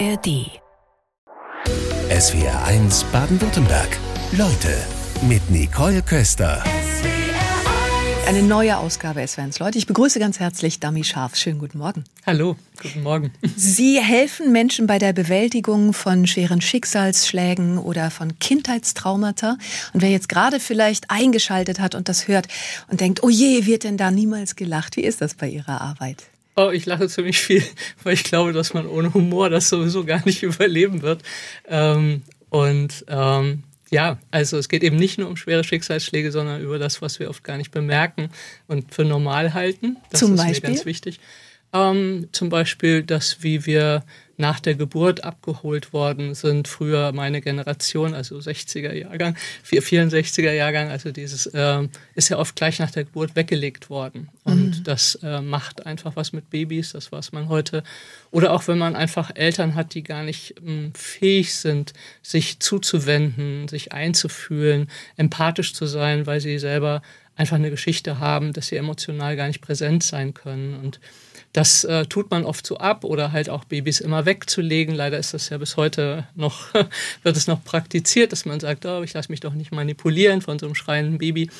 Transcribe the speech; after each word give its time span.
ARD. 0.00 0.50
SWR 2.10 2.64
1 2.64 3.04
Baden-Württemberg. 3.12 3.96
Leute 4.32 4.76
mit 5.28 5.48
Nicole 5.50 6.02
Köster. 6.02 6.64
Eine 8.26 8.42
neue 8.42 8.76
Ausgabe 8.78 9.20
SWR1 9.20 9.62
Leute. 9.62 9.78
Ich 9.78 9.86
begrüße 9.86 10.18
ganz 10.18 10.40
herzlich 10.40 10.80
Dami 10.80 11.04
Scharf. 11.04 11.36
Schönen 11.36 11.60
guten 11.60 11.78
Morgen. 11.78 12.04
Hallo, 12.26 12.56
guten 12.82 13.04
Morgen. 13.04 13.32
Sie 13.56 14.00
helfen 14.00 14.50
Menschen 14.50 14.88
bei 14.88 14.98
der 14.98 15.12
Bewältigung 15.12 15.92
von 15.92 16.26
schweren 16.26 16.60
Schicksalsschlägen 16.60 17.78
oder 17.78 18.10
von 18.10 18.38
Kindheitstraumata. 18.40 19.58
Und 19.92 20.02
wer 20.02 20.10
jetzt 20.10 20.28
gerade 20.28 20.58
vielleicht 20.58 21.10
eingeschaltet 21.10 21.78
hat 21.78 21.94
und 21.94 22.08
das 22.08 22.26
hört 22.26 22.48
und 22.88 23.00
denkt, 23.00 23.22
oh 23.22 23.30
je, 23.30 23.66
wird 23.66 23.84
denn 23.84 23.96
da 23.96 24.10
niemals 24.10 24.56
gelacht? 24.56 24.96
Wie 24.96 25.04
ist 25.04 25.20
das 25.20 25.34
bei 25.34 25.48
Ihrer 25.48 25.80
Arbeit? 25.80 26.24
Oh, 26.56 26.70
ich 26.70 26.86
lache 26.86 27.08
ziemlich 27.08 27.38
viel, 27.38 27.64
weil 28.04 28.14
ich 28.14 28.24
glaube, 28.24 28.52
dass 28.52 28.74
man 28.74 28.86
ohne 28.86 29.12
Humor 29.14 29.50
das 29.50 29.68
sowieso 29.68 30.04
gar 30.04 30.24
nicht 30.24 30.42
überleben 30.44 31.02
wird. 31.02 31.22
Ähm, 31.68 32.22
und 32.50 33.04
ähm, 33.08 33.64
ja, 33.90 34.18
also 34.30 34.58
es 34.58 34.68
geht 34.68 34.82
eben 34.82 34.96
nicht 34.96 35.18
nur 35.18 35.28
um 35.28 35.36
schwere 35.36 35.64
Schicksalsschläge, 35.64 36.32
sondern 36.32 36.60
über 36.62 36.78
das, 36.78 37.02
was 37.02 37.18
wir 37.18 37.30
oft 37.30 37.44
gar 37.44 37.56
nicht 37.56 37.70
bemerken 37.70 38.30
und 38.66 38.94
für 38.94 39.04
normal 39.04 39.54
halten. 39.54 39.96
Das 40.10 40.20
Zum 40.20 40.34
ist 40.34 40.38
Beispiel? 40.38 40.70
mir 40.70 40.74
ganz 40.74 40.86
wichtig. 40.86 41.20
Ähm, 41.72 42.28
zum 42.32 42.48
Beispiel, 42.48 43.02
dass 43.02 43.42
wie 43.42 43.66
wir 43.66 44.04
nach 44.36 44.60
der 44.60 44.74
Geburt 44.74 45.24
abgeholt 45.24 45.92
worden 45.92 46.34
sind, 46.34 46.68
früher 46.68 47.12
meine 47.12 47.40
Generation, 47.40 48.14
also 48.14 48.36
60er 48.36 48.92
Jahrgang, 48.92 49.36
64er 49.64 50.52
Jahrgang, 50.52 50.90
also 50.90 51.12
dieses 51.12 51.50
ähm, 51.54 51.90
ist 52.14 52.28
ja 52.30 52.38
oft 52.38 52.56
gleich 52.56 52.78
nach 52.78 52.90
der 52.90 53.04
Geburt 53.04 53.36
weggelegt 53.36 53.90
worden. 53.90 54.28
Und 54.44 54.78
Mhm. 54.78 54.84
das 54.84 55.16
äh, 55.22 55.40
macht 55.40 55.86
einfach 55.86 56.16
was 56.16 56.32
mit 56.32 56.50
Babys, 56.50 56.92
das 56.92 57.12
was 57.12 57.32
man 57.32 57.48
heute, 57.48 57.82
oder 58.34 58.52
auch 58.52 58.66
wenn 58.66 58.78
man 58.78 58.96
einfach 58.96 59.30
Eltern 59.36 59.76
hat, 59.76 59.94
die 59.94 60.02
gar 60.02 60.24
nicht 60.24 60.56
ähm, 60.66 60.90
fähig 60.96 61.54
sind, 61.54 61.92
sich 62.20 62.58
zuzuwenden, 62.58 63.68
sich 63.68 63.92
einzufühlen, 63.92 64.90
empathisch 65.16 65.72
zu 65.72 65.86
sein, 65.86 66.26
weil 66.26 66.40
sie 66.40 66.58
selber 66.58 67.00
einfach 67.36 67.54
eine 67.54 67.70
Geschichte 67.70 68.18
haben, 68.18 68.52
dass 68.52 68.66
sie 68.66 68.76
emotional 68.76 69.36
gar 69.36 69.46
nicht 69.46 69.60
präsent 69.60 70.02
sein 70.02 70.34
können. 70.34 70.74
Und 70.74 70.98
das 71.52 71.84
äh, 71.84 72.06
tut 72.06 72.32
man 72.32 72.44
oft 72.44 72.66
so 72.66 72.76
ab 72.78 73.04
oder 73.04 73.30
halt 73.30 73.48
auch 73.48 73.62
Babys 73.62 74.00
immer 74.00 74.26
wegzulegen. 74.26 74.96
Leider 74.96 75.16
ist 75.16 75.32
das 75.32 75.50
ja 75.50 75.58
bis 75.58 75.76
heute 75.76 76.26
noch, 76.34 76.74
wird 77.22 77.36
es 77.36 77.46
noch 77.46 77.62
praktiziert, 77.62 78.32
dass 78.32 78.46
man 78.46 78.58
sagt, 78.58 78.84
oh, 78.84 79.04
ich 79.04 79.14
lasse 79.14 79.30
mich 79.30 79.40
doch 79.40 79.54
nicht 79.54 79.70
manipulieren 79.70 80.42
von 80.42 80.58
so 80.58 80.66
einem 80.66 80.74
schreienden 80.74 81.18
Baby. 81.18 81.50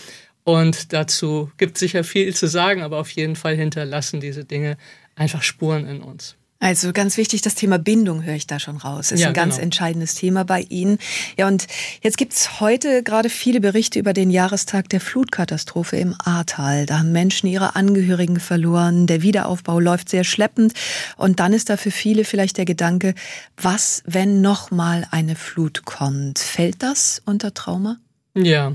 Und 0.43 0.93
dazu 0.93 1.53
gibt 1.57 1.77
es 1.77 1.81
sicher 1.81 2.03
viel 2.03 2.35
zu 2.35 2.49
sagen, 2.49 2.83
aber 2.83 2.99
auf 2.99 3.11
jeden 3.11 3.37
Fall 3.37 3.55
hinterlassen 3.55 4.19
diese 4.19 4.45
Dinge 4.45 4.77
einfach 5.15 5.45
Spuren 5.45 5.87
in 5.87 6.01
uns. 6.01 6.35
Also 6.65 6.95
ganz 6.95 7.19
wichtig, 7.19 7.43
das 7.43 7.57
Thema 7.57 7.79
Bindung 7.79 8.25
höre 8.25 8.37
ich 8.37 8.47
da 8.47 8.59
schon 8.59 8.79
raus. 8.79 9.13
Ist 9.13 9.21
Ja, 9.21 9.29
ein 9.29 9.35
ganz 9.35 9.57
genau. 9.57 9.65
entscheidendes 9.65 10.15
Thema 10.15 10.47
bei 10.47 10.63
Ihnen. 10.63 10.97
Ja, 11.37 11.47
und 11.47 11.67
jetzt 12.01 12.17
gibt's 12.17 12.59
heute 12.59 13.03
gerade 13.03 13.29
viele 13.29 13.61
Berichte 13.61 13.99
über 13.99 14.15
den 14.15 14.31
Jahrestag 14.31 14.89
der 14.89 15.03
Flutkatastrophe 15.03 15.99
im 15.99 16.15
Ahrtal. 16.25 16.87
Da 16.87 17.01
haben 17.01 17.13
Menschen 17.13 17.49
ihre 17.49 17.77
Angehörigen 17.77 18.41
verloren. 18.41 19.07
Der 19.07 19.21
Wiederaufbau 19.21 19.79
läuft 19.79 20.09
sehr 20.09 20.25
schleppend. 20.25 20.73
Und 21.19 21.39
dann 21.39 21.53
ist 21.53 21.69
da 21.69 21.77
für 21.77 21.91
viele 21.91 22.25
vielleicht 22.25 22.57
der 22.57 22.65
Gedanke, 22.65 23.15
was, 23.59 24.03
wenn 24.07 24.41
noch 24.41 24.71
mal 24.71 25.07
eine 25.11 25.37
Flut 25.37 25.85
kommt? 25.85 26.39
Fällt 26.39 26.83
das 26.83 27.21
unter 27.27 27.53
Trauma? 27.53 27.99
Ja, 28.35 28.75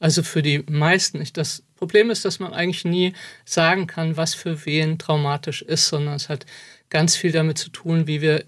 also 0.00 0.24
für 0.24 0.42
die 0.42 0.64
meisten 0.68 1.20
nicht. 1.20 1.36
Das 1.36 1.62
Problem 1.76 2.10
ist, 2.10 2.24
dass 2.24 2.40
man 2.40 2.52
eigentlich 2.52 2.84
nie 2.84 3.14
sagen 3.44 3.86
kann, 3.86 4.16
was 4.16 4.34
für 4.34 4.66
wen 4.66 4.98
traumatisch 4.98 5.62
ist, 5.62 5.86
sondern 5.86 6.14
es 6.16 6.28
hat 6.28 6.44
ganz 6.90 7.16
viel 7.16 7.32
damit 7.32 7.58
zu 7.58 7.70
tun, 7.70 8.06
wie 8.06 8.20
wir 8.20 8.44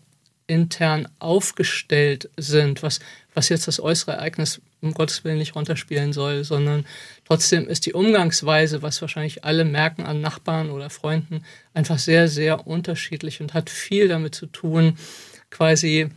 intern 0.46 1.08
aufgestellt 1.20 2.28
sind, 2.36 2.82
was, 2.82 2.98
was 3.34 3.48
jetzt 3.48 3.68
das 3.68 3.80
äußere 3.80 4.12
Ereignis 4.12 4.60
um 4.80 4.94
Gottes 4.94 5.24
Willen 5.24 5.38
nicht 5.38 5.54
runterspielen 5.54 6.12
soll, 6.12 6.42
sondern 6.42 6.86
trotzdem 7.24 7.68
ist 7.68 7.86
die 7.86 7.92
Umgangsweise, 7.92 8.82
was 8.82 9.00
wahrscheinlich 9.00 9.44
alle 9.44 9.64
merken 9.64 10.02
an 10.02 10.20
Nachbarn 10.20 10.70
oder 10.70 10.90
Freunden, 10.90 11.44
einfach 11.74 11.98
sehr, 11.98 12.28
sehr 12.28 12.66
unterschiedlich 12.66 13.40
und 13.40 13.54
hat 13.54 13.70
viel 13.70 14.08
damit 14.08 14.34
zu 14.34 14.46
tun, 14.46 14.96
quasi 15.50 16.10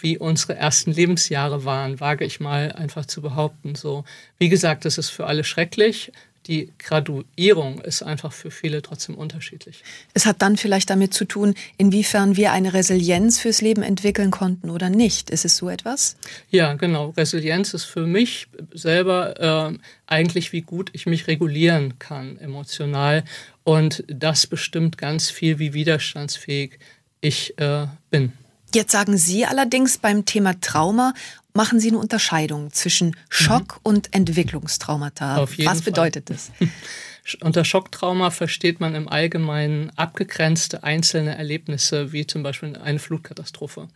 wie 0.00 0.16
unsere 0.16 0.54
ersten 0.54 0.92
Lebensjahre 0.92 1.64
waren, 1.64 2.00
wage 2.00 2.24
ich 2.24 2.40
mal 2.40 2.72
einfach 2.72 3.06
zu 3.06 3.20
behaupten. 3.20 3.74
So, 3.74 4.04
wie 4.38 4.48
gesagt, 4.48 4.84
das 4.84 4.96
ist 4.96 5.10
für 5.10 5.26
alle 5.26 5.44
schrecklich. 5.44 6.12
Die 6.46 6.72
Graduierung 6.78 7.80
ist 7.80 8.02
einfach 8.02 8.32
für 8.32 8.50
viele 8.50 8.82
trotzdem 8.82 9.16
unterschiedlich. 9.16 9.82
Es 10.14 10.26
hat 10.26 10.42
dann 10.42 10.56
vielleicht 10.56 10.90
damit 10.90 11.12
zu 11.12 11.24
tun, 11.24 11.54
inwiefern 11.76 12.36
wir 12.36 12.52
eine 12.52 12.72
Resilienz 12.72 13.40
fürs 13.40 13.60
Leben 13.60 13.82
entwickeln 13.82 14.30
konnten 14.30 14.70
oder 14.70 14.88
nicht. 14.88 15.30
Ist 15.30 15.44
es 15.44 15.56
so 15.56 15.68
etwas? 15.68 16.16
Ja, 16.50 16.74
genau. 16.74 17.10
Resilienz 17.16 17.74
ist 17.74 17.84
für 17.84 18.06
mich 18.06 18.46
selber 18.72 19.72
äh, 19.72 19.78
eigentlich, 20.06 20.52
wie 20.52 20.62
gut 20.62 20.90
ich 20.92 21.06
mich 21.06 21.26
regulieren 21.26 21.98
kann 21.98 22.38
emotional. 22.38 23.24
Und 23.64 24.04
das 24.06 24.46
bestimmt 24.46 24.98
ganz 24.98 25.30
viel, 25.30 25.58
wie 25.58 25.74
widerstandsfähig 25.74 26.78
ich 27.20 27.58
äh, 27.58 27.86
bin. 28.10 28.32
Jetzt 28.74 28.92
sagen 28.92 29.16
Sie 29.16 29.46
allerdings 29.46 29.98
beim 29.98 30.24
Thema 30.24 30.60
Trauma, 30.60 31.14
machen 31.54 31.80
Sie 31.80 31.88
eine 31.88 31.98
Unterscheidung 31.98 32.72
zwischen 32.72 33.16
Schock 33.28 33.80
und 33.82 34.14
Entwicklungstraumata. 34.14 35.34
Mhm. 35.34 35.38
Auf 35.40 35.54
jeden 35.54 35.70
Was 35.70 35.80
Fall. 35.80 35.92
bedeutet 35.92 36.30
das? 36.30 36.50
Unter 37.40 37.64
Schocktrauma 37.64 38.30
versteht 38.30 38.78
man 38.78 38.94
im 38.94 39.08
Allgemeinen 39.08 39.90
abgegrenzte 39.96 40.84
einzelne 40.84 41.36
Erlebnisse, 41.36 42.12
wie 42.12 42.24
zum 42.24 42.44
Beispiel 42.44 42.76
eine 42.76 43.00
Flutkatastrophe. 43.00 43.88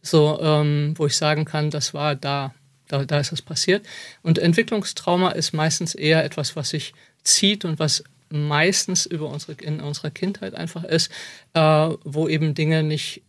So, 0.00 0.40
ähm, 0.40 0.94
wo 0.96 1.04
ich 1.04 1.16
sagen 1.16 1.44
kann, 1.44 1.70
das 1.70 1.92
war 1.92 2.14
da, 2.14 2.54
da, 2.86 3.04
da 3.04 3.18
ist 3.18 3.32
das 3.32 3.42
passiert. 3.42 3.84
Und 4.22 4.38
Entwicklungstrauma 4.38 5.32
ist 5.32 5.52
meistens 5.52 5.94
eher 5.94 6.24
etwas, 6.24 6.56
was 6.56 6.70
sich 6.70 6.94
zieht 7.24 7.66
und 7.66 7.78
was 7.78 8.04
meistens 8.30 9.04
über 9.04 9.28
unsere, 9.28 9.52
in 9.60 9.80
unserer 9.80 10.10
Kindheit 10.10 10.54
einfach 10.54 10.84
ist, 10.84 11.10
äh, 11.52 11.60
wo 12.04 12.26
eben 12.28 12.54
Dinge 12.54 12.82
nicht 12.82 13.22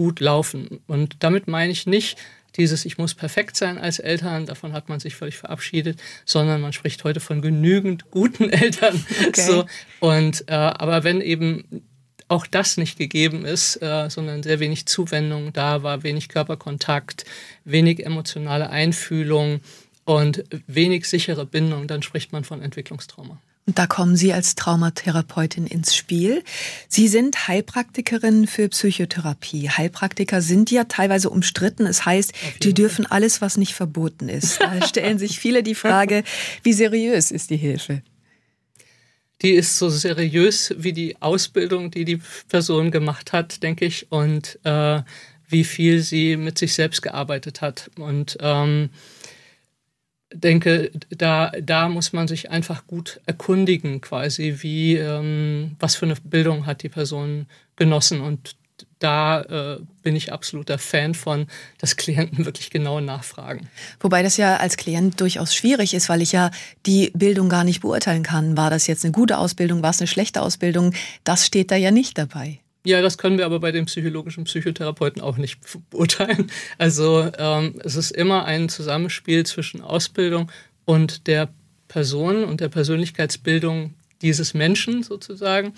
gut 0.00 0.20
laufen. 0.20 0.80
Und 0.86 1.16
damit 1.18 1.46
meine 1.46 1.72
ich 1.72 1.86
nicht 1.86 2.16
dieses, 2.56 2.86
ich 2.86 2.96
muss 2.96 3.12
perfekt 3.12 3.54
sein 3.54 3.76
als 3.76 3.98
Eltern, 3.98 4.46
davon 4.46 4.72
hat 4.72 4.88
man 4.88 4.98
sich 4.98 5.14
völlig 5.14 5.36
verabschiedet, 5.36 6.00
sondern 6.24 6.62
man 6.62 6.72
spricht 6.72 7.04
heute 7.04 7.20
von 7.20 7.42
genügend 7.42 8.10
guten 8.10 8.48
Eltern. 8.50 9.04
Okay. 9.28 9.42
So, 9.42 9.66
und, 10.00 10.48
äh, 10.48 10.54
aber 10.54 11.04
wenn 11.04 11.20
eben 11.20 11.82
auch 12.28 12.46
das 12.46 12.78
nicht 12.78 12.96
gegeben 12.96 13.44
ist, 13.44 13.76
äh, 13.82 14.08
sondern 14.08 14.42
sehr 14.42 14.58
wenig 14.58 14.86
Zuwendung 14.86 15.52
da 15.52 15.82
war, 15.82 16.02
wenig 16.02 16.30
Körperkontakt, 16.30 17.26
wenig 17.64 18.06
emotionale 18.06 18.70
Einfühlung 18.70 19.60
und 20.06 20.44
wenig 20.66 21.10
sichere 21.10 21.44
Bindung, 21.44 21.88
dann 21.88 22.02
spricht 22.02 22.32
man 22.32 22.44
von 22.44 22.62
Entwicklungstrauma. 22.62 23.38
Und 23.70 23.78
da 23.78 23.86
kommen 23.86 24.16
Sie 24.16 24.32
als 24.32 24.56
Traumatherapeutin 24.56 25.64
ins 25.64 25.94
Spiel. 25.94 26.42
Sie 26.88 27.06
sind 27.06 27.46
Heilpraktikerin 27.46 28.48
für 28.48 28.68
Psychotherapie. 28.68 29.70
Heilpraktiker 29.70 30.42
sind 30.42 30.72
ja 30.72 30.82
teilweise 30.82 31.30
umstritten. 31.30 31.86
Es 31.86 32.04
heißt, 32.04 32.32
die 32.64 32.74
dürfen 32.74 33.06
alles, 33.06 33.40
was 33.40 33.56
nicht 33.56 33.74
verboten 33.74 34.28
ist. 34.28 34.60
Da 34.60 34.84
stellen 34.84 35.20
sich 35.20 35.38
viele 35.38 35.62
die 35.62 35.76
Frage, 35.76 36.24
wie 36.64 36.72
seriös 36.72 37.30
ist 37.30 37.50
die 37.50 37.58
Hilfe? 37.58 38.02
die 39.42 39.52
ist 39.52 39.78
so 39.78 39.88
seriös 39.88 40.74
wie 40.76 40.92
die 40.92 41.22
Ausbildung, 41.22 41.92
die 41.92 42.04
die 42.04 42.20
Person 42.48 42.90
gemacht 42.90 43.32
hat, 43.32 43.62
denke 43.62 43.84
ich, 43.84 44.10
und 44.10 44.58
äh, 44.64 45.00
wie 45.48 45.64
viel 45.64 46.00
sie 46.00 46.36
mit 46.36 46.58
sich 46.58 46.74
selbst 46.74 47.02
gearbeitet 47.02 47.60
hat. 47.60 47.88
Und 47.96 48.36
ähm, 48.40 48.90
denke, 50.32 50.90
da, 51.10 51.52
da 51.60 51.88
muss 51.88 52.12
man 52.12 52.28
sich 52.28 52.50
einfach 52.50 52.86
gut 52.86 53.20
erkundigen, 53.26 54.00
quasi, 54.00 54.56
wie, 54.60 54.96
ähm, 54.96 55.76
was 55.78 55.96
für 55.96 56.06
eine 56.06 56.14
Bildung 56.16 56.66
hat 56.66 56.82
die 56.82 56.88
Person 56.88 57.46
genossen. 57.76 58.20
Und 58.20 58.56
da 59.00 59.40
äh, 59.42 59.80
bin 60.02 60.14
ich 60.14 60.32
absoluter 60.32 60.78
Fan 60.78 61.14
von, 61.14 61.46
dass 61.78 61.96
Klienten 61.96 62.44
wirklich 62.44 62.70
genau 62.70 63.00
nachfragen. 63.00 63.68
Wobei 63.98 64.22
das 64.22 64.36
ja 64.36 64.56
als 64.58 64.76
Klient 64.76 65.20
durchaus 65.20 65.54
schwierig 65.54 65.94
ist, 65.94 66.08
weil 66.08 66.22
ich 66.22 66.32
ja 66.32 66.50
die 66.86 67.10
Bildung 67.14 67.48
gar 67.48 67.64
nicht 67.64 67.80
beurteilen 67.80 68.22
kann. 68.22 68.56
War 68.56 68.70
das 68.70 68.86
jetzt 68.86 69.04
eine 69.04 69.12
gute 69.12 69.38
Ausbildung, 69.38 69.82
war 69.82 69.90
es 69.90 70.00
eine 70.00 70.06
schlechte 70.06 70.42
Ausbildung? 70.42 70.94
Das 71.24 71.46
steht 71.46 71.70
da 71.70 71.76
ja 71.76 71.90
nicht 71.90 72.18
dabei. 72.18 72.59
Ja, 72.84 73.02
das 73.02 73.18
können 73.18 73.36
wir 73.36 73.44
aber 73.44 73.60
bei 73.60 73.72
den 73.72 73.84
psychologischen 73.84 74.44
Psychotherapeuten 74.44 75.20
auch 75.20 75.36
nicht 75.36 75.60
beurteilen. 75.90 76.50
Also 76.78 77.30
ähm, 77.36 77.80
es 77.84 77.96
ist 77.96 78.10
immer 78.10 78.44
ein 78.44 78.68
Zusammenspiel 78.68 79.44
zwischen 79.44 79.82
Ausbildung 79.82 80.50
und 80.84 81.26
der 81.26 81.48
Person 81.88 82.44
und 82.44 82.60
der 82.60 82.68
Persönlichkeitsbildung 82.68 83.94
dieses 84.22 84.54
Menschen 84.54 85.02
sozusagen. 85.02 85.74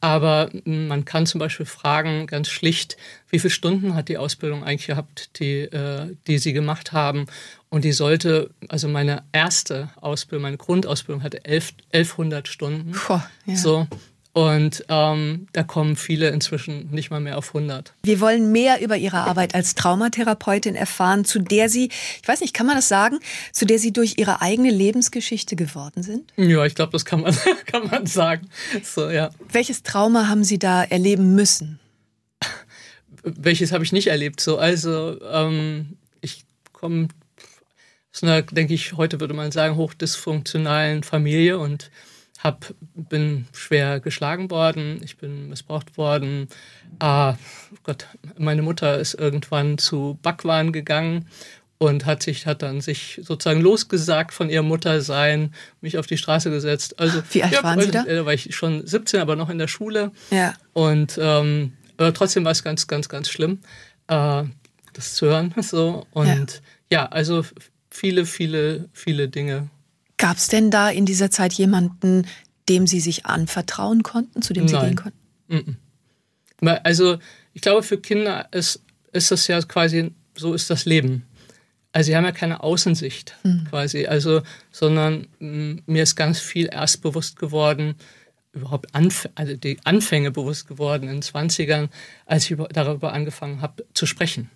Aber 0.00 0.50
man 0.66 1.06
kann 1.06 1.24
zum 1.24 1.38
Beispiel 1.38 1.64
fragen, 1.64 2.26
ganz 2.26 2.48
schlicht, 2.48 2.98
wie 3.30 3.38
viele 3.38 3.50
Stunden 3.50 3.94
hat 3.94 4.10
die 4.10 4.18
Ausbildung 4.18 4.62
eigentlich 4.62 4.88
gehabt, 4.88 5.38
die, 5.38 5.60
äh, 5.60 6.14
die 6.26 6.36
Sie 6.36 6.52
gemacht 6.52 6.92
haben? 6.92 7.24
Und 7.70 7.84
die 7.84 7.92
sollte, 7.92 8.50
also 8.68 8.86
meine 8.86 9.22
erste 9.32 9.90
Ausbildung, 9.98 10.42
meine 10.42 10.58
Grundausbildung 10.58 11.22
hatte 11.22 11.46
11, 11.46 11.74
1100 11.92 12.48
Stunden. 12.48 12.92
Puh, 12.92 13.20
ja. 13.46 13.56
So. 13.56 13.86
Und 14.34 14.84
ähm, 14.88 15.46
da 15.52 15.62
kommen 15.62 15.94
viele 15.94 16.30
inzwischen 16.30 16.90
nicht 16.90 17.08
mal 17.08 17.20
mehr 17.20 17.38
auf 17.38 17.54
100. 17.54 17.94
Wir 18.02 18.18
wollen 18.18 18.50
mehr 18.50 18.82
über 18.82 18.96
Ihre 18.96 19.18
Arbeit 19.18 19.54
als 19.54 19.76
Traumatherapeutin 19.76 20.74
erfahren, 20.74 21.24
zu 21.24 21.38
der 21.38 21.68
Sie, 21.68 21.88
ich 22.20 22.26
weiß 22.26 22.40
nicht, 22.40 22.52
kann 22.52 22.66
man 22.66 22.74
das 22.74 22.88
sagen, 22.88 23.20
zu 23.52 23.64
der 23.64 23.78
Sie 23.78 23.92
durch 23.92 24.14
Ihre 24.18 24.42
eigene 24.42 24.70
Lebensgeschichte 24.70 25.54
geworden 25.54 26.02
sind? 26.02 26.32
Ja, 26.36 26.66
ich 26.66 26.74
glaube, 26.74 26.90
das 26.90 27.04
kann 27.04 27.20
man, 27.20 27.32
kann 27.66 27.86
man 27.86 28.06
sagen. 28.06 28.48
So, 28.82 29.08
ja. 29.08 29.30
Welches 29.52 29.84
Trauma 29.84 30.26
haben 30.26 30.42
Sie 30.42 30.58
da 30.58 30.82
erleben 30.82 31.36
müssen? 31.36 31.78
Welches 33.22 33.70
habe 33.70 33.84
ich 33.84 33.92
nicht 33.92 34.08
erlebt? 34.08 34.40
So, 34.40 34.58
also 34.58 35.16
ähm, 35.30 35.96
ich 36.22 36.42
komme 36.72 37.06
aus 38.12 38.24
einer, 38.24 38.42
denke 38.42 38.74
ich, 38.74 38.94
heute 38.94 39.20
würde 39.20 39.34
man 39.34 39.52
sagen, 39.52 39.76
hochdysfunktionalen 39.76 41.04
Familie 41.04 41.56
und 41.60 41.92
hab, 42.44 42.74
bin 42.94 43.46
schwer 43.52 44.00
geschlagen 44.00 44.50
worden, 44.50 45.00
ich 45.02 45.16
bin 45.16 45.48
missbraucht 45.48 45.96
worden. 45.96 46.48
Ah, 46.98 47.36
Gott, 47.82 48.06
meine 48.36 48.60
Mutter 48.62 48.98
ist 48.98 49.14
irgendwann 49.14 49.78
zu 49.78 50.18
Backwaren 50.22 50.72
gegangen 50.72 51.26
und 51.78 52.04
hat 52.04 52.22
sich 52.22 52.46
hat 52.46 52.62
dann 52.62 52.82
sich 52.82 53.20
sozusagen 53.22 53.62
losgesagt 53.62 54.34
von 54.34 54.50
ihrem 54.50 54.68
Muttersein, 54.68 55.54
mich 55.80 55.96
auf 55.96 56.06
die 56.06 56.18
Straße 56.18 56.50
gesetzt. 56.50 57.00
Also 57.00 57.22
wie 57.30 57.42
alt 57.42 57.52
ja, 57.52 57.62
waren 57.62 57.80
Sie 57.80 57.90
da? 57.90 58.04
Da 58.04 58.10
äh, 58.10 58.26
war 58.26 58.34
ich 58.34 58.54
schon 58.54 58.86
17, 58.86 59.20
aber 59.20 59.36
noch 59.36 59.48
in 59.48 59.58
der 59.58 59.68
Schule. 59.68 60.12
Ja. 60.30 60.54
Und 60.74 61.18
ähm, 61.20 61.72
trotzdem 61.96 62.44
war 62.44 62.52
es 62.52 62.62
ganz, 62.62 62.86
ganz, 62.86 63.08
ganz 63.08 63.30
schlimm, 63.30 63.60
äh, 64.08 64.44
das 64.92 65.14
zu 65.14 65.26
hören. 65.26 65.54
So 65.62 66.06
und 66.12 66.62
ja, 66.90 67.04
ja 67.04 67.06
also 67.06 67.42
viele, 67.90 68.26
viele, 68.26 68.88
viele 68.92 69.28
Dinge 69.28 69.70
Gab 70.24 70.38
es 70.38 70.48
denn 70.48 70.70
da 70.70 70.88
in 70.88 71.04
dieser 71.04 71.30
Zeit 71.30 71.52
jemanden, 71.52 72.26
dem 72.70 72.86
Sie 72.86 73.00
sich 73.00 73.26
anvertrauen 73.26 74.02
konnten, 74.02 74.40
zu 74.40 74.54
dem 74.54 74.66
Sie 74.66 74.74
Nein. 74.74 74.86
gehen 74.86 74.96
konnten? 74.96 75.76
Also 76.82 77.18
ich 77.52 77.60
glaube, 77.60 77.82
für 77.82 78.00
Kinder 78.00 78.48
ist, 78.50 78.82
ist 79.12 79.30
das 79.30 79.46
ja 79.48 79.60
quasi, 79.60 80.12
so 80.34 80.54
ist 80.54 80.70
das 80.70 80.86
Leben. 80.86 81.26
Also 81.92 82.06
sie 82.06 82.16
haben 82.16 82.24
ja 82.24 82.32
keine 82.32 82.62
Außensicht 82.62 83.36
mhm. 83.42 83.66
quasi, 83.68 84.06
also, 84.06 84.40
sondern 84.72 85.26
mh, 85.40 85.82
mir 85.84 86.04
ist 86.04 86.16
ganz 86.16 86.40
viel 86.40 86.70
erst 86.72 87.02
bewusst 87.02 87.38
geworden, 87.38 87.94
überhaupt 88.54 88.94
Anf 88.94 89.28
also 89.34 89.54
die 89.56 89.76
Anfänge 89.84 90.30
bewusst 90.30 90.66
geworden 90.66 91.02
in 91.02 91.20
den 91.20 91.22
20ern, 91.22 91.90
als 92.24 92.50
ich 92.50 92.56
darüber 92.72 93.12
angefangen 93.12 93.60
habe 93.60 93.84
zu 93.92 94.06
sprechen. 94.06 94.50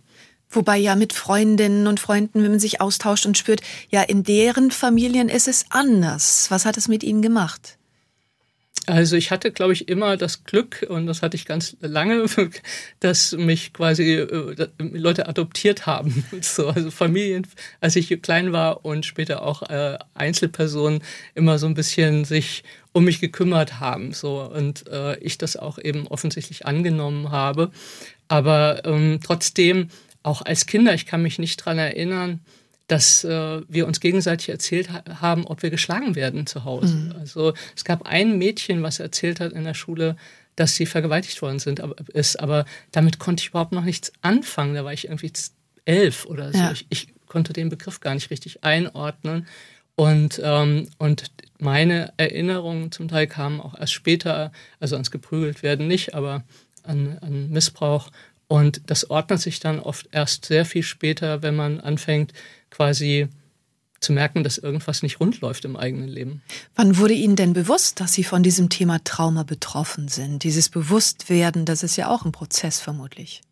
Wobei 0.50 0.78
ja 0.78 0.96
mit 0.96 1.12
Freundinnen 1.12 1.86
und 1.86 2.00
Freunden, 2.00 2.42
wenn 2.42 2.50
man 2.50 2.60
sich 2.60 2.80
austauscht 2.80 3.26
und 3.26 3.36
spürt, 3.36 3.60
ja, 3.90 4.02
in 4.02 4.24
deren 4.24 4.70
Familien 4.70 5.28
ist 5.28 5.46
es 5.48 5.66
anders. 5.70 6.50
Was 6.50 6.64
hat 6.64 6.76
es 6.76 6.88
mit 6.88 7.02
ihnen 7.02 7.20
gemacht? 7.20 7.78
Also 8.88 9.16
ich 9.16 9.30
hatte, 9.30 9.52
glaube 9.52 9.74
ich, 9.74 9.88
immer 9.88 10.16
das 10.16 10.44
Glück, 10.44 10.86
und 10.88 11.06
das 11.06 11.20
hatte 11.20 11.36
ich 11.36 11.44
ganz 11.44 11.76
lange, 11.80 12.24
dass 13.00 13.32
mich 13.32 13.74
quasi 13.74 14.14
äh, 14.14 14.68
Leute 14.78 15.28
adoptiert 15.28 15.86
haben. 15.86 16.24
So, 16.40 16.68
also 16.68 16.90
Familien, 16.90 17.46
als 17.80 17.96
ich 17.96 18.22
klein 18.22 18.52
war 18.52 18.84
und 18.84 19.04
später 19.04 19.42
auch 19.42 19.62
äh, 19.68 19.98
Einzelpersonen 20.14 21.02
immer 21.34 21.58
so 21.58 21.66
ein 21.66 21.74
bisschen 21.74 22.24
sich 22.24 22.64
um 22.92 23.04
mich 23.04 23.20
gekümmert 23.20 23.80
haben. 23.80 24.12
So, 24.12 24.42
und 24.42 24.86
äh, 24.88 25.18
ich 25.18 25.36
das 25.36 25.56
auch 25.56 25.78
eben 25.78 26.06
offensichtlich 26.06 26.64
angenommen 26.64 27.30
habe. 27.30 27.70
Aber 28.28 28.82
ähm, 28.84 29.20
trotzdem 29.22 29.90
auch 30.22 30.42
als 30.42 30.66
Kinder, 30.66 30.94
ich 30.94 31.06
kann 31.06 31.22
mich 31.22 31.38
nicht 31.38 31.56
dran 31.56 31.78
erinnern, 31.78 32.40
dass 32.86 33.22
äh, 33.22 33.60
wir 33.68 33.86
uns 33.86 34.00
gegenseitig 34.00 34.48
erzählt 34.48 34.90
ha 34.90 35.02
haben, 35.20 35.46
ob 35.46 35.62
wir 35.62 35.70
geschlagen 35.70 36.14
werden 36.14 36.46
zu 36.46 36.64
Hause. 36.64 36.94
Mhm. 36.94 37.14
Also 37.18 37.52
es 37.76 37.84
gab 37.84 38.06
ein 38.06 38.38
Mädchen, 38.38 38.82
was 38.82 38.98
erzählt 38.98 39.40
hat 39.40 39.52
in 39.52 39.64
der 39.64 39.74
Schule, 39.74 40.16
dass 40.56 40.74
sie 40.74 40.86
vergewaltigt 40.86 41.40
worden 41.42 41.58
sind, 41.58 41.80
aber, 41.80 41.94
ist, 42.12 42.40
aber 42.40 42.64
damit 42.90 43.18
konnte 43.18 43.42
ich 43.42 43.50
überhaupt 43.50 43.72
noch 43.72 43.84
nichts 43.84 44.12
anfangen. 44.22 44.74
Da 44.74 44.84
war 44.84 44.92
ich 44.92 45.04
irgendwie 45.04 45.32
elf 45.84 46.24
oder 46.26 46.52
so. 46.52 46.58
Ja. 46.58 46.72
Ich, 46.72 46.86
ich, 46.88 47.08
konnte 47.28 47.52
den 47.52 47.68
Begriff 47.68 48.00
gar 48.00 48.14
nicht 48.14 48.30
richtig 48.30 48.64
einordnen. 48.64 49.46
Und, 49.96 50.40
ähm, 50.42 50.88
und 50.98 51.24
meine 51.58 52.12
Erinnerungen 52.16 52.90
zum 52.90 53.08
Teil 53.08 53.26
kamen 53.26 53.60
auch 53.60 53.78
erst 53.78 53.92
später, 53.92 54.50
also 54.80 54.94
ans 54.94 55.10
geprügelt 55.10 55.62
werden 55.62 55.86
nicht, 55.86 56.14
aber 56.14 56.42
an, 56.84 57.18
an 57.20 57.50
Missbrauch 57.50 58.10
und 58.48 58.80
das 58.86 59.08
ordnet 59.10 59.40
sich 59.40 59.60
dann 59.60 59.78
oft 59.78 60.08
erst 60.10 60.46
sehr 60.46 60.64
viel 60.64 60.82
später, 60.82 61.42
wenn 61.42 61.54
man 61.54 61.80
anfängt, 61.80 62.32
quasi 62.70 63.28
zu 64.00 64.12
merken, 64.12 64.44
dass 64.44 64.58
irgendwas 64.58 65.02
nicht 65.02 65.20
rund 65.20 65.40
läuft 65.40 65.64
im 65.64 65.76
eigenen 65.76 66.08
Leben. 66.08 66.42
Wann 66.74 66.98
wurde 66.98 67.14
Ihnen 67.14 67.36
denn 67.36 67.52
bewusst, 67.52 68.00
dass 68.00 68.14
Sie 68.14 68.24
von 68.24 68.42
diesem 68.42 68.68
Thema 68.68 69.02
Trauma 69.04 69.42
betroffen 69.42 70.08
sind? 70.08 70.44
Dieses 70.44 70.68
Bewusstwerden, 70.68 71.64
das 71.64 71.82
ist 71.82 71.96
ja 71.96 72.08
auch 72.08 72.24
ein 72.24 72.32
Prozess 72.32 72.80
vermutlich. 72.80 73.42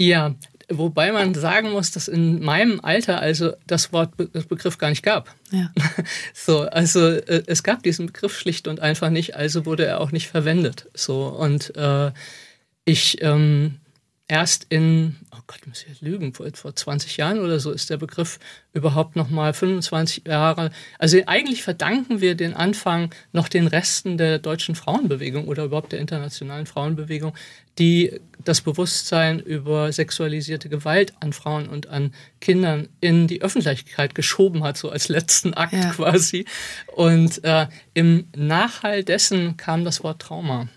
Ja, 0.00 0.34
wobei 0.68 1.12
man 1.12 1.34
sagen 1.34 1.72
muss, 1.72 1.90
dass 1.90 2.08
in 2.08 2.42
meinem 2.42 2.80
Alter 2.80 3.20
also 3.20 3.52
das 3.66 3.92
Wort 3.92 4.12
das 4.32 4.46
Begriff 4.46 4.78
gar 4.78 4.90
nicht 4.90 5.02
gab. 5.02 5.34
Ja. 5.50 5.70
So, 6.34 6.62
also 6.62 7.08
äh, 7.08 7.42
es 7.46 7.62
gab 7.62 7.82
diesen 7.82 8.06
Begriff 8.06 8.38
schlicht 8.38 8.68
und 8.68 8.80
einfach 8.80 9.10
nicht, 9.10 9.34
also 9.34 9.66
wurde 9.66 9.86
er 9.86 10.00
auch 10.00 10.12
nicht 10.12 10.28
verwendet. 10.28 10.88
So 10.94 11.26
und 11.26 11.74
äh, 11.76 12.12
ich 12.84 13.22
ähm, 13.22 13.80
erst 14.26 14.66
in, 14.70 15.16
oh 15.32 15.40
Gott, 15.46 15.58
ich 15.60 15.66
muss 15.66 15.82
ich 15.82 15.88
jetzt 15.88 16.00
lügen, 16.00 16.32
vor, 16.32 16.46
vor 16.54 16.74
20 16.74 17.18
Jahren 17.18 17.40
oder 17.40 17.60
so 17.60 17.70
ist 17.70 17.90
der 17.90 17.98
Begriff 17.98 18.38
überhaupt 18.72 19.16
nochmal 19.16 19.52
25 19.52 20.26
Jahre. 20.26 20.70
Also 20.98 21.18
eigentlich 21.26 21.62
verdanken 21.62 22.22
wir 22.22 22.34
den 22.34 22.54
Anfang 22.54 23.14
noch 23.32 23.48
den 23.48 23.66
Resten 23.66 24.16
der 24.16 24.38
deutschen 24.38 24.76
Frauenbewegung 24.76 25.46
oder 25.46 25.64
überhaupt 25.64 25.92
der 25.92 26.00
internationalen 26.00 26.64
Frauenbewegung, 26.64 27.34
die 27.78 28.18
das 28.42 28.62
Bewusstsein 28.62 29.40
über 29.40 29.92
sexualisierte 29.92 30.70
Gewalt 30.70 31.12
an 31.20 31.34
Frauen 31.34 31.68
und 31.68 31.88
an 31.88 32.14
Kindern 32.40 32.88
in 33.00 33.26
die 33.26 33.42
Öffentlichkeit 33.42 34.14
geschoben 34.14 34.64
hat, 34.64 34.78
so 34.78 34.88
als 34.88 35.08
letzten 35.08 35.52
Akt 35.52 35.74
Ja. 35.74 35.90
quasi. 35.90 36.46
Und 36.94 37.44
äh, 37.44 37.66
im 37.92 38.26
Nachhall 38.34 39.04
dessen 39.04 39.58
kam 39.58 39.84
das 39.84 40.02
Wort 40.02 40.22
Trauma. 40.22 40.68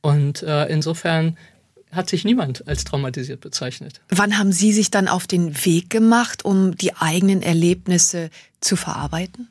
Und 0.00 0.42
äh, 0.44 0.66
insofern 0.66 1.36
hat 1.92 2.10
sich 2.10 2.24
niemand 2.24 2.66
als 2.66 2.84
traumatisiert 2.84 3.40
bezeichnet. 3.40 4.00
Wann 4.08 4.38
haben 4.38 4.52
Sie 4.52 4.72
sich 4.72 4.90
dann 4.90 5.08
auf 5.08 5.26
den 5.26 5.64
Weg 5.64 5.90
gemacht, 5.90 6.44
um 6.44 6.76
die 6.76 6.94
eigenen 6.94 7.42
Erlebnisse 7.42 8.30
zu 8.60 8.76
verarbeiten? 8.76 9.48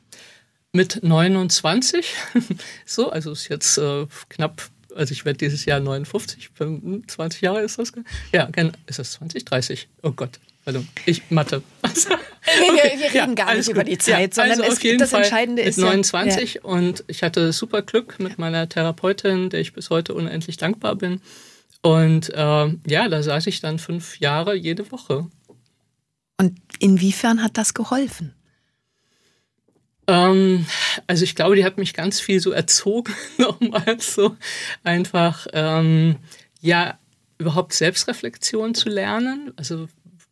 Mit 0.72 1.02
29, 1.02 2.06
so, 2.84 3.10
also 3.10 3.32
ist 3.32 3.48
jetzt 3.48 3.78
äh, 3.78 4.06
knapp, 4.28 4.68
also 4.94 5.12
ich 5.12 5.24
werde 5.24 5.38
dieses 5.38 5.64
Jahr 5.64 5.80
59, 5.80 6.50
20 7.06 7.40
Jahre 7.40 7.62
ist 7.62 7.78
das? 7.78 7.92
Ja, 8.32 8.48
ist 8.86 8.98
das 8.98 9.12
20, 9.12 9.46
30? 9.46 9.88
Oh 10.02 10.10
Gott, 10.10 10.38
pardon, 10.66 10.86
ich 11.06 11.22
Mathe. 11.30 11.62
Nee, 11.82 11.90
wir, 12.60 13.00
wir 13.00 13.22
reden 13.22 13.34
gar 13.34 13.46
nicht 13.46 13.54
alles 13.54 13.68
über 13.68 13.84
gut. 13.84 13.92
die 13.92 13.98
Zeit, 13.98 14.36
ja, 14.36 14.42
sondern 14.42 14.60
also 14.60 14.72
es, 14.76 14.82
jeden 14.82 14.98
das 14.98 15.10
Fall 15.10 15.22
Entscheidende 15.22 15.62
ist 15.62 15.78
29 15.78 16.54
ja, 16.54 16.62
und 16.62 17.04
ich 17.06 17.22
hatte 17.22 17.54
super 17.54 17.80
Glück 17.80 18.20
mit 18.20 18.38
meiner 18.38 18.68
Therapeutin, 18.68 19.48
der 19.48 19.60
ich 19.60 19.72
bis 19.72 19.88
heute 19.88 20.12
unendlich 20.12 20.58
dankbar 20.58 20.96
bin. 20.96 21.22
Und 21.82 22.30
äh, 22.34 22.76
ja, 22.86 23.08
da 23.08 23.22
saß 23.22 23.46
ich 23.46 23.60
dann 23.60 23.78
fünf 23.78 24.18
Jahre 24.18 24.54
jede 24.54 24.90
Woche. 24.90 25.28
Und 26.38 26.58
inwiefern 26.78 27.42
hat 27.42 27.56
das 27.56 27.74
geholfen? 27.74 28.34
Ähm, 30.06 30.66
also 31.06 31.24
ich 31.24 31.34
glaube, 31.34 31.56
die 31.56 31.64
hat 31.64 31.78
mich 31.78 31.94
ganz 31.94 32.20
viel 32.20 32.40
so 32.40 32.50
erzogen, 32.50 33.14
nochmal 33.38 33.98
so 34.00 34.36
einfach, 34.84 35.46
ähm, 35.52 36.16
ja, 36.60 36.98
überhaupt 37.38 37.72
Selbstreflexion 37.72 38.74
zu 38.74 38.88
lernen. 38.88 39.52
Also 39.56 39.88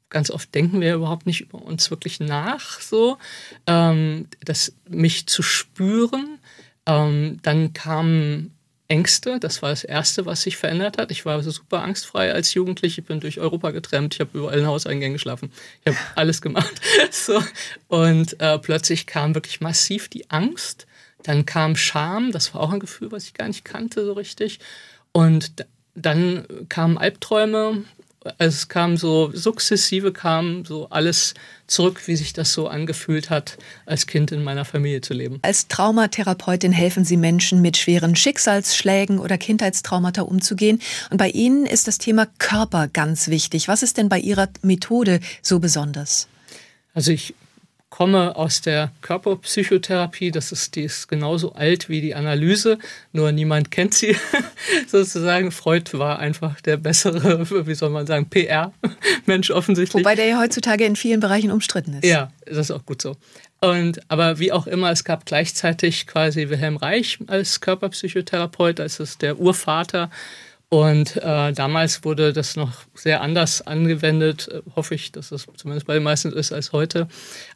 ganz 0.08 0.30
oft 0.30 0.54
denken 0.54 0.80
wir 0.80 0.94
überhaupt 0.94 1.26
nicht 1.26 1.40
über 1.42 1.60
uns 1.60 1.90
wirklich 1.90 2.20
nach, 2.20 2.80
so, 2.80 3.18
ähm, 3.66 4.28
das 4.44 4.74
mich 4.88 5.26
zu 5.26 5.42
spüren. 5.42 6.38
Ähm, 6.86 7.38
dann 7.42 7.72
kamen 7.72 8.53
Ängste, 8.88 9.40
das 9.40 9.62
war 9.62 9.70
das 9.70 9.82
Erste, 9.84 10.26
was 10.26 10.42
sich 10.42 10.56
verändert 10.56 10.98
hat. 10.98 11.10
Ich 11.10 11.24
war 11.24 11.42
so 11.42 11.50
super 11.50 11.82
angstfrei 11.82 12.32
als 12.32 12.52
Jugendliche, 12.52 13.00
ich 13.00 13.06
bin 13.06 13.20
durch 13.20 13.40
Europa 13.40 13.70
getrennt, 13.70 14.14
ich 14.14 14.20
habe 14.20 14.38
überall 14.38 14.58
in 14.58 14.66
Hauseingängen 14.66 15.14
geschlafen, 15.14 15.50
ich 15.84 15.94
habe 15.94 15.98
alles 16.14 16.42
gemacht. 16.42 16.72
So. 17.10 17.42
Und 17.88 18.40
äh, 18.40 18.58
plötzlich 18.58 19.06
kam 19.06 19.34
wirklich 19.34 19.60
massiv 19.60 20.08
die 20.08 20.30
Angst, 20.30 20.86
dann 21.22 21.46
kam 21.46 21.76
Scham, 21.76 22.32
das 22.32 22.52
war 22.54 22.60
auch 22.60 22.72
ein 22.72 22.80
Gefühl, 22.80 23.12
was 23.12 23.24
ich 23.24 23.34
gar 23.34 23.46
nicht 23.46 23.64
kannte 23.64 24.04
so 24.04 24.12
richtig. 24.12 24.58
Und 25.12 25.64
dann 25.94 26.46
kamen 26.68 26.98
Albträume, 26.98 27.84
also 28.24 28.56
es 28.56 28.68
kam 28.68 28.96
so 28.96 29.30
sukzessive 29.34 30.12
kam 30.12 30.64
so 30.64 30.88
alles 30.88 31.34
zurück, 31.66 32.02
wie 32.06 32.16
sich 32.16 32.32
das 32.32 32.52
so 32.52 32.68
angefühlt 32.68 33.30
hat, 33.30 33.58
als 33.86 34.06
Kind 34.06 34.32
in 34.32 34.42
meiner 34.42 34.64
Familie 34.64 35.00
zu 35.00 35.14
leben. 35.14 35.38
Als 35.42 35.68
Traumatherapeutin 35.68 36.72
helfen 36.72 37.04
Sie 37.04 37.16
Menschen 37.16 37.60
mit 37.60 37.76
schweren 37.76 38.16
Schicksalsschlägen 38.16 39.18
oder 39.18 39.38
Kindheitstraumata 39.38 40.22
umzugehen. 40.22 40.80
Und 41.10 41.18
bei 41.18 41.28
Ihnen 41.30 41.66
ist 41.66 41.86
das 41.86 41.98
Thema 41.98 42.26
Körper 42.38 42.88
ganz 42.88 43.28
wichtig. 43.28 43.68
Was 43.68 43.82
ist 43.82 43.98
denn 43.98 44.08
bei 44.08 44.18
Ihrer 44.18 44.48
Methode 44.62 45.20
so 45.42 45.58
besonders? 45.58 46.28
Also 46.94 47.12
ich 47.12 47.34
komme 47.94 48.34
aus 48.34 48.60
der 48.60 48.90
Körperpsychotherapie. 49.02 50.32
Das 50.32 50.50
ist, 50.50 50.74
die 50.74 50.82
ist 50.82 51.06
genauso 51.06 51.52
alt 51.52 51.88
wie 51.88 52.00
die 52.00 52.16
Analyse, 52.16 52.80
nur 53.12 53.30
niemand 53.30 53.70
kennt 53.70 53.94
sie 53.94 54.16
sozusagen. 54.88 55.52
Freud 55.52 55.96
war 55.96 56.18
einfach 56.18 56.60
der 56.60 56.76
bessere, 56.76 57.48
wie 57.68 57.74
soll 57.76 57.90
man 57.90 58.04
sagen, 58.08 58.28
PR-Mensch 58.28 59.52
offensichtlich. 59.52 60.02
Wobei 60.02 60.16
der 60.16 60.26
ja 60.26 60.40
heutzutage 60.40 60.84
in 60.84 60.96
vielen 60.96 61.20
Bereichen 61.20 61.52
umstritten 61.52 61.94
ist. 61.94 62.04
Ja, 62.04 62.32
das 62.46 62.58
ist 62.58 62.70
auch 62.72 62.84
gut 62.84 63.00
so. 63.00 63.16
Und, 63.60 64.00
aber 64.10 64.40
wie 64.40 64.50
auch 64.50 64.66
immer, 64.66 64.90
es 64.90 65.04
gab 65.04 65.24
gleichzeitig 65.24 66.08
quasi 66.08 66.48
Wilhelm 66.48 66.76
Reich 66.76 67.20
als 67.28 67.60
Körperpsychotherapeut, 67.60 68.80
als 68.80 68.98
ist 68.98 69.22
der 69.22 69.38
Urvater 69.38 70.10
und 70.74 71.18
äh, 71.18 71.52
damals 71.52 72.04
wurde 72.04 72.32
das 72.32 72.56
noch 72.56 72.72
sehr 72.94 73.20
anders 73.20 73.64
angewendet, 73.64 74.48
äh, 74.48 74.60
hoffe 74.74 74.96
ich, 74.96 75.12
dass 75.12 75.28
das 75.28 75.46
zumindest 75.54 75.86
bei 75.86 75.94
den 75.94 76.02
meisten 76.02 76.32
ist 76.32 76.52
als 76.52 76.72
heute. 76.72 77.06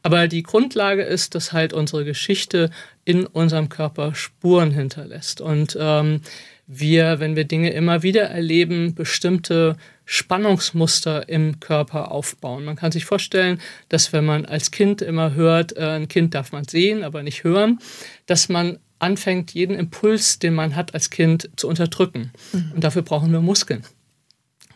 Aber 0.04 0.28
die 0.28 0.44
Grundlage 0.44 1.02
ist, 1.02 1.34
dass 1.34 1.52
halt 1.52 1.72
unsere 1.72 2.04
Geschichte 2.04 2.70
in 3.04 3.26
unserem 3.26 3.70
Körper 3.70 4.14
Spuren 4.14 4.70
hinterlässt. 4.70 5.40
Und 5.40 5.76
ähm, 5.80 6.20
wir, 6.68 7.18
wenn 7.18 7.34
wir 7.34 7.42
Dinge 7.42 7.72
immer 7.72 8.04
wieder 8.04 8.22
erleben, 8.22 8.94
bestimmte 8.94 9.76
Spannungsmuster 10.04 11.28
im 11.28 11.58
Körper 11.58 12.12
aufbauen. 12.12 12.64
Man 12.64 12.76
kann 12.76 12.92
sich 12.92 13.04
vorstellen, 13.04 13.60
dass 13.88 14.12
wenn 14.12 14.26
man 14.26 14.46
als 14.46 14.70
Kind 14.70 15.02
immer 15.02 15.34
hört, 15.34 15.76
äh, 15.76 15.80
ein 15.80 16.06
Kind 16.06 16.36
darf 16.36 16.52
man 16.52 16.68
sehen, 16.68 17.02
aber 17.02 17.24
nicht 17.24 17.42
hören, 17.42 17.80
dass 18.26 18.48
man 18.48 18.78
anfängt, 18.98 19.52
jeden 19.52 19.76
Impuls, 19.76 20.38
den 20.38 20.54
man 20.54 20.76
hat 20.76 20.94
als 20.94 21.10
Kind, 21.10 21.50
zu 21.56 21.68
unterdrücken. 21.68 22.32
Mhm. 22.52 22.72
Und 22.74 22.84
dafür 22.84 23.02
brauchen 23.02 23.32
wir 23.32 23.40
Muskeln. 23.40 23.84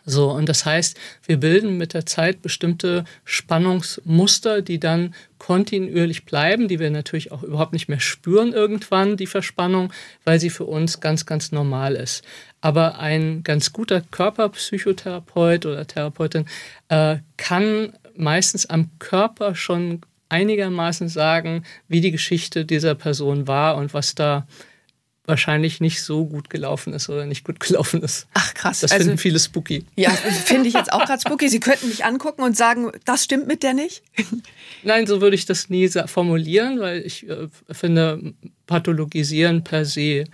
So, 0.05 0.31
und 0.31 0.49
das 0.49 0.65
heißt, 0.65 0.99
wir 1.25 1.37
bilden 1.37 1.77
mit 1.77 1.93
der 1.93 2.05
Zeit 2.05 2.41
bestimmte 2.41 3.05
Spannungsmuster, 3.23 4.61
die 4.61 4.79
dann 4.79 5.15
kontinuierlich 5.37 6.25
bleiben, 6.25 6.67
die 6.67 6.79
wir 6.79 6.91
natürlich 6.91 7.31
auch 7.31 7.43
überhaupt 7.43 7.71
nicht 7.71 7.87
mehr 7.87 8.01
spüren 8.01 8.51
irgendwann, 8.51 9.15
die 9.15 9.27
Verspannung, 9.27 9.93
weil 10.25 10.39
sie 10.39 10.49
für 10.49 10.65
uns 10.65 10.99
ganz, 10.99 11.25
ganz 11.25 11.53
normal 11.53 11.95
ist. 11.95 12.23
Aber 12.59 12.99
ein 12.99 13.43
ganz 13.43 13.71
guter 13.71 14.01
Körperpsychotherapeut 14.01 15.65
oder 15.65 15.87
Therapeutin 15.87 16.45
äh, 16.89 17.17
kann 17.37 17.93
meistens 18.15 18.65
am 18.65 18.89
Körper 18.99 19.55
schon 19.55 20.01
einigermaßen 20.33 21.09
sagen, 21.09 21.63
wie 21.87 22.01
die 22.01 22.11
Geschichte 22.11 22.65
dieser 22.65 22.95
Person 22.95 23.47
war 23.47 23.77
und 23.77 23.93
was 23.93 24.15
da 24.15 24.47
wahrscheinlich 25.25 25.79
nicht 25.79 26.01
so 26.01 26.25
gut 26.25 26.49
gelaufen 26.49 26.91
ist 26.93 27.07
oder 27.07 27.25
nicht 27.25 27.45
gut 27.45 27.59
gelaufen 27.59 28.01
ist. 28.01 28.27
Ach 28.33 28.53
krass. 28.55 28.81
Das 28.81 28.91
also, 28.91 29.05
finden 29.05 29.17
viele 29.17 29.39
spooky. 29.39 29.85
Ja, 29.95 30.09
finde 30.09 30.67
ich 30.67 30.73
jetzt 30.73 30.91
auch 30.91 31.05
gerade 31.05 31.21
spooky. 31.21 31.47
Sie 31.47 31.61
könnten 31.61 31.87
mich 31.87 32.03
angucken 32.03 32.41
und 32.41 32.57
sagen, 32.57 32.91
das 33.05 33.23
stimmt 33.23 33.47
mit 33.47 33.63
der 33.63 33.73
nicht? 33.73 34.03
Nein, 34.83 35.07
so 35.07 35.21
würde 35.21 35.35
ich 35.35 35.45
das 35.45 35.69
nie 35.69 35.87
formulieren, 36.07 36.79
weil 36.79 37.01
ich 37.05 37.29
äh, 37.29 37.47
finde, 37.71 38.33
pathologisieren 38.67 39.63
per 39.63 39.85
se 39.85 40.25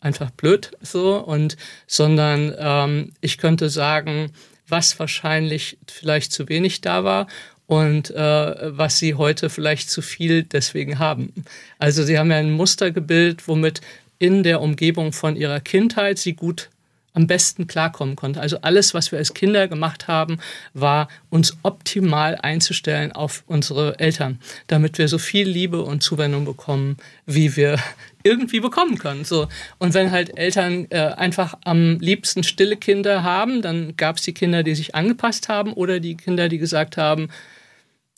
einfach 0.00 0.30
blöd 0.30 0.70
so 0.80 1.16
und 1.16 1.56
sondern 1.86 2.54
ähm, 2.58 3.12
ich 3.20 3.38
könnte 3.38 3.68
sagen, 3.68 4.30
was 4.68 4.98
wahrscheinlich 4.98 5.78
vielleicht 5.90 6.32
zu 6.32 6.48
wenig 6.48 6.80
da 6.80 7.04
war 7.04 7.26
und 7.66 8.10
äh, 8.10 8.76
was 8.76 8.98
sie 8.98 9.14
heute 9.14 9.50
vielleicht 9.50 9.90
zu 9.90 10.02
viel 10.02 10.44
deswegen 10.44 10.98
haben. 10.98 11.32
Also 11.78 12.04
sie 12.04 12.18
haben 12.18 12.30
ja 12.30 12.36
ein 12.36 12.52
Muster 12.52 12.90
gebildet, 12.90 13.48
womit 13.48 13.80
in 14.18 14.42
der 14.42 14.60
Umgebung 14.60 15.12
von 15.12 15.36
ihrer 15.36 15.60
Kindheit 15.60 16.18
sie 16.18 16.34
gut 16.34 16.70
am 17.16 17.26
besten 17.26 17.66
klarkommen 17.66 18.14
konnte. 18.14 18.40
Also 18.40 18.58
alles, 18.60 18.92
was 18.92 19.10
wir 19.10 19.18
als 19.18 19.32
Kinder 19.32 19.68
gemacht 19.68 20.06
haben, 20.06 20.38
war 20.74 21.08
uns 21.30 21.56
optimal 21.62 22.36
einzustellen 22.36 23.10
auf 23.12 23.42
unsere 23.46 23.98
Eltern, 23.98 24.38
damit 24.66 24.98
wir 24.98 25.08
so 25.08 25.16
viel 25.16 25.48
Liebe 25.48 25.82
und 25.82 26.02
Zuwendung 26.02 26.44
bekommen, 26.44 26.98
wie 27.24 27.56
wir 27.56 27.78
irgendwie 28.22 28.60
bekommen 28.60 28.98
können. 28.98 29.24
So. 29.24 29.48
Und 29.78 29.94
wenn 29.94 30.10
halt 30.10 30.36
Eltern 30.36 30.88
äh, 30.90 30.98
einfach 30.98 31.54
am 31.64 31.98
liebsten 32.00 32.42
stille 32.42 32.76
Kinder 32.76 33.22
haben, 33.22 33.62
dann 33.62 33.96
gab 33.96 34.16
es 34.16 34.22
die 34.22 34.34
Kinder, 34.34 34.62
die 34.62 34.74
sich 34.74 34.94
angepasst 34.94 35.48
haben 35.48 35.72
oder 35.72 36.00
die 36.00 36.18
Kinder, 36.18 36.50
die 36.50 36.58
gesagt 36.58 36.98
haben, 36.98 37.30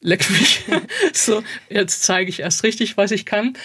leck 0.01 0.29
mich. 0.31 0.65
so, 1.13 1.43
jetzt 1.69 2.03
zeige 2.03 2.31
ich 2.31 2.41
erst 2.41 2.63
richtig, 2.63 2.97
was 2.97 3.11
ich 3.11 3.25
kann. 3.25 3.57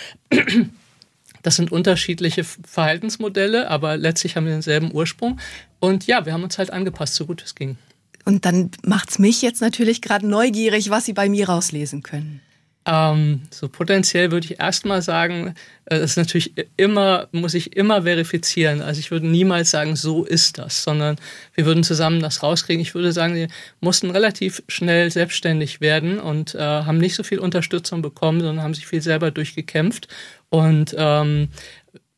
Das 1.42 1.58
sind 1.58 1.72
unterschiedliche 1.72 2.44
Verhaltensmodelle, 2.44 3.70
aber 3.70 3.98
letztlich 3.98 4.36
haben 4.36 4.46
wir 4.46 4.54
denselben 4.54 4.94
Ursprung. 4.94 5.40
Und 5.80 6.08
ja, 6.08 6.25
wir 6.25 6.34
haben 6.34 6.44
uns 6.44 6.58
halt 6.58 6.72
angepasst, 6.72 7.16
so 7.16 7.25
gut 7.25 7.44
es 7.44 7.56
ging. 7.56 7.78
Und 8.25 8.46
dann 8.46 8.72
macht 8.86 9.12
es 9.12 9.20
mich 9.20 9.42
jetzt 9.42 9.62
natürlich 9.62 10.02
gerade 10.02 10.25
neugierig, 10.25 10.90
was 10.90 11.06
Sie 11.06 11.13
bei 11.13 11.28
mir 11.28 11.50
rauslesen 11.50 12.04
können. 12.04 12.42
Ähm, 12.86 13.44
so 13.50 13.70
potenziell 13.70 14.32
würde 14.32 14.46
ich 14.46 14.60
erstmal 14.60 15.02
sagen, 15.02 15.56
äh, 15.86 16.00
das 16.00 16.12
ist 16.12 16.18
natürlich 16.18 16.54
immer, 16.75 17.28
muss 17.32 17.54
ich 17.54 17.78
immer 17.78 18.04
verifizieren. 18.04 18.82
Also 18.82 19.00
ich 19.00 19.10
würde 19.10 19.28
niemals 19.28 19.72
sagen, 19.72 19.96
so 19.96 20.25
ist 20.25 20.58
das, 20.58 20.84
sondern 20.84 21.16
wir 21.54 21.66
würden 21.66 21.84
zusammen 21.84 22.22
das 22.22 22.44
rauskriegen. 22.44 22.82
Ich 22.82 22.94
würde 22.94 23.13
sagen, 23.13 23.36
sie 23.36 23.48
mussten 23.80 24.10
relativ 24.10 24.63
schnell 24.68 25.10
selbstständig 25.12 25.80
werden 25.80 26.20
und 26.20 26.56
äh, 26.56 26.60
haben 26.60 26.98
nicht 26.98 27.16
so 27.16 27.24
viel 27.24 27.40
Unterstützung 27.40 28.02
bekommen, 28.02 28.42
sondern 28.42 28.63
haben 28.63 28.74
sich 28.74 28.88
viel 28.88 29.02
selber 29.02 29.32
durchgekämpft. 29.32 30.10
Und 30.50 30.94
ähm, 30.98 31.50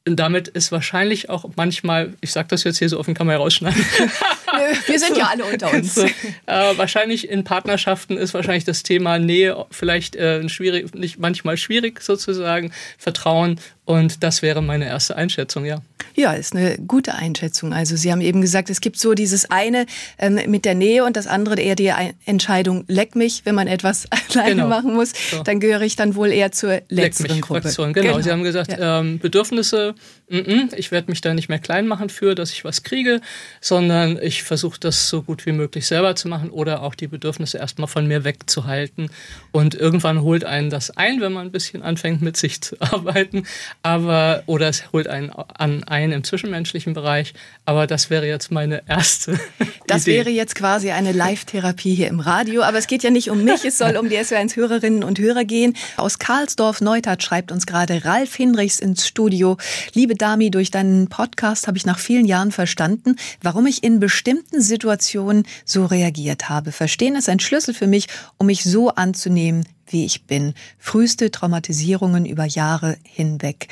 damit 0.05 0.47
ist 0.47 0.71
wahrscheinlich 0.71 1.29
auch 1.29 1.45
manchmal, 1.55 2.13
ich 2.21 2.31
sage 2.31 2.47
das 2.49 2.63
jetzt 2.63 2.77
hier 2.79 2.89
so 2.89 2.99
offen, 2.99 3.13
kann 3.13 3.27
man 3.27 3.35
ja 3.35 3.39
rausschneiden. 3.39 3.85
Wir 4.87 4.99
sind 4.99 5.17
ja 5.17 5.27
alle 5.27 5.45
unter 5.51 5.73
uns. 5.73 5.95
So, 5.95 6.05
äh, 6.05 6.77
wahrscheinlich 6.77 7.29
in 7.29 7.43
Partnerschaften 7.43 8.17
ist 8.17 8.33
wahrscheinlich 8.33 8.63
das 8.65 8.83
Thema 8.83 9.19
Nähe 9.19 9.65
vielleicht 9.71 10.15
äh, 10.15 10.47
schwierig, 10.49 10.93
nicht 10.93 11.19
manchmal 11.19 11.57
schwierig 11.57 12.01
sozusagen, 12.01 12.71
Vertrauen 12.97 13.59
und 13.85 14.23
das 14.23 14.41
wäre 14.41 14.61
meine 14.63 14.85
erste 14.85 15.15
Einschätzung, 15.15 15.63
ja. 15.63 15.81
Ja, 16.15 16.33
ist 16.33 16.55
eine 16.55 16.77
gute 16.77 17.13
Einschätzung. 17.15 17.73
Also 17.73 17.97
Sie 17.97 18.11
haben 18.11 18.21
eben 18.21 18.39
gesagt, 18.39 18.69
es 18.69 18.79
gibt 18.79 18.97
so 18.97 19.13
dieses 19.13 19.51
eine 19.51 19.85
ähm, 20.17 20.39
mit 20.47 20.63
der 20.63 20.73
Nähe 20.73 21.03
und 21.03 21.17
das 21.17 21.27
andere 21.27 21.59
eher 21.59 21.75
die 21.75 21.91
Entscheidung, 22.25 22.85
leck 22.87 23.15
mich, 23.15 23.41
wenn 23.43 23.53
man 23.53 23.67
etwas 23.67 24.07
alleine 24.33 24.55
genau. 24.55 24.67
machen 24.67 24.93
muss. 24.93 25.11
So. 25.29 25.43
Dann 25.43 25.59
gehöre 25.59 25.81
ich 25.81 25.95
dann 25.97 26.15
wohl 26.15 26.31
eher 26.31 26.51
zur 26.51 26.81
letzteren 26.89 27.41
Gruppe. 27.41 27.63
Fraktion. 27.63 27.93
Genau. 27.93 28.13
genau. 28.13 28.21
Sie 28.21 28.31
haben 28.31 28.43
gesagt, 28.43 28.71
ja. 28.71 29.01
ähm, 29.01 29.19
Bedürfnisse, 29.19 29.93
m 30.29 30.39
-m, 30.39 30.75
ich 30.75 30.91
werde 30.91 31.11
mich 31.11 31.21
da 31.21 31.33
nicht 31.33 31.49
mehr 31.49 31.59
klein 31.59 31.85
machen 31.85 32.09
für, 32.09 32.33
dass 32.33 32.51
ich 32.51 32.63
was 32.63 32.83
kriege, 32.83 33.19
sondern 33.59 34.17
ich 34.21 34.43
versuche 34.43 34.79
das 34.79 35.09
so 35.09 35.21
gut 35.21 35.45
wie 35.45 35.51
möglich 35.51 35.85
selber 35.85 36.15
zu 36.15 36.29
machen 36.29 36.49
oder 36.49 36.81
auch 36.81 36.95
die 36.95 37.07
Bedürfnisse 37.07 37.57
erstmal 37.57 37.87
von 37.87 38.07
mir 38.07 38.23
wegzuhalten. 38.23 39.09
Und 39.51 39.75
irgendwann 39.75 40.21
holt 40.21 40.45
einen 40.45 40.69
das 40.69 40.95
ein, 40.95 41.19
wenn 41.19 41.33
man 41.33 41.47
ein 41.47 41.51
bisschen 41.51 41.83
anfängt, 41.83 42.21
mit 42.21 42.37
sich 42.37 42.61
zu 42.61 42.77
arbeiten 42.79 43.43
aber 43.85 44.41
oder 44.47 44.67
es 44.67 44.91
holt 44.93 45.07
einen 45.07 45.29
an 45.29 45.83
ein 45.83 46.11
im 46.11 46.23
zwischenmenschlichen 46.23 46.93
Bereich. 46.95 47.35
Aber 47.65 47.85
das 47.85 48.09
wäre 48.09 48.25
jetzt 48.25 48.51
meine 48.51 48.81
erste. 48.87 49.39
Das 49.87 50.03
Idee. 50.03 50.17
wäre 50.17 50.29
jetzt 50.29 50.55
quasi 50.55 50.91
eine 50.91 51.11
Live-Therapie 51.11 51.93
hier 51.93 52.07
im 52.07 52.19
Radio. 52.19 52.63
Aber 52.63 52.77
es 52.77 52.87
geht 52.87 53.03
ja 53.03 53.11
nicht 53.11 53.29
um 53.29 53.43
mich, 53.43 53.65
es 53.65 53.77
soll 53.77 53.97
um 53.97 54.09
die 54.09 54.17
SW1-Hörerinnen 54.17 55.03
und 55.03 55.19
Hörer 55.19 55.45
gehen. 55.45 55.75
Aus 55.97 56.17
Karlsdorf 56.17 56.81
Neustadt 56.81 57.21
schreibt 57.21 57.51
uns 57.51 57.65
gerade 57.65 58.03
Ralf 58.03 58.35
Hinrichs 58.35 58.79
ins 58.79 59.07
Studio. 59.07 59.57
Liebe 59.93 60.15
Dami, 60.15 60.49
durch 60.49 60.71
deinen 60.71 61.07
Podcast 61.07 61.67
habe 61.67 61.77
ich 61.77 61.85
nach 61.85 61.99
vielen 61.99 62.25
Jahren 62.25 62.51
verstanden, 62.51 63.15
warum 63.41 63.67
ich 63.67 63.83
in 63.83 63.99
bestimmten 63.99 64.59
Situationen 64.59 65.45
so 65.65 65.85
reagiert 65.85 66.49
habe. 66.49 66.71
Verstehen 66.71 67.15
ist 67.15 67.29
ein 67.29 67.39
Schlüssel 67.39 67.73
für 67.73 67.87
mich, 67.87 68.07
um 68.37 68.47
mich 68.47 68.63
so 68.63 68.89
anzunehmen, 68.89 69.67
wie 69.87 70.05
ich 70.05 70.23
bin. 70.23 70.55
Früheste 70.79 71.29
Traumatisierungen 71.29 72.25
über 72.25 72.45
Jahre 72.45 72.97
hinweg. 73.03 73.67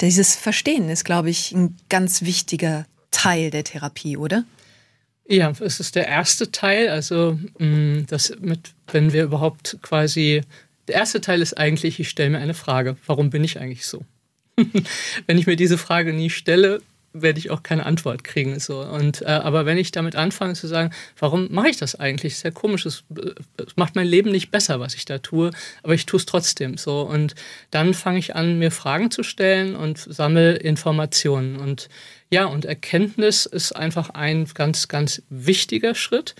Dieses 0.00 0.34
Verstehen 0.34 0.88
ist, 0.88 1.04
glaube 1.04 1.30
ich, 1.30 1.52
ein 1.52 1.76
ganz 1.88 2.22
wichtiger 2.22 2.86
Teil 3.12 3.50
der 3.50 3.62
Therapie, 3.62 4.16
oder? 4.16 4.44
Ja, 5.26 5.52
es 5.60 5.80
ist 5.80 5.94
der 5.94 6.06
erste 6.06 6.50
Teil. 6.50 6.88
Also, 6.88 7.38
mm, 7.58 8.04
das 8.06 8.34
mit, 8.40 8.74
wenn 8.92 9.12
wir 9.12 9.24
überhaupt 9.24 9.78
quasi, 9.82 10.42
der 10.88 10.96
erste 10.96 11.20
Teil 11.20 11.40
ist 11.40 11.54
eigentlich, 11.54 11.98
ich 11.98 12.08
stelle 12.08 12.30
mir 12.30 12.38
eine 12.38 12.54
Frage. 12.54 12.96
Warum 13.06 13.30
bin 13.30 13.42
ich 13.42 13.58
eigentlich 13.58 13.86
so? 13.86 14.04
wenn 15.26 15.38
ich 15.38 15.46
mir 15.46 15.56
diese 15.56 15.78
Frage 15.78 16.12
nie 16.12 16.30
stelle, 16.30 16.80
werde 17.14 17.38
ich 17.38 17.50
auch 17.50 17.62
keine 17.62 17.86
Antwort 17.86 18.24
kriegen. 18.24 18.58
So. 18.58 18.80
Und, 18.80 19.22
äh, 19.22 19.26
aber 19.26 19.64
wenn 19.66 19.78
ich 19.78 19.92
damit 19.92 20.16
anfange 20.16 20.54
zu 20.54 20.66
sagen, 20.66 20.92
warum 21.18 21.50
mache 21.50 21.68
ich 21.68 21.76
das 21.76 21.94
eigentlich? 21.94 22.36
Sehr 22.36 22.52
komisch. 22.52 22.84
Es, 22.84 23.04
es, 23.56 23.76
macht 23.76 23.94
mein 23.94 24.06
Leben 24.06 24.30
nicht 24.30 24.50
besser, 24.50 24.80
was 24.80 24.94
ich 24.94 25.04
da 25.04 25.18
tue, 25.18 25.50
aber 25.82 25.94
ich 25.94 26.06
tue 26.06 26.18
es 26.18 26.26
trotzdem. 26.26 26.76
So. 26.76 27.02
Und 27.02 27.34
dann 27.70 27.94
fange 27.94 28.18
ich 28.18 28.34
an, 28.34 28.58
mir 28.58 28.72
Fragen 28.72 29.10
zu 29.10 29.22
stellen 29.22 29.76
und 29.76 29.98
sammle 29.98 30.56
Informationen. 30.56 31.56
Und 31.56 31.88
ja, 32.30 32.46
und 32.46 32.64
Erkenntnis 32.64 33.46
ist 33.46 33.72
einfach 33.72 34.10
ein 34.10 34.46
ganz, 34.54 34.88
ganz 34.88 35.22
wichtiger 35.28 35.94
Schritt. 35.94 36.34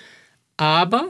Aber, 0.56 1.08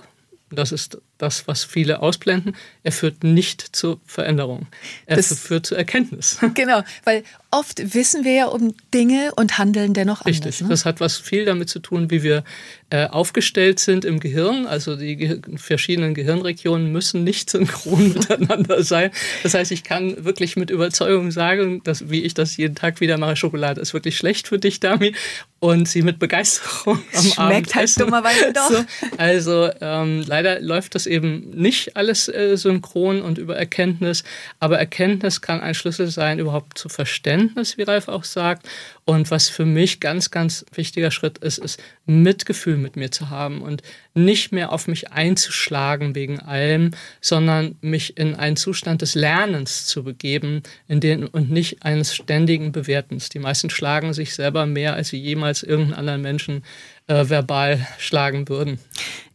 das 0.51 0.73
ist 0.73 0.99
das, 1.19 1.47
was 1.47 1.65
viele 1.65 2.01
ausblenden. 2.01 2.57
Er 2.83 2.93
führt 2.93 3.23
nicht 3.23 3.77
zur 3.77 4.01
Veränderung. 4.05 4.67
Er 5.07 5.17
das 5.17 5.39
führt 5.39 5.67
zur 5.67 5.79
Erkenntnis. 5.79 6.39
Genau, 6.55 6.83
weil 7.05 7.25
oft 7.51 7.95
wissen 7.95 8.25
wir 8.25 8.33
ja 8.33 8.47
um 8.47 8.75
Dinge 8.93 9.33
und 9.37 9.59
handeln 9.59 9.93
dennoch 9.93 10.21
anders. 10.21 10.45
Richtig, 10.45 10.61
ne? 10.63 10.69
das 10.69 10.85
hat 10.85 11.01
was 11.01 11.19
viel 11.19 11.45
damit 11.45 11.69
zu 11.69 11.79
tun, 11.79 12.11
wie 12.11 12.23
wir 12.23 12.45
äh, 12.91 13.07
aufgestellt 13.07 13.81
sind 13.81 14.05
im 14.05 14.21
Gehirn. 14.21 14.67
Also 14.67 14.97
die 14.97 15.17
ge 15.17 15.41
verschiedenen 15.57 16.15
Gehirnregionen 16.15 16.93
müssen 16.93 17.25
nicht 17.25 17.51
synchron 17.55 18.13
miteinander 18.13 18.83
sein. 18.83 19.11
Das 19.43 19.55
heißt, 19.55 19.73
ich 19.73 19.85
kann 19.85 20.25
wirklich 20.25 20.57
mit 20.57 20.71
Überzeugung 20.71 21.31
sagen, 21.31 21.83
dass, 21.85 22.11
wie 22.11 22.23
ich 22.23 22.35
das 22.35 22.57
jeden 22.57 22.75
Tag 22.75 23.01
wieder 23.01 23.19
mache, 23.19 23.37
Schokolade 23.37 23.81
ist 23.81 23.95
wirklich 23.95 24.17
schlecht 24.17 24.49
für 24.49 24.59
dich, 24.59 24.81
Dami. 24.81 25.15
Und 25.61 25.89
sie 25.89 26.03
mit 26.03 26.19
Begeisterung 26.19 27.03
am 27.15 27.23
Schmeckt 27.23 27.39
Abend 27.39 27.55
Schmeckt 27.55 27.75
halt 27.75 28.01
dummerweise 28.01 28.53
doch. 28.55 28.71
So, 28.71 28.85
also 29.17 29.71
ähm, 29.81 30.23
leider 30.27 30.61
läuft 30.61 30.95
das 30.95 31.04
eben 31.07 31.51
nicht 31.51 31.97
alles 31.97 32.29
äh, 32.29 32.57
synchron 32.57 33.23
und 33.23 33.39
über 33.39 33.57
Erkenntnis. 33.57 34.25
Aber 34.61 34.79
Erkenntnis 34.79 35.41
kann 35.41 35.61
ein 35.61 35.75
Schlüssel 35.75 36.09
sein 36.09 36.39
überhaupt 36.39 36.79
zu 36.79 36.89
Verständnis, 36.89 37.79
wie 37.79 37.83
Ralf 37.83 38.09
auch 38.09 38.25
sagt. 38.25 38.69
Und 39.07 39.31
was 39.31 39.49
für 39.51 39.67
mich 39.67 40.01
ganz, 40.01 40.31
ganz 40.31 40.65
wichtiger 40.75 41.11
Schritt 41.11 41.39
ist, 41.39 41.59
ist 41.59 41.83
Mitgefühl 42.07 42.79
mit 42.79 42.97
mir 42.97 43.11
zu 43.11 43.29
haben 43.29 43.61
und 43.61 43.83
nicht 44.15 44.53
mehr 44.53 44.73
auf 44.73 44.89
mich 44.89 45.13
einzuschlagen 45.13 46.15
wegen 46.15 46.41
allem, 46.41 46.93
sondern 47.21 47.77
mich 47.83 48.17
in 48.17 48.35
einen 48.35 48.57
Zustand 48.57 49.03
des 49.03 49.15
Lernens 49.15 49.87
zu 49.87 50.05
begeben 50.05 50.63
in 50.89 51.01
den, 51.01 51.27
und 51.27 51.51
nicht 51.51 51.83
eines 51.83 52.15
ständigen 52.15 52.73
Bewertens. 52.73 53.29
Die 53.29 53.41
meisten 53.41 53.69
schlagen 53.69 54.15
sich 54.15 54.35
selber 54.35 54.65
mehr, 54.65 54.95
als 54.95 55.09
sie 55.09 55.19
jemals 55.19 55.63
irgendeinen 55.63 55.99
anderen 55.99 56.23
Menschen 56.23 56.63
äh, 57.07 57.29
verbal 57.29 57.87
schlagen 57.99 58.49
würden. 58.49 58.79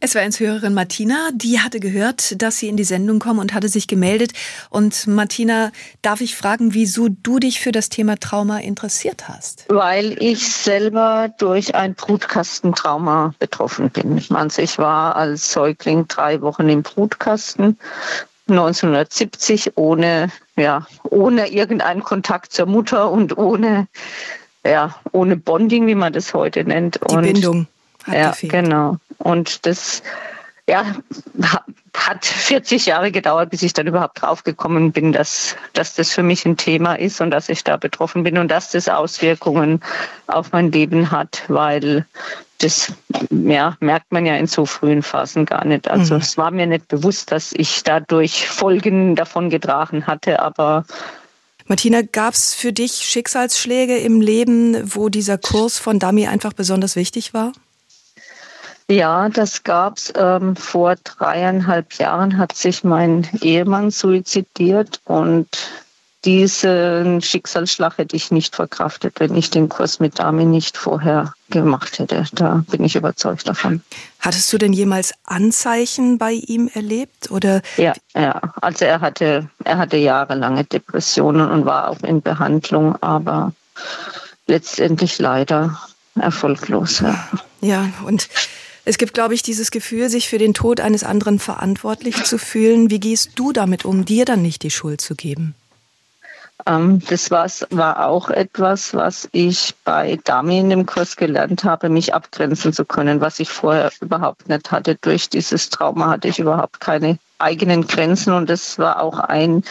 Es 0.00 0.14
war 0.14 0.22
eins 0.22 0.40
Hörerin 0.40 0.74
Martina, 0.74 1.30
die 1.34 1.60
hatte 1.60 1.78
gehört, 1.78 2.40
dass 2.42 2.58
Sie 2.58 2.68
in 2.68 2.76
die 2.76 2.84
Sendung 2.84 3.18
kommen 3.18 3.38
und 3.38 3.52
hatte 3.52 3.68
sich 3.68 3.86
gemeldet. 3.86 4.32
Und 4.70 5.06
Martina, 5.06 5.70
darf 6.02 6.20
ich 6.20 6.34
fragen, 6.36 6.74
wieso 6.74 7.08
du 7.08 7.38
dich 7.38 7.60
für 7.60 7.70
das 7.70 7.90
Thema 7.90 8.16
Trauma 8.16 8.58
interessiert 8.58 9.28
hast? 9.28 9.66
Weil 9.68 10.20
ich 10.22 10.50
selber 10.50 11.32
durch 11.38 11.74
ein 11.74 11.94
Brutkastentrauma 11.94 13.34
betroffen 13.38 13.90
bin. 13.90 14.16
Ich 14.16 14.30
meine, 14.30 14.50
ich 14.56 14.78
war 14.78 15.16
als 15.16 15.52
Säugling 15.52 16.08
drei 16.08 16.40
Wochen 16.40 16.68
im 16.68 16.82
Brutkasten 16.82 17.78
1970 18.48 19.76
ohne, 19.76 20.30
ja, 20.56 20.86
ohne 21.04 21.48
irgendeinen 21.48 22.02
Kontakt 22.02 22.52
zur 22.52 22.66
Mutter 22.66 23.10
und 23.10 23.36
ohne 23.38 23.86
ja, 24.64 24.94
ohne 25.12 25.36
Bonding, 25.36 25.86
wie 25.86 25.94
man 25.94 26.12
das 26.12 26.34
heute 26.34 26.64
nennt. 26.64 27.00
Die 27.10 27.14
und, 27.14 27.22
Bindung 27.22 27.66
hat 28.04 28.14
ja, 28.14 28.30
gefehlt. 28.30 28.52
genau. 28.52 28.96
Und 29.18 29.66
das 29.66 30.02
ja, 30.68 30.84
hat 31.96 32.24
40 32.24 32.86
Jahre 32.86 33.10
gedauert, 33.10 33.50
bis 33.50 33.62
ich 33.62 33.72
dann 33.72 33.86
überhaupt 33.86 34.22
draufgekommen 34.22 34.92
bin, 34.92 35.12
dass, 35.12 35.56
dass 35.72 35.94
das 35.94 36.12
für 36.12 36.22
mich 36.22 36.46
ein 36.46 36.56
Thema 36.56 36.94
ist 36.94 37.20
und 37.20 37.30
dass 37.30 37.48
ich 37.48 37.64
da 37.64 37.76
betroffen 37.76 38.22
bin 38.22 38.38
und 38.38 38.48
dass 38.48 38.70
das 38.70 38.88
Auswirkungen 38.88 39.80
auf 40.28 40.52
mein 40.52 40.70
Leben 40.70 41.10
hat, 41.10 41.42
weil 41.48 42.06
das 42.58 42.92
ja, 43.30 43.76
merkt 43.80 44.12
man 44.12 44.26
ja 44.26 44.36
in 44.36 44.46
so 44.46 44.66
frühen 44.66 45.02
Phasen 45.02 45.46
gar 45.46 45.64
nicht. 45.64 45.90
Also 45.90 46.14
mhm. 46.14 46.20
es 46.20 46.38
war 46.38 46.50
mir 46.50 46.66
nicht 46.66 46.88
bewusst, 46.88 47.32
dass 47.32 47.52
ich 47.52 47.82
dadurch 47.82 48.46
Folgen 48.48 49.16
davon 49.16 49.50
getragen 49.50 50.06
hatte, 50.06 50.40
aber 50.40 50.84
Martina, 51.70 52.02
gab 52.02 52.34
es 52.34 52.52
für 52.52 52.72
dich 52.72 52.94
Schicksalsschläge 52.94 53.96
im 53.96 54.20
Leben, 54.20 54.92
wo 54.92 55.08
dieser 55.08 55.38
Kurs 55.38 55.78
von 55.78 56.00
Dami 56.00 56.26
einfach 56.26 56.52
besonders 56.52 56.96
wichtig 56.96 57.32
war? 57.32 57.52
Ja, 58.88 59.28
das 59.28 59.62
gab's. 59.62 60.12
Ähm, 60.16 60.56
vor 60.56 60.96
dreieinhalb 60.96 61.94
Jahren 61.94 62.38
hat 62.38 62.56
sich 62.56 62.82
mein 62.82 63.28
Ehemann 63.40 63.92
suizidiert 63.92 65.00
und 65.04 65.46
diesen 66.24 67.22
Schicksalsschlag 67.22 67.96
hätte 67.96 68.14
ich 68.14 68.30
nicht 68.30 68.54
verkraftet, 68.54 69.14
wenn 69.18 69.34
ich 69.34 69.50
den 69.50 69.68
Kurs 69.68 70.00
mit 70.00 70.18
Dami 70.18 70.44
nicht 70.44 70.76
vorher 70.76 71.32
gemacht 71.48 71.98
hätte. 71.98 72.24
Da 72.32 72.62
bin 72.70 72.84
ich 72.84 72.94
überzeugt 72.94 73.48
davon. 73.48 73.82
Hattest 74.18 74.52
du 74.52 74.58
denn 74.58 74.72
jemals 74.72 75.14
Anzeichen 75.24 76.18
bei 76.18 76.32
ihm 76.32 76.70
erlebt 76.72 77.30
oder? 77.30 77.62
Ja, 77.78 77.94
ja. 78.14 78.40
Also 78.60 78.84
er 78.84 79.00
hatte, 79.00 79.48
er 79.64 79.78
hatte 79.78 79.96
jahrelange 79.96 80.64
Depressionen 80.64 81.50
und 81.50 81.64
war 81.64 81.88
auch 81.88 82.02
in 82.02 82.20
Behandlung, 82.20 82.96
aber 83.02 83.52
letztendlich 84.46 85.18
leider 85.18 85.80
erfolglos. 86.16 87.00
Ja, 87.00 87.28
ja 87.62 87.88
und 88.04 88.28
es 88.84 88.98
gibt, 88.98 89.14
glaube 89.14 89.34
ich, 89.34 89.42
dieses 89.42 89.70
Gefühl, 89.70 90.10
sich 90.10 90.28
für 90.28 90.38
den 90.38 90.52
Tod 90.52 90.80
eines 90.80 91.04
anderen 91.04 91.38
verantwortlich 91.38 92.24
zu 92.24 92.38
fühlen. 92.38 92.90
Wie 92.90 93.00
gehst 93.00 93.32
du 93.36 93.52
damit 93.52 93.84
um, 93.84 94.04
dir 94.04 94.24
dann 94.24 94.42
nicht 94.42 94.62
die 94.62 94.70
Schuld 94.70 95.00
zu 95.00 95.14
geben? 95.14 95.54
Ähm, 96.66 97.00
das 97.08 97.30
war 97.30 98.06
auch 98.06 98.30
etwas, 98.30 98.94
was 98.94 99.28
ich 99.32 99.74
bei 99.84 100.18
Dami 100.24 100.58
in 100.58 100.70
dem 100.70 100.86
Kurs 100.86 101.16
gelernt 101.16 101.64
habe, 101.64 101.88
mich 101.88 102.14
abgrenzen 102.14 102.72
zu 102.72 102.84
können, 102.84 103.20
was 103.20 103.40
ich 103.40 103.48
vorher 103.48 103.90
überhaupt 104.00 104.48
nicht 104.48 104.70
hatte. 104.70 104.96
Durch 105.00 105.28
dieses 105.28 105.70
Trauma 105.70 106.10
hatte 106.10 106.28
ich 106.28 106.38
überhaupt 106.38 106.80
keine 106.80 107.18
eigenen 107.38 107.86
Grenzen 107.86 108.32
und 108.32 108.50
das 108.50 108.78
war 108.78 109.00
auch 109.00 109.18
ein 109.18 109.62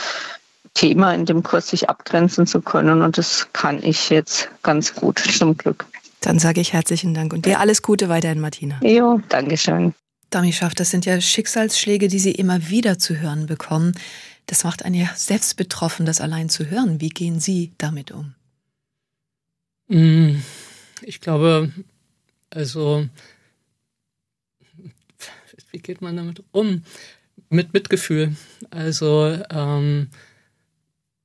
Thema 0.73 1.13
in 1.13 1.25
dem 1.25 1.43
Kurs, 1.43 1.69
sich 1.69 1.89
abgrenzen 1.89 2.47
zu 2.47 2.61
können 2.61 3.01
und 3.01 3.17
das 3.17 3.47
kann 3.53 3.83
ich 3.83 4.09
jetzt 4.09 4.49
ganz 4.63 4.93
gut, 4.93 5.19
zum 5.19 5.57
Glück. 5.57 5.85
Dann 6.21 6.39
sage 6.39 6.61
ich 6.61 6.73
herzlichen 6.73 7.13
Dank 7.13 7.33
und 7.33 7.45
dir 7.45 7.59
alles 7.59 7.81
Gute 7.81 8.09
weiterhin, 8.09 8.39
Martina. 8.39 8.79
Jo, 8.81 9.21
Dankeschön. 9.29 9.93
Dami 10.29 10.53
schafft, 10.53 10.79
das 10.79 10.91
sind 10.91 11.05
ja 11.05 11.19
Schicksalsschläge, 11.19 12.07
die 12.07 12.19
Sie 12.19 12.31
immer 12.31 12.69
wieder 12.69 12.99
zu 12.99 13.19
hören 13.19 13.47
bekommen. 13.47 13.93
Das 14.49 14.63
macht 14.63 14.83
einen 14.83 14.95
ja 14.95 15.11
selbst 15.15 15.57
betroffen, 15.57 16.07
das 16.07 16.21
allein 16.21 16.49
zu 16.49 16.71
hören. 16.71 16.99
Wie 16.99 17.09
gehen 17.09 17.39
Sie 17.39 17.71
damit 17.77 18.09
um? 18.09 18.33
Mm, 19.89 20.37
ich 21.03 21.21
glaube, 21.21 21.71
also, 22.49 23.07
wie 25.69 25.77
geht 25.77 26.01
man 26.01 26.17
damit 26.17 26.43
um? 26.51 26.83
Mit 27.49 27.73
Mitgefühl. 27.73 28.35
Also, 28.71 29.39
ähm, 29.51 30.09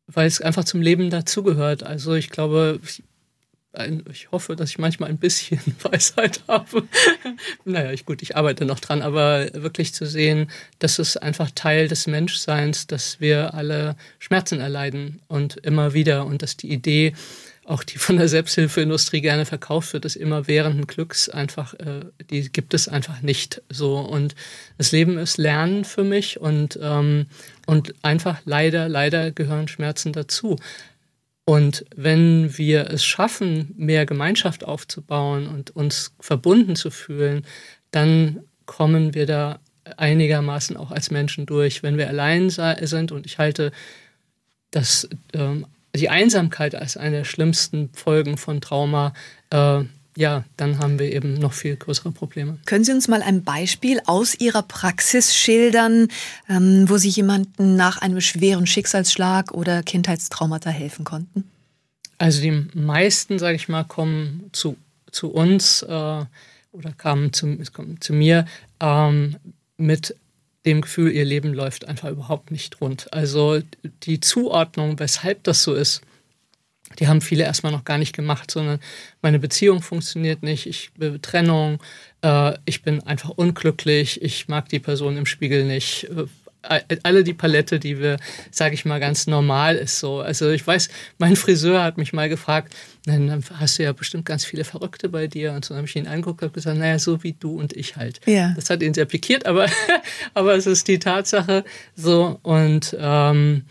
weil 0.06 0.26
es 0.26 0.42
einfach 0.42 0.64
zum 0.64 0.82
Leben 0.82 1.08
dazugehört. 1.08 1.82
Also 1.82 2.12
ich 2.12 2.28
glaube, 2.28 2.78
ich 4.10 4.30
hoffe, 4.30 4.56
dass 4.56 4.70
ich 4.70 4.78
manchmal 4.78 5.10
ein 5.10 5.18
bisschen 5.18 5.60
Weisheit 5.82 6.42
habe. 6.48 6.84
naja, 7.64 7.92
ich, 7.92 8.04
gut, 8.04 8.22
ich 8.22 8.36
arbeite 8.36 8.64
noch 8.64 8.80
dran, 8.80 9.02
aber 9.02 9.48
wirklich 9.54 9.94
zu 9.94 10.06
sehen, 10.06 10.50
dass 10.78 10.98
es 10.98 11.16
einfach 11.16 11.50
Teil 11.54 11.88
des 11.88 12.06
Menschseins, 12.06 12.86
dass 12.86 13.20
wir 13.20 13.54
alle 13.54 13.96
Schmerzen 14.18 14.60
erleiden 14.60 15.20
und 15.28 15.56
immer 15.58 15.94
wieder 15.94 16.26
und 16.26 16.42
dass 16.42 16.56
die 16.56 16.70
Idee, 16.70 17.14
auch 17.64 17.82
die 17.82 17.98
von 17.98 18.18
der 18.18 18.28
Selbsthilfeindustrie 18.28 19.22
gerne 19.22 19.46
verkauft 19.46 19.94
wird, 19.94 20.04
des 20.04 20.16
immerwährenden 20.16 20.86
Glücks 20.86 21.28
einfach, 21.28 21.74
äh, 21.74 22.04
die 22.30 22.52
gibt 22.52 22.74
es 22.74 22.88
einfach 22.88 23.22
nicht 23.22 23.62
so. 23.70 23.98
Und 23.98 24.34
das 24.76 24.92
Leben 24.92 25.16
ist 25.18 25.38
Lernen 25.38 25.84
für 25.84 26.04
mich 26.04 26.38
und, 26.38 26.78
ähm, 26.80 27.26
und 27.66 27.94
einfach 28.02 28.40
leider, 28.44 28.88
leider 28.88 29.30
gehören 29.30 29.68
Schmerzen 29.68 30.12
dazu. 30.12 30.56
Und 31.46 31.84
wenn 31.94 32.56
wir 32.56 32.90
es 32.90 33.04
schaffen, 33.04 33.74
mehr 33.76 34.06
Gemeinschaft 34.06 34.64
aufzubauen 34.64 35.46
und 35.46 35.76
uns 35.76 36.14
verbunden 36.18 36.74
zu 36.74 36.90
fühlen, 36.90 37.44
dann 37.90 38.40
kommen 38.64 39.14
wir 39.14 39.26
da 39.26 39.60
einigermaßen 39.96 40.76
auch 40.76 40.90
als 40.90 41.10
Menschen 41.10 41.44
durch. 41.44 41.82
Wenn 41.82 41.98
wir 41.98 42.08
allein 42.08 42.48
sind, 42.48 43.12
und 43.12 43.26
ich 43.26 43.38
halte 43.38 43.72
das, 44.70 45.08
ähm, 45.34 45.66
die 45.94 46.08
Einsamkeit 46.08 46.74
als 46.74 46.96
eine 46.96 47.18
der 47.18 47.24
schlimmsten 47.24 47.90
Folgen 47.92 48.38
von 48.38 48.62
Trauma, 48.62 49.12
äh, 49.50 49.84
ja, 50.16 50.44
dann 50.56 50.78
haben 50.78 50.98
wir 50.98 51.12
eben 51.12 51.34
noch 51.34 51.52
viel 51.52 51.76
größere 51.76 52.12
Probleme. 52.12 52.58
Können 52.66 52.84
Sie 52.84 52.92
uns 52.92 53.08
mal 53.08 53.22
ein 53.22 53.42
Beispiel 53.42 54.00
aus 54.06 54.34
Ihrer 54.34 54.62
Praxis 54.62 55.34
schildern, 55.34 56.08
ähm, 56.48 56.88
wo 56.88 56.96
Sie 56.98 57.08
jemanden 57.08 57.76
nach 57.76 57.98
einem 57.98 58.20
schweren 58.20 58.66
Schicksalsschlag 58.66 59.52
oder 59.52 59.82
Kindheitstraumata 59.82 60.70
helfen 60.70 61.04
konnten? 61.04 61.44
Also 62.18 62.40
die 62.40 62.66
meisten, 62.74 63.38
sage 63.38 63.56
ich 63.56 63.68
mal, 63.68 63.84
kommen 63.84 64.50
zu, 64.52 64.76
zu 65.10 65.32
uns 65.32 65.82
äh, 65.82 66.24
oder 66.72 66.92
kamen 66.96 67.32
zu, 67.32 67.58
kommen 67.72 68.00
zu 68.00 68.12
mir 68.12 68.46
ähm, 68.80 69.36
mit 69.76 70.14
dem 70.64 70.80
Gefühl, 70.80 71.10
ihr 71.10 71.24
Leben 71.24 71.52
läuft 71.52 71.86
einfach 71.86 72.10
überhaupt 72.10 72.50
nicht 72.50 72.80
rund. 72.80 73.12
Also 73.12 73.60
die 74.04 74.20
Zuordnung, 74.20 74.98
weshalb 74.98 75.42
das 75.44 75.62
so 75.62 75.74
ist, 75.74 76.02
die 76.98 77.08
haben 77.08 77.20
viele 77.20 77.44
erstmal 77.44 77.72
noch 77.72 77.84
gar 77.84 77.98
nicht 77.98 78.14
gemacht, 78.14 78.50
sondern 78.50 78.78
meine 79.22 79.38
Beziehung 79.38 79.82
funktioniert 79.82 80.42
nicht, 80.42 80.66
ich 80.66 80.92
bin 80.92 81.20
Trennung, 81.22 81.82
äh, 82.22 82.52
ich 82.64 82.82
bin 82.82 83.02
einfach 83.02 83.30
unglücklich, 83.30 84.22
ich 84.22 84.48
mag 84.48 84.68
die 84.68 84.78
Person 84.78 85.16
im 85.16 85.26
Spiegel 85.26 85.64
nicht, 85.64 86.04
äh, 86.04 86.26
alle 87.02 87.24
die 87.24 87.34
Palette, 87.34 87.78
die 87.78 88.00
wir, 88.00 88.16
sage 88.50 88.74
ich 88.74 88.84
mal, 88.84 89.00
ganz 89.00 89.26
normal 89.26 89.76
ist 89.76 89.98
so. 89.98 90.20
Also 90.20 90.50
ich 90.50 90.66
weiß, 90.66 90.88
mein 91.18 91.36
Friseur 91.36 91.82
hat 91.82 91.98
mich 91.98 92.12
mal 92.12 92.28
gefragt, 92.28 92.74
dann 93.04 93.44
hast 93.54 93.78
du 93.78 93.82
ja 93.82 93.92
bestimmt 93.92 94.24
ganz 94.24 94.44
viele 94.44 94.64
Verrückte 94.64 95.08
bei 95.08 95.26
dir. 95.26 95.52
Und 95.52 95.64
so 95.64 95.74
habe 95.76 95.86
ich 95.86 95.96
ihn 95.96 96.06
angeguckt 96.06 96.42
und 96.42 96.54
gesagt, 96.54 96.78
naja, 96.78 96.98
so 96.98 97.22
wie 97.22 97.32
du 97.32 97.58
und 97.58 97.74
ich 97.74 97.96
halt. 97.96 98.20
Ja. 98.26 98.52
Das 98.56 98.70
hat 98.70 98.82
ihn 98.82 98.94
sehr 98.94 99.04
pikiert, 99.04 99.46
aber, 99.46 99.66
aber 100.32 100.54
es 100.54 100.66
ist 100.66 100.88
die 100.88 100.98
Tatsache 100.98 101.64
so. 101.94 102.38
Und 102.42 102.96
ähm, 102.98 103.64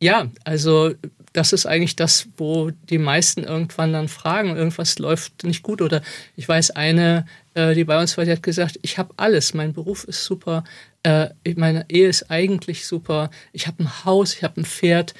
ja, 0.00 0.28
also 0.44 0.94
das 1.32 1.52
ist 1.52 1.66
eigentlich 1.66 1.96
das, 1.96 2.28
wo 2.36 2.70
die 2.70 2.98
meisten 2.98 3.44
irgendwann 3.44 3.92
dann 3.92 4.08
fragen, 4.08 4.56
irgendwas 4.56 4.98
läuft 4.98 5.44
nicht 5.44 5.62
gut. 5.62 5.80
Oder 5.80 6.02
ich 6.36 6.48
weiß, 6.48 6.72
eine, 6.72 7.24
äh, 7.54 7.74
die 7.74 7.84
bei 7.84 8.00
uns 8.00 8.16
war, 8.16 8.24
die 8.24 8.32
hat 8.32 8.42
gesagt, 8.42 8.78
ich 8.82 8.98
habe 8.98 9.14
alles, 9.16 9.54
mein 9.54 9.72
Beruf 9.72 10.04
ist 10.04 10.24
super, 10.24 10.64
äh, 11.02 11.28
meine 11.54 11.86
Ehe 11.88 12.08
ist 12.08 12.30
eigentlich 12.30 12.86
super, 12.86 13.30
ich 13.52 13.66
habe 13.66 13.84
ein 13.84 14.04
Haus, 14.04 14.34
ich 14.34 14.42
habe 14.42 14.60
ein 14.60 14.64
Pferd 14.64 15.14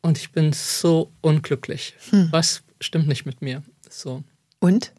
und 0.00 0.18
ich 0.18 0.32
bin 0.32 0.52
so 0.52 1.12
unglücklich. 1.20 1.94
Hm. 2.10 2.28
Was 2.32 2.62
stimmt 2.80 3.06
nicht 3.06 3.24
mit 3.24 3.40
mir? 3.40 3.62
So. 3.88 4.24
Und? 4.58 4.92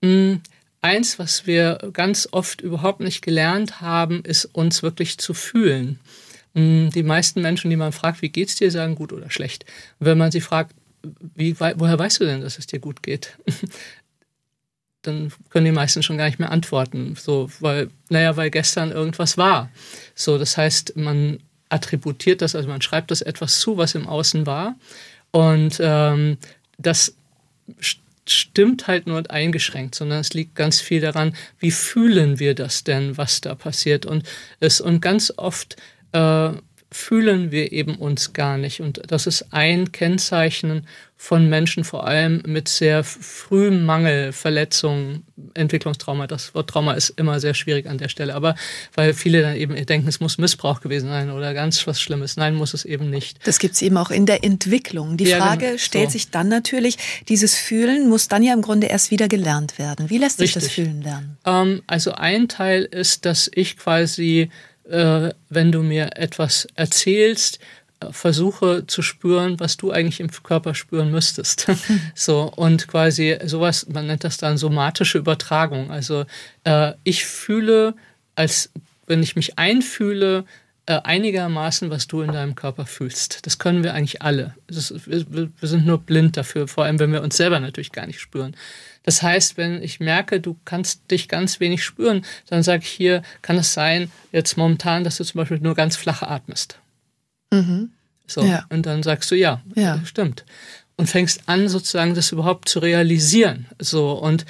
Mm, 0.00 0.36
eins, 0.80 1.18
was 1.18 1.46
wir 1.46 1.78
ganz 1.92 2.28
oft 2.32 2.62
überhaupt 2.62 3.00
nicht 3.00 3.22
gelernt 3.22 3.82
haben, 3.82 4.24
ist 4.24 4.46
uns 4.46 4.82
wirklich 4.82 5.18
zu 5.18 5.34
fühlen. 5.34 6.00
Mm, 6.54 6.88
die 6.90 7.02
meisten 7.02 7.42
Menschen, 7.42 7.70
die 7.70 7.76
man 7.76 7.92
fragt, 7.92 8.22
wie 8.22 8.28
geht's 8.28 8.56
dir, 8.56 8.70
sagen 8.70 8.94
gut 8.94 9.12
oder 9.12 9.30
schlecht. 9.30 9.64
Und 9.98 10.06
wenn 10.06 10.18
man 10.18 10.30
sie 10.30 10.40
fragt, 10.40 10.74
wie, 11.34 11.58
woher 11.58 11.98
weißt 11.98 12.20
du 12.20 12.24
denn, 12.24 12.42
dass 12.42 12.58
es 12.58 12.66
dir 12.66 12.78
gut 12.78 13.02
geht? 13.02 13.36
dann 15.02 15.32
können 15.50 15.66
die 15.66 15.72
meisten 15.72 16.02
schon 16.02 16.16
gar 16.16 16.26
nicht 16.26 16.38
mehr 16.38 16.52
antworten. 16.52 17.16
So, 17.16 17.50
weil, 17.60 17.90
naja, 18.08 18.36
weil 18.36 18.50
gestern 18.50 18.92
irgendwas 18.92 19.36
war. 19.36 19.70
So, 20.14 20.38
das 20.38 20.56
heißt, 20.56 20.96
man 20.96 21.40
attributiert 21.68 22.42
das, 22.42 22.54
also 22.54 22.68
man 22.68 22.82
schreibt 22.82 23.10
das 23.10 23.22
etwas 23.22 23.58
zu, 23.58 23.76
was 23.76 23.94
im 23.94 24.06
Außen 24.06 24.46
war. 24.46 24.76
Und 25.32 25.78
ähm, 25.80 26.38
das 26.78 27.16
stimmt 28.26 28.86
halt 28.86 29.06
nur 29.06 29.28
eingeschränkt, 29.30 29.94
sondern 29.94 30.20
es 30.20 30.34
liegt 30.34 30.54
ganz 30.54 30.80
viel 30.80 31.00
daran, 31.00 31.34
wie 31.58 31.72
fühlen 31.72 32.38
wir 32.38 32.54
das 32.54 32.84
denn, 32.84 33.16
was 33.16 33.40
da 33.40 33.54
passiert. 33.54 34.06
Und 34.06 34.24
es 34.60 34.80
und 34.80 35.00
ganz 35.00 35.32
oft 35.36 35.76
äh, 36.12 36.52
fühlen 36.92 37.50
wir 37.50 37.72
eben 37.72 37.96
uns 37.96 38.32
gar 38.32 38.58
nicht. 38.58 38.80
Und 38.80 39.02
das 39.06 39.26
ist 39.26 39.46
ein 39.50 39.92
Kennzeichen 39.92 40.86
von 41.16 41.48
Menschen, 41.48 41.84
vor 41.84 42.06
allem 42.06 42.42
mit 42.46 42.68
sehr 42.68 43.04
frühem 43.04 43.86
Mangel, 43.86 44.32
Verletzungen, 44.32 45.24
Entwicklungstrauma. 45.54 46.26
Das 46.26 46.54
Wort 46.54 46.68
Trauma 46.68 46.94
ist 46.94 47.10
immer 47.10 47.38
sehr 47.38 47.54
schwierig 47.54 47.88
an 47.88 47.96
der 47.96 48.08
Stelle. 48.08 48.34
Aber 48.34 48.56
weil 48.94 49.14
viele 49.14 49.40
dann 49.40 49.56
eben 49.56 49.74
denken, 49.86 50.08
es 50.08 50.20
muss 50.20 50.36
Missbrauch 50.36 50.80
gewesen 50.80 51.08
sein 51.08 51.30
oder 51.30 51.54
ganz 51.54 51.86
was 51.86 52.00
Schlimmes. 52.00 52.36
Nein, 52.36 52.54
muss 52.54 52.74
es 52.74 52.84
eben 52.84 53.08
nicht. 53.08 53.38
Das 53.46 53.58
gibt 53.58 53.74
es 53.74 53.82
eben 53.82 53.96
auch 53.96 54.10
in 54.10 54.26
der 54.26 54.44
Entwicklung. 54.44 55.16
Die 55.16 55.24
ja, 55.24 55.38
Frage 55.38 55.66
genau. 55.66 55.78
stellt 55.78 56.08
so. 56.08 56.12
sich 56.14 56.30
dann 56.30 56.48
natürlich, 56.48 56.98
dieses 57.28 57.56
Fühlen 57.56 58.08
muss 58.08 58.28
dann 58.28 58.42
ja 58.42 58.52
im 58.52 58.62
Grunde 58.62 58.88
erst 58.88 59.10
wieder 59.10 59.28
gelernt 59.28 59.78
werden. 59.78 60.10
Wie 60.10 60.18
lässt 60.18 60.38
sich 60.38 60.56
Richtig. 60.56 60.64
das 60.64 60.72
Fühlen 60.72 61.02
lernen? 61.02 61.38
Ähm, 61.46 61.82
also 61.86 62.12
ein 62.12 62.48
Teil 62.48 62.82
ist, 62.82 63.24
dass 63.24 63.48
ich 63.54 63.76
quasi 63.76 64.50
wenn 64.84 65.72
du 65.72 65.82
mir 65.82 66.16
etwas 66.16 66.66
erzählst, 66.74 67.60
äh, 68.02 68.12
versuche 68.12 68.86
zu 68.86 69.02
spüren, 69.02 69.60
was 69.60 69.76
du 69.76 69.90
eigentlich 69.90 70.20
im 70.20 70.30
Körper 70.30 70.74
spüren 70.74 71.10
müsstest. 71.10 71.70
so 72.14 72.52
und 72.54 72.88
quasi 72.88 73.38
sowas, 73.44 73.86
man 73.88 74.06
nennt 74.06 74.24
das 74.24 74.38
dann 74.38 74.58
somatische 74.58 75.18
Übertragung. 75.18 75.90
Also 75.90 76.24
äh, 76.64 76.92
ich 77.04 77.24
fühle, 77.24 77.94
als 78.34 78.70
wenn 79.06 79.22
ich 79.22 79.36
mich 79.36 79.58
einfühle, 79.58 80.44
äh, 80.86 81.00
einigermaßen, 81.04 81.90
was 81.90 82.08
du 82.08 82.22
in 82.22 82.32
deinem 82.32 82.54
Körper 82.54 82.86
fühlst. 82.86 83.46
Das 83.46 83.58
können 83.58 83.84
wir 83.84 83.94
eigentlich 83.94 84.22
alle. 84.22 84.54
Ist, 84.66 85.06
wir, 85.06 85.50
wir 85.58 85.68
sind 85.68 85.86
nur 85.86 85.98
blind 85.98 86.36
dafür, 86.36 86.66
vor 86.66 86.84
allem 86.84 86.98
wenn 86.98 87.12
wir 87.12 87.22
uns 87.22 87.36
selber 87.36 87.60
natürlich 87.60 87.92
gar 87.92 88.06
nicht 88.06 88.20
spüren. 88.20 88.56
Das 89.04 89.22
heißt, 89.22 89.56
wenn 89.56 89.82
ich 89.82 90.00
merke, 90.00 90.40
du 90.40 90.56
kannst 90.64 91.10
dich 91.10 91.28
ganz 91.28 91.60
wenig 91.60 91.84
spüren, 91.84 92.24
dann 92.48 92.62
sage 92.62 92.82
ich 92.82 92.90
hier, 92.90 93.22
kann 93.42 93.58
es 93.58 93.72
sein, 93.72 94.10
jetzt 94.32 94.56
momentan, 94.56 95.04
dass 95.04 95.18
du 95.18 95.24
zum 95.24 95.38
Beispiel 95.38 95.58
nur 95.58 95.74
ganz 95.74 95.96
flach 95.96 96.22
atmest. 96.22 96.78
Mhm. 97.52 97.90
So, 98.26 98.42
ja. 98.42 98.64
und 98.68 98.86
dann 98.86 99.02
sagst 99.02 99.30
du, 99.30 99.34
ja, 99.34 99.62
ja, 99.74 100.00
stimmt. 100.04 100.44
Und 100.96 101.08
fängst 101.08 101.42
an, 101.46 101.68
sozusagen 101.68 102.14
das 102.14 102.32
überhaupt 102.32 102.68
zu 102.68 102.78
realisieren. 102.78 103.66
So, 103.78 104.12
und 104.12 104.46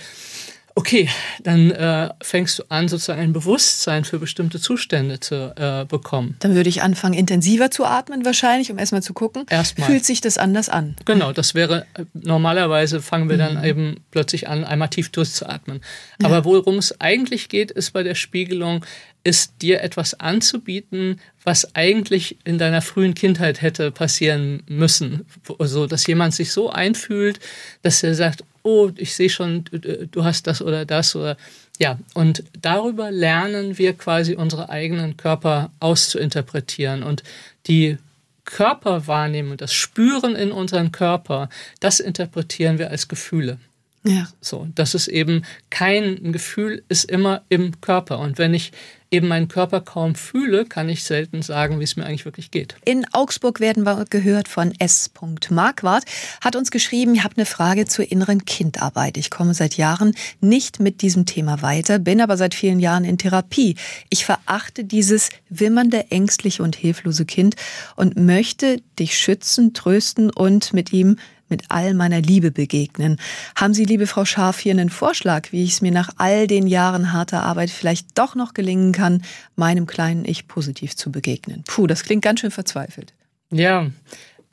Okay, 0.74 1.08
dann 1.42 1.70
äh, 1.70 2.08
fängst 2.22 2.58
du 2.58 2.64
an, 2.68 2.88
sozusagen 2.88 3.20
ein 3.20 3.32
Bewusstsein 3.32 4.04
für 4.04 4.18
bestimmte 4.18 4.58
Zustände 4.58 5.20
zu 5.20 5.54
äh, 5.56 5.84
bekommen. 5.84 6.36
Dann 6.38 6.54
würde 6.54 6.68
ich 6.68 6.82
anfangen, 6.82 7.14
intensiver 7.14 7.70
zu 7.70 7.84
atmen 7.84 8.24
wahrscheinlich, 8.24 8.70
um 8.72 8.78
erstmal 8.78 9.02
zu 9.02 9.12
gucken, 9.12 9.44
erstmal. 9.50 9.86
fühlt 9.86 10.04
sich 10.04 10.22
das 10.22 10.38
anders 10.38 10.68
an? 10.68 10.96
Genau, 11.04 11.32
das 11.32 11.54
wäre, 11.54 11.86
äh, 11.94 12.04
normalerweise 12.14 13.02
fangen 13.02 13.28
wir 13.28 13.36
dann 13.36 13.58
mhm. 13.58 13.64
eben 13.64 13.96
plötzlich 14.10 14.48
an, 14.48 14.64
einmal 14.64 14.88
tief 14.88 15.10
durchzuatmen. 15.10 15.82
Ja. 16.20 16.28
Aber 16.28 16.44
worum 16.44 16.78
es 16.78 16.98
eigentlich 17.00 17.50
geht, 17.50 17.70
ist 17.70 17.90
bei 17.92 18.02
der 18.02 18.14
Spiegelung, 18.14 18.84
ist 19.24 19.62
dir 19.62 19.82
etwas 19.82 20.18
anzubieten, 20.18 21.20
was 21.44 21.74
eigentlich 21.74 22.38
in 22.44 22.58
deiner 22.58 22.82
frühen 22.82 23.14
Kindheit 23.14 23.62
hätte 23.62 23.90
passieren 23.90 24.62
müssen. 24.68 25.26
So, 25.46 25.58
also, 25.58 25.86
dass 25.86 26.06
jemand 26.06 26.34
sich 26.34 26.52
so 26.52 26.70
einfühlt, 26.70 27.38
dass 27.82 28.02
er 28.02 28.14
sagt, 28.14 28.42
oh, 28.62 28.90
ich 28.96 29.14
sehe 29.14 29.30
schon, 29.30 29.64
du 30.10 30.24
hast 30.24 30.46
das 30.46 30.62
oder 30.62 30.84
das 30.84 31.16
oder 31.16 31.36
ja. 31.78 31.98
Und 32.14 32.44
darüber 32.60 33.10
lernen 33.10 33.78
wir 33.78 33.94
quasi 33.94 34.34
unsere 34.34 34.68
eigenen 34.68 35.16
Körper 35.16 35.70
auszuinterpretieren 35.80 37.02
und 37.02 37.22
die 37.66 37.98
Körperwahrnehmung, 38.44 39.56
das 39.56 39.72
Spüren 39.72 40.34
in 40.34 40.52
unseren 40.52 40.92
Körper, 40.92 41.48
das 41.80 42.00
interpretieren 42.00 42.78
wir 42.78 42.90
als 42.90 43.08
Gefühle. 43.08 43.58
Ja. 44.04 44.28
So, 44.40 44.66
das 44.74 44.94
ist 44.94 45.08
eben 45.08 45.44
kein 45.70 46.32
Gefühl, 46.32 46.82
ist 46.88 47.04
immer 47.04 47.42
im 47.48 47.80
Körper. 47.80 48.18
Und 48.18 48.36
wenn 48.38 48.52
ich 48.52 48.72
eben 49.12 49.28
meinen 49.28 49.46
Körper 49.46 49.80
kaum 49.80 50.14
fühle, 50.14 50.64
kann 50.64 50.88
ich 50.88 51.04
selten 51.04 51.42
sagen, 51.42 51.78
wie 51.78 51.84
es 51.84 51.96
mir 51.96 52.06
eigentlich 52.06 52.24
wirklich 52.24 52.50
geht. 52.50 52.74
In 52.84 53.06
Augsburg 53.12 53.60
werden 53.60 53.84
wir 53.84 54.06
gehört 54.08 54.48
von 54.48 54.72
S. 54.78 55.10
Marquardt, 55.50 56.04
hat 56.40 56.56
uns 56.56 56.70
geschrieben, 56.70 57.14
ich 57.14 57.22
habe 57.22 57.36
eine 57.36 57.46
Frage 57.46 57.84
zur 57.84 58.10
inneren 58.10 58.44
Kindarbeit. 58.44 59.18
Ich 59.18 59.30
komme 59.30 59.54
seit 59.54 59.76
Jahren 59.76 60.14
nicht 60.40 60.80
mit 60.80 61.02
diesem 61.02 61.26
Thema 61.26 61.62
weiter, 61.62 61.98
bin 61.98 62.20
aber 62.20 62.36
seit 62.36 62.54
vielen 62.54 62.80
Jahren 62.80 63.04
in 63.04 63.18
Therapie. 63.18 63.76
Ich 64.08 64.24
verachte 64.24 64.82
dieses 64.82 65.28
wimmernde, 65.50 66.10
ängstliche 66.10 66.62
und 66.62 66.74
hilflose 66.74 67.26
Kind 67.26 67.54
und 67.96 68.16
möchte 68.16 68.80
dich 68.98 69.16
schützen, 69.18 69.74
trösten 69.74 70.30
und 70.30 70.72
mit 70.72 70.92
ihm 70.92 71.18
mit 71.52 71.64
all 71.68 71.92
meiner 71.92 72.22
Liebe 72.22 72.50
begegnen. 72.50 73.18
Haben 73.54 73.74
Sie, 73.74 73.84
liebe 73.84 74.06
Frau 74.06 74.24
Scharf, 74.24 74.58
hier 74.58 74.72
einen 74.72 74.88
Vorschlag, 74.88 75.52
wie 75.52 75.62
ich 75.62 75.72
es 75.72 75.80
mir 75.82 75.92
nach 75.92 76.08
all 76.16 76.46
den 76.46 76.66
Jahren 76.66 77.12
harter 77.12 77.42
Arbeit 77.42 77.70
vielleicht 77.70 78.18
doch 78.18 78.34
noch 78.34 78.54
gelingen 78.54 78.92
kann, 78.92 79.22
meinem 79.54 79.86
kleinen 79.86 80.24
Ich 80.24 80.48
positiv 80.48 80.96
zu 80.96 81.12
begegnen? 81.12 81.62
Puh, 81.66 81.86
das 81.86 82.04
klingt 82.04 82.22
ganz 82.22 82.40
schön 82.40 82.50
verzweifelt. 82.50 83.12
Ja, 83.50 83.90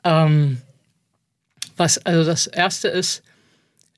ähm, 0.04 0.58
was 1.78 1.96
also 1.98 2.28
das 2.28 2.46
erste 2.46 2.88
ist, 2.88 3.22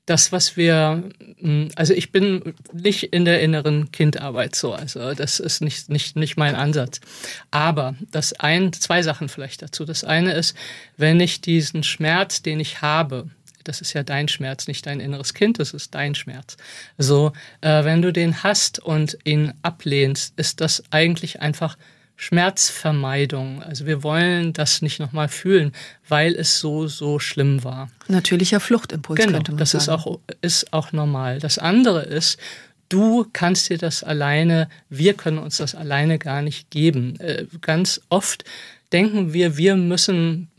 das, 0.05 0.31
was 0.31 0.57
wir, 0.57 1.03
hm, 1.39 1.69
also 1.75 1.93
ich 1.93 2.11
bin 2.11 2.53
nicht 2.73 3.03
in 3.03 3.25
der 3.25 3.41
inneren 3.41 3.91
Kindarbeit 3.91 4.55
so, 4.55 4.73
also 4.73 5.13
das 5.13 5.39
ist 5.39 5.61
nicht, 5.61 5.89
nicht, 5.89 6.15
nicht 6.15 6.37
mein 6.37 6.55
Ansatz. 6.55 6.99
Aber 7.51 7.95
das 8.11 8.33
ein, 8.33 8.73
zwei 8.73 9.01
Sachen 9.01 9.29
vielleicht 9.29 9.61
dazu. 9.61 9.85
Das 9.85 10.03
eine 10.03 10.33
ist, 10.33 10.57
wenn 10.97 11.19
ich 11.19 11.41
diesen 11.41 11.83
Schmerz, 11.83 12.41
den 12.41 12.59
ich 12.59 12.81
habe, 12.81 13.29
das 13.63 13.79
ist 13.79 13.93
ja 13.93 14.03
dein 14.03 14.27
Schmerz, 14.27 14.67
nicht 14.67 14.85
dein 14.85 14.99
inneres 14.99 15.33
Kind, 15.33 15.59
das 15.59 15.73
ist 15.73 15.95
dein 15.95 16.15
Schmerz. 16.15 16.57
So, 16.97 17.31
äh, 17.61 17.85
wenn 17.85 18.01
du 18.01 18.11
den 18.11 18.43
hast 18.43 18.79
und 18.79 19.17
ihn 19.23 19.53
ablehnst, 19.61 20.37
ist 20.37 20.59
das 20.59 20.83
eigentlich 20.91 21.41
einfach 21.41 21.77
Schmerzvermeidung. 22.15 23.61
Also 23.63 23.85
wir 23.85 24.03
wollen 24.03 24.53
das 24.53 24.81
nicht 24.81 24.99
nochmal 24.99 25.27
fühlen, 25.27 25.71
weil 26.07 26.33
es 26.35 26.59
so, 26.59 26.87
so 26.87 27.19
schlimm 27.19 27.63
war. 27.63 27.89
Natürlicher 28.07 28.59
Fluchtimpuls 28.59 29.19
genau, 29.19 29.33
könnte 29.33 29.51
man 29.51 29.59
das 29.59 29.71
sagen. 29.71 29.83
ist 29.83 29.89
auch, 29.89 30.19
ist 30.41 30.73
auch 30.73 30.91
normal. 30.91 31.39
Das 31.39 31.57
andere 31.57 32.03
ist, 32.03 32.37
du 32.89 33.25
kannst 33.33 33.69
dir 33.69 33.77
das 33.77 34.03
alleine, 34.03 34.69
wir 34.89 35.15
können 35.15 35.39
uns 35.39 35.57
das 35.57 35.75
alleine 35.75 36.19
gar 36.19 36.41
nicht 36.41 36.69
geben. 36.69 37.19
Äh, 37.19 37.45
ganz 37.61 38.01
oft 38.09 38.45
denken 38.91 39.33
wir, 39.33 39.57
wir 39.57 39.75
müssen 39.75 40.49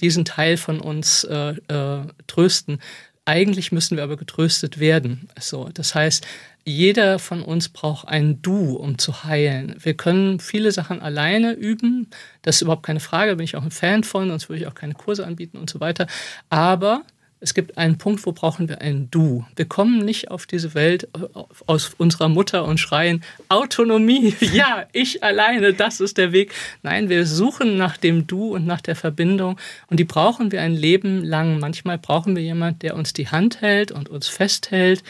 diesen 0.00 0.24
Teil 0.24 0.56
von 0.56 0.80
uns 0.80 1.24
äh, 1.24 1.54
äh, 1.68 2.06
trösten. 2.26 2.80
Eigentlich 3.24 3.72
müssen 3.72 3.96
wir 3.96 4.04
aber 4.04 4.16
getröstet 4.16 4.78
werden. 4.78 5.28
So, 5.40 5.70
das 5.72 5.94
heißt, 5.94 6.26
jeder 6.64 7.18
von 7.18 7.42
uns 7.42 7.68
braucht 7.68 8.08
ein 8.08 8.40
Du, 8.40 8.76
um 8.76 8.98
zu 8.98 9.24
heilen. 9.24 9.76
Wir 9.78 9.94
können 9.94 10.40
viele 10.40 10.72
Sachen 10.72 11.02
alleine 11.02 11.52
üben. 11.52 12.08
Das 12.42 12.56
ist 12.56 12.62
überhaupt 12.62 12.84
keine 12.84 13.00
Frage, 13.00 13.36
bin 13.36 13.44
ich 13.44 13.56
auch 13.56 13.62
ein 13.62 13.70
Fan 13.70 14.02
von, 14.02 14.28
sonst 14.28 14.48
würde 14.48 14.62
ich 14.62 14.66
auch 14.66 14.74
keine 14.74 14.94
Kurse 14.94 15.26
anbieten 15.26 15.58
und 15.58 15.68
so 15.68 15.80
weiter. 15.80 16.06
Aber 16.48 17.02
es 17.44 17.52
gibt 17.52 17.76
einen 17.76 17.98
Punkt, 17.98 18.24
wo 18.24 18.32
brauchen 18.32 18.70
wir 18.70 18.80
ein 18.80 19.10
Du. 19.10 19.44
Wir 19.54 19.66
kommen 19.66 19.98
nicht 19.98 20.30
auf 20.30 20.46
diese 20.46 20.72
Welt 20.72 21.04
äh, 21.14 21.38
aus 21.66 21.92
unserer 21.98 22.30
Mutter 22.30 22.64
und 22.64 22.80
schreien, 22.80 23.22
Autonomie, 23.50 24.34
ja, 24.40 24.86
ich 24.92 25.22
alleine, 25.22 25.74
das 25.74 26.00
ist 26.00 26.16
der 26.16 26.32
Weg. 26.32 26.54
Nein, 26.82 27.10
wir 27.10 27.26
suchen 27.26 27.76
nach 27.76 27.98
dem 27.98 28.26
Du 28.26 28.54
und 28.54 28.64
nach 28.64 28.80
der 28.80 28.96
Verbindung 28.96 29.60
und 29.88 30.00
die 30.00 30.04
brauchen 30.04 30.52
wir 30.52 30.62
ein 30.62 30.72
Leben 30.72 31.22
lang. 31.22 31.58
Manchmal 31.58 31.98
brauchen 31.98 32.34
wir 32.34 32.42
jemanden, 32.42 32.78
der 32.78 32.96
uns 32.96 33.12
die 33.12 33.28
Hand 33.28 33.60
hält 33.60 33.92
und 33.92 34.08
uns 34.08 34.26
festhält 34.26 35.04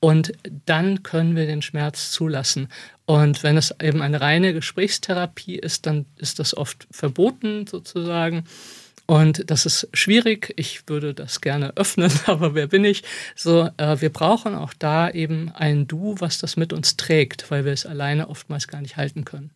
und 0.00 0.32
dann 0.66 1.02
können 1.02 1.34
wir 1.34 1.46
den 1.46 1.62
Schmerz 1.62 2.12
zulassen. 2.12 2.68
Und 3.06 3.42
wenn 3.42 3.56
es 3.56 3.74
eben 3.82 4.02
eine 4.02 4.20
reine 4.20 4.52
Gesprächstherapie 4.52 5.56
ist, 5.56 5.86
dann 5.86 6.06
ist 6.16 6.38
das 6.38 6.56
oft 6.56 6.86
verboten 6.90 7.66
sozusagen. 7.66 8.44
Und 9.06 9.50
das 9.50 9.64
ist 9.64 9.88
schwierig. 9.94 10.52
Ich 10.56 10.86
würde 10.86 11.14
das 11.14 11.40
gerne 11.40 11.72
öffnen, 11.76 12.12
aber 12.26 12.54
wer 12.54 12.66
bin 12.66 12.84
ich? 12.84 13.02
So, 13.34 13.70
äh, 13.78 14.00
wir 14.00 14.10
brauchen 14.10 14.54
auch 14.54 14.74
da 14.74 15.10
eben 15.10 15.50
ein 15.54 15.86
Du, 15.88 16.14
was 16.18 16.38
das 16.38 16.56
mit 16.56 16.72
uns 16.72 16.96
trägt, 16.96 17.50
weil 17.50 17.64
wir 17.64 17.72
es 17.72 17.86
alleine 17.86 18.28
oftmals 18.28 18.68
gar 18.68 18.82
nicht 18.82 18.98
halten 18.98 19.24
können. 19.24 19.50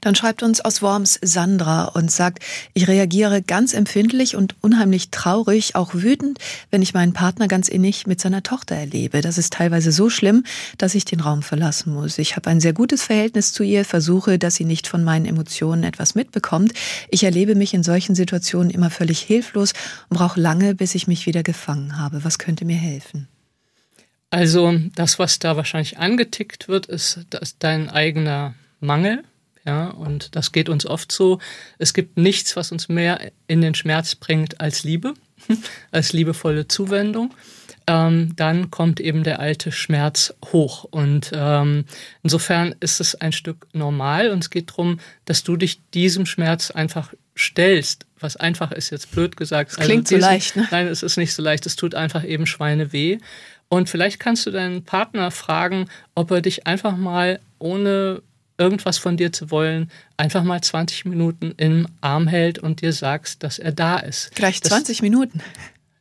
Dann 0.00 0.14
schreibt 0.14 0.42
uns 0.42 0.60
aus 0.60 0.82
Worms 0.82 1.18
Sandra 1.22 1.84
und 1.86 2.10
sagt, 2.10 2.44
ich 2.74 2.88
reagiere 2.88 3.42
ganz 3.42 3.74
empfindlich 3.74 4.36
und 4.36 4.54
unheimlich 4.60 5.10
traurig, 5.10 5.74
auch 5.74 5.94
wütend, 5.94 6.38
wenn 6.70 6.82
ich 6.82 6.94
meinen 6.94 7.12
Partner 7.12 7.48
ganz 7.48 7.68
innig 7.68 8.06
mit 8.06 8.20
seiner 8.20 8.42
Tochter 8.42 8.76
erlebe. 8.76 9.20
Das 9.20 9.38
ist 9.38 9.52
teilweise 9.52 9.92
so 9.92 10.08
schlimm, 10.10 10.44
dass 10.78 10.94
ich 10.94 11.04
den 11.04 11.20
Raum 11.20 11.42
verlassen 11.42 11.92
muss. 11.92 12.18
Ich 12.18 12.36
habe 12.36 12.50
ein 12.50 12.60
sehr 12.60 12.72
gutes 12.72 13.02
Verhältnis 13.02 13.52
zu 13.52 13.62
ihr, 13.62 13.84
versuche, 13.84 14.38
dass 14.38 14.54
sie 14.54 14.64
nicht 14.64 14.86
von 14.86 15.02
meinen 15.02 15.26
Emotionen 15.26 15.82
etwas 15.82 16.14
mitbekommt. 16.14 16.72
Ich 17.08 17.24
erlebe 17.24 17.54
mich 17.54 17.74
in 17.74 17.82
solchen 17.82 18.14
Situationen 18.14 18.70
immer 18.70 18.90
völlig 18.90 19.20
hilflos 19.20 19.72
und 20.08 20.18
brauche 20.18 20.40
lange, 20.40 20.74
bis 20.74 20.94
ich 20.94 21.06
mich 21.06 21.26
wieder 21.26 21.42
gefangen 21.42 21.98
habe. 21.98 22.24
Was 22.24 22.38
könnte 22.38 22.64
mir 22.64 22.76
helfen? 22.76 23.28
Also 24.30 24.78
das, 24.94 25.18
was 25.18 25.38
da 25.38 25.56
wahrscheinlich 25.56 25.98
angetickt 25.98 26.68
wird, 26.68 26.86
ist, 26.86 27.20
dein 27.58 27.88
eigener 27.88 28.54
Mangel 28.80 29.24
ja, 29.68 29.88
und 29.88 30.34
das 30.34 30.52
geht 30.52 30.70
uns 30.70 30.86
oft 30.86 31.12
so. 31.12 31.40
Es 31.76 31.92
gibt 31.92 32.16
nichts, 32.16 32.56
was 32.56 32.72
uns 32.72 32.88
mehr 32.88 33.32
in 33.48 33.60
den 33.60 33.74
Schmerz 33.74 34.14
bringt 34.14 34.62
als 34.62 34.82
Liebe, 34.82 35.12
als 35.90 36.14
liebevolle 36.14 36.68
Zuwendung. 36.68 37.34
Ähm, 37.86 38.32
dann 38.36 38.70
kommt 38.70 38.98
eben 38.98 39.24
der 39.24 39.40
alte 39.40 39.70
Schmerz 39.70 40.32
hoch. 40.52 40.84
Und 40.84 41.32
ähm, 41.34 41.84
insofern 42.22 42.74
ist 42.80 42.98
es 42.98 43.14
ein 43.14 43.32
Stück 43.32 43.66
normal 43.74 44.30
und 44.30 44.38
es 44.38 44.48
geht 44.48 44.70
darum, 44.70 45.00
dass 45.26 45.44
du 45.44 45.56
dich 45.56 45.82
diesem 45.92 46.24
Schmerz 46.24 46.70
einfach 46.70 47.12
stellst. 47.36 48.06
Was 48.20 48.36
einfach 48.36 48.72
ist 48.72 48.88
jetzt 48.88 49.10
blöd 49.10 49.36
gesagt. 49.36 49.72
Das 49.72 49.84
klingt 49.84 50.06
also 50.06 50.16
diesen, 50.16 50.22
so 50.22 50.26
leicht. 50.26 50.56
Ne? 50.56 50.68
Nein, 50.70 50.86
es 50.86 51.02
ist 51.02 51.18
nicht 51.18 51.34
so 51.34 51.42
leicht. 51.42 51.66
Es 51.66 51.76
tut 51.76 51.94
einfach 51.94 52.24
eben 52.24 52.46
Schweine 52.46 52.94
weh. 52.94 53.18
Und 53.68 53.90
vielleicht 53.90 54.18
kannst 54.18 54.46
du 54.46 54.50
deinen 54.50 54.82
Partner 54.84 55.30
fragen, 55.30 55.90
ob 56.14 56.30
er 56.30 56.40
dich 56.40 56.66
einfach 56.66 56.96
mal 56.96 57.38
ohne 57.58 58.22
irgendwas 58.58 58.98
von 58.98 59.16
dir 59.16 59.32
zu 59.32 59.50
wollen, 59.50 59.90
einfach 60.16 60.42
mal 60.42 60.60
20 60.60 61.04
Minuten 61.06 61.54
im 61.56 61.86
Arm 62.00 62.26
hält 62.26 62.58
und 62.58 62.82
dir 62.82 62.92
sagst, 62.92 63.42
dass 63.42 63.58
er 63.58 63.72
da 63.72 63.98
ist. 63.98 64.34
Gleich 64.34 64.60
20 64.62 64.98
das, 64.98 65.02
Minuten. 65.02 65.40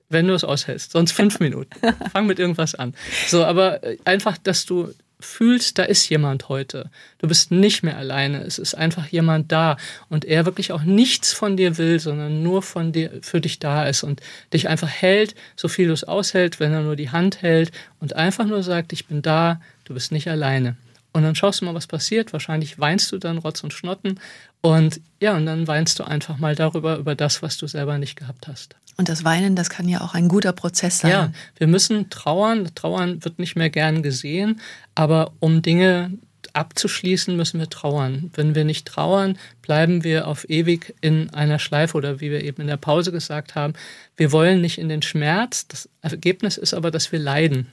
Wenn 0.10 0.28
du 0.28 0.34
es 0.34 0.43
aushältst, 0.43 0.91
sonst 0.91 1.12
fünf 1.12 1.39
Minuten. 1.39 1.72
Fang 2.12 2.26
mit 2.26 2.39
irgendwas 2.39 2.76
an. 2.76 2.93
So, 3.28 3.46
aber 3.46 3.84
äh, 3.84 3.98
einfach, 4.06 4.38
dass 4.38 4.65
du 4.65 4.93
fühlst, 5.20 5.80
da 5.80 5.84
ist 5.84 6.10
jemand 6.10 6.48
heute. 6.48 6.89
Du 7.17 7.28
bist 7.28 7.52
nicht 7.52 7.84
mehr 7.84 7.98
alleine. 7.98 8.43
Es 8.43 8.60
ist 8.60 8.76
einfach 8.76 9.08
jemand 9.08 9.52
da 9.52 9.78
und 10.10 10.26
er 10.26 10.46
wirklich 10.46 10.72
auch 10.72 10.84
nichts 10.84 11.34
von 11.34 11.58
dir 11.58 11.78
will, 11.78 12.00
sondern 12.00 12.43
nur 12.43 12.62
von 12.62 12.91
dir 12.91 13.12
für 13.22 13.41
dich 13.41 13.60
da 13.60 13.86
ist 13.88 14.04
und 14.04 14.22
dich 14.54 14.67
einfach 14.67 14.89
hält, 14.89 15.36
so 15.56 15.67
viel 15.67 15.88
du 15.88 15.93
es 15.93 16.04
aushält, 16.04 16.60
wenn 16.60 16.72
er 16.72 16.82
nur 16.82 16.96
die 16.96 17.10
Hand 17.10 17.41
hält 17.41 17.72
und 18.00 18.15
einfach 18.15 18.46
nur 18.46 18.62
sagt, 18.62 18.93
ich 18.93 19.08
bin 19.08 19.22
da, 19.22 19.60
du 19.86 19.96
bist 19.96 20.12
nicht 20.12 20.28
alleine. 20.28 20.76
Und 21.17 21.23
dann 21.23 21.34
schaust 21.34 21.62
du 21.62 21.65
mal, 21.65 21.73
was 21.73 21.88
passiert. 21.88 22.32
Wahrscheinlich 22.32 22.77
weinst 22.77 23.12
du 23.12 23.17
dann 23.17 23.39
Rotz 23.39 23.63
und 23.63 23.73
Schnotten. 23.73 24.19
Und 24.62 25.01
ja, 25.19 25.36
und 25.36 25.47
dann 25.47 25.65
weinst 25.65 25.97
du 25.97 26.03
einfach 26.03 26.38
mal 26.38 26.53
darüber, 26.53 26.97
über 26.97 27.15
das, 27.15 27.41
was 27.41 27.58
du 27.58 27.65
selber 27.65 27.97
nicht 27.97 28.17
gehabt 28.17 28.47
hast. 28.47 28.75
Und 28.97 29.10
das 29.10 29.23
Weinen, 29.23 29.56
das 29.56 29.71
kann 29.71 29.89
ja 29.89 30.01
auch 30.01 30.13
ein 30.13 30.27
guter 30.27 30.53
Prozess 30.53 30.99
sein. 30.99 31.10
Ja, 31.10 31.32
wir 31.58 31.65
müssen 31.65 32.12
trauern. 32.12 32.69
Trauern 32.75 33.25
wird 33.25 33.39
nicht 33.39 33.56
mehr 33.56 33.71
gern 33.71 34.03
gesehen. 34.03 34.62
Aber 34.93 35.32
um 35.39 35.63
Dinge 35.63 36.12
abzuschließen, 36.53 37.36
müssen 37.36 37.60
wir 37.60 37.69
trauern. 37.69 38.30
Wenn 38.36 38.53
wir 38.53 38.63
nicht 38.63 38.86
trauern, 38.86 39.39
bleiben 39.63 40.03
wir 40.03 40.27
auf 40.27 40.47
ewig 40.47 40.93
in 41.01 41.32
einer 41.32 41.58
Schleife 41.58 41.97
oder 41.97 42.19
wie 42.19 42.30
wir 42.30 42.43
eben 42.43 42.62
in 42.62 42.67
der 42.67 42.77
Pause 42.77 43.12
gesagt 43.12 43.56
haben, 43.56 43.73
wir 44.17 44.32
wollen 44.32 44.62
nicht 44.62 44.77
in 44.77 44.89
den 44.89 45.01
Schmerz. 45.01 45.67
Das 45.67 45.89
Ergebnis 46.01 46.58
ist 46.58 46.75
aber, 46.75 46.91
dass 46.91 47.12
wir 47.12 47.19
leiden. 47.19 47.67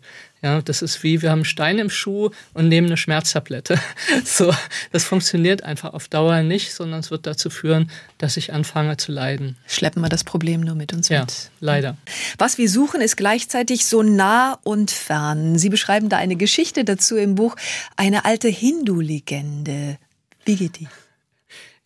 Ja, 0.44 0.60
das 0.60 0.82
ist 0.82 1.02
wie, 1.02 1.22
wir 1.22 1.30
haben 1.30 1.38
einen 1.38 1.44
Stein 1.46 1.78
im 1.78 1.88
Schuh 1.88 2.28
und 2.52 2.68
nehmen 2.68 2.88
eine 2.88 2.98
Schmerztablette. 2.98 3.80
So, 4.24 4.52
das 4.92 5.04
funktioniert 5.04 5.62
einfach 5.62 5.94
auf 5.94 6.08
Dauer 6.08 6.42
nicht, 6.42 6.74
sondern 6.74 7.00
es 7.00 7.10
wird 7.10 7.26
dazu 7.26 7.48
führen, 7.48 7.90
dass 8.18 8.36
ich 8.36 8.52
anfange 8.52 8.96
zu 8.96 9.12
leiden. 9.12 9.56
Schleppen 9.66 10.02
wir 10.02 10.08
das 10.08 10.24
Problem 10.24 10.60
nur 10.60 10.74
mit 10.74 10.92
uns 10.92 11.08
ja, 11.08 11.20
mit. 11.20 11.50
leider. 11.60 11.96
Was 12.36 12.58
wir 12.58 12.68
suchen, 12.68 13.00
ist 13.00 13.16
gleichzeitig 13.16 13.86
so 13.86 14.02
nah 14.02 14.58
und 14.64 14.90
fern. 14.90 15.58
Sie 15.58 15.70
beschreiben 15.70 16.08
da 16.10 16.18
eine 16.18 16.36
Geschichte 16.36 16.84
dazu 16.84 17.16
im 17.16 17.34
Buch, 17.34 17.56
eine 17.96 18.24
alte 18.24 18.48
Hindu-Legende. 18.48 19.98
Wie 20.44 20.56
geht 20.56 20.80
die? 20.80 20.88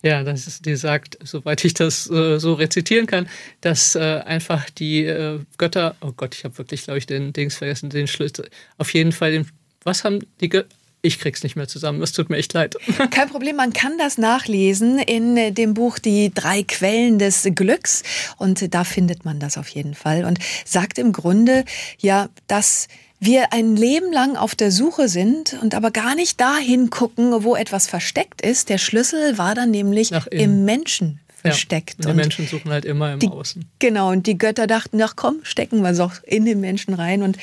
Ja, 0.01 0.23
das 0.23 0.47
ist, 0.47 0.65
die 0.65 0.75
sagt, 0.77 1.17
soweit 1.23 1.63
ich 1.65 1.73
das 1.73 2.09
äh, 2.09 2.39
so 2.39 2.53
rezitieren 2.53 3.05
kann, 3.05 3.27
dass 3.59 3.95
äh, 3.95 4.21
einfach 4.25 4.69
die 4.69 5.03
äh, 5.03 5.39
Götter, 5.57 5.95
oh 5.99 6.13
Gott, 6.15 6.35
ich 6.35 6.45
habe 6.45 6.57
wirklich, 6.57 6.83
glaube 6.83 6.99
ich, 6.99 7.05
den 7.05 7.33
Dings 7.33 7.57
vergessen, 7.57 7.89
den 7.89 8.07
Schlüssel, 8.07 8.49
auf 8.77 8.93
jeden 8.93 9.11
Fall 9.11 9.31
den, 9.31 9.47
was 9.83 10.05
haben 10.05 10.19
die 10.39 10.47
Götter, 10.47 10.69
ich 11.01 11.19
krieg's 11.19 11.43
nicht 11.43 11.55
mehr 11.55 11.67
zusammen, 11.67 12.01
es 12.01 12.11
tut 12.11 12.29
mir 12.29 12.37
echt 12.37 12.53
leid. 12.53 12.75
Kein 13.11 13.29
Problem, 13.29 13.55
man 13.55 13.73
kann 13.73 13.97
das 13.97 14.17
nachlesen 14.17 14.99
in 14.99 15.53
dem 15.53 15.73
Buch 15.73 15.99
Die 15.99 16.31
drei 16.33 16.63
Quellen 16.63 17.19
des 17.19 17.47
Glücks 17.55 18.03
und 18.37 18.73
da 18.73 18.83
findet 18.83 19.25
man 19.25 19.39
das 19.39 19.57
auf 19.57 19.69
jeden 19.69 19.95
Fall 19.95 20.25
und 20.25 20.39
sagt 20.65 20.97
im 20.97 21.11
Grunde 21.13 21.63
ja, 21.99 22.29
dass 22.47 22.87
wir 23.19 23.51
ein 23.53 23.75
Leben 23.75 24.11
lang 24.13 24.37
auf 24.37 24.55
der 24.55 24.71
Suche 24.71 25.09
sind 25.09 25.57
und 25.61 25.75
aber 25.75 25.91
gar 25.91 26.15
nicht 26.15 26.39
dahin 26.39 26.89
gucken, 26.89 27.43
wo 27.43 27.55
etwas 27.55 27.87
versteckt 27.87 28.41
ist. 28.41 28.69
Der 28.69 28.77
Schlüssel 28.77 29.37
war 29.37 29.55
dann 29.55 29.71
nämlich 29.71 30.11
im 30.31 30.63
Menschen 30.65 31.19
versteckt. 31.41 32.03
Ja, 32.03 32.11
die 32.11 32.15
Menschen 32.15 32.47
suchen 32.47 32.71
halt 32.71 32.85
immer 32.85 33.13
im 33.13 33.19
die, 33.19 33.27
Außen. 33.27 33.65
Genau, 33.79 34.11
und 34.11 34.27
die 34.27 34.37
Götter 34.37 34.67
dachten, 34.67 35.01
ach 35.01 35.15
komm, 35.15 35.39
stecken 35.43 35.81
wir 35.81 35.89
es 35.89 35.99
auch 35.99 36.13
in 36.23 36.45
den 36.45 36.59
Menschen 36.59 36.93
rein. 36.93 37.21
Und 37.21 37.37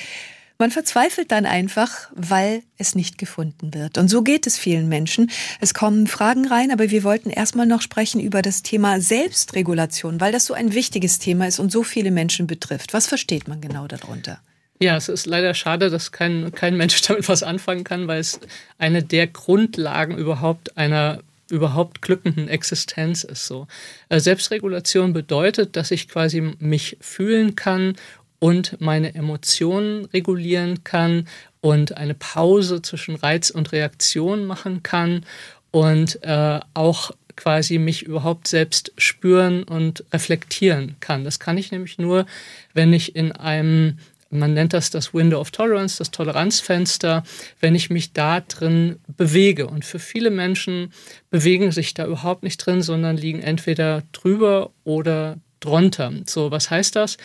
man 0.59 0.71
verzweifelt 0.71 1.31
dann 1.31 1.45
einfach, 1.45 2.11
weil 2.15 2.62
es 2.79 2.95
nicht 2.95 3.19
gefunden 3.19 3.75
wird. 3.75 3.99
Und 3.99 4.09
so 4.09 4.23
geht 4.23 4.47
es 4.47 4.57
vielen 4.57 4.89
Menschen. 4.89 5.31
Es 5.61 5.75
kommen 5.75 6.07
Fragen 6.07 6.47
rein, 6.47 6.71
aber 6.71 6.91
wir 6.91 7.05
wollten 7.05 7.29
erstmal 7.29 7.67
noch 7.67 7.83
sprechen 7.83 8.21
über 8.21 8.41
das 8.41 8.62
Thema 8.62 9.01
Selbstregulation, 9.01 10.21
weil 10.21 10.33
das 10.33 10.47
so 10.47 10.55
ein 10.55 10.73
wichtiges 10.73 11.19
Thema 11.19 11.47
ist 11.47 11.59
und 11.59 11.71
so 11.71 11.83
viele 11.83 12.11
Menschen 12.11 12.47
betrifft. 12.47 12.95
Was 12.95 13.07
versteht 13.07 13.49
man 13.49 13.61
genau 13.61 13.87
darunter? 13.87 14.41
Ja, 14.79 14.97
es 14.97 15.09
ist 15.09 15.27
leider 15.27 15.55
schade, 15.55 15.89
dass 15.89 16.12
kein, 16.12 16.53
kein 16.53 16.77
Mensch 16.77 17.01
damit 17.09 17.29
was 17.29 17.43
anfangen 17.43 17.85
kann, 17.85 18.09
weil 18.09 18.21
es 18.21 18.41
eine 18.79 19.03
der 19.03 19.27
Grundlagen 19.27 20.17
überhaupt 20.17 20.77
einer 20.77 21.21
überhaupt 21.49 22.03
glückenden 22.03 22.49
Existenz 22.49 23.23
ist 23.23 23.47
so. 23.47 23.69
Äh, 24.09 24.19
Selbstregulation 24.19 25.12
bedeutet, 25.12 25.77
dass 25.77 25.93
ich 25.93 26.09
quasi 26.09 26.41
mich 26.59 26.97
fühlen 27.01 27.55
kann 27.55 27.95
und 28.41 28.81
meine 28.81 29.15
Emotionen 29.15 30.07
regulieren 30.07 30.83
kann 30.83 31.29
und 31.61 31.97
eine 31.97 32.15
Pause 32.15 32.83
zwischen 32.83 33.15
Reiz 33.15 33.51
und 33.51 33.71
Reaktion 33.71 34.45
machen 34.45 34.83
kann 34.83 35.25
und 35.71 36.23
äh, 36.25 36.61
auch 36.75 37.12
quasi 37.37 37.79
mich 37.79 38.03
überhaupt 38.03 38.49
selbst 38.49 38.93
spüren 38.97 39.62
und 39.62 40.05
reflektieren 40.12 40.97
kann. 41.01 41.25
Das 41.25 41.39
kann 41.39 41.59
ich 41.59 41.71
nämlich 41.71 41.99
nur, 41.99 42.27
wenn 42.73 42.93
ich 42.93 43.15
in 43.15 43.33
einem 43.33 43.99
man 44.31 44.55
nennt 44.55 44.73
das 44.73 44.91
das 44.91 45.15
Window 45.15 45.41
of 45.41 45.51
Tolerance, 45.51 45.99
das 45.99 46.11
Toleranzfenster, 46.11 47.23
wenn 47.61 47.75
ich 47.75 47.91
mich 47.91 48.12
da 48.12 48.41
drin 48.41 48.97
bewege. 49.17 49.67
Und 49.67 49.85
für 49.85 49.99
viele 49.99 50.31
Menschen 50.31 50.93
bewegen 51.31 51.71
sich 51.73 51.95
da 51.95 52.07
überhaupt 52.07 52.43
nicht 52.43 52.59
drin, 52.59 52.83
sondern 52.83 53.17
liegen 53.17 53.43
entweder 53.43 54.03
drüber 54.12 54.71
oder 54.85 55.39
drunter. 55.61 56.12
So, 56.27 56.51
was 56.51 56.71
heißt 56.71 56.97
das? 56.97 57.17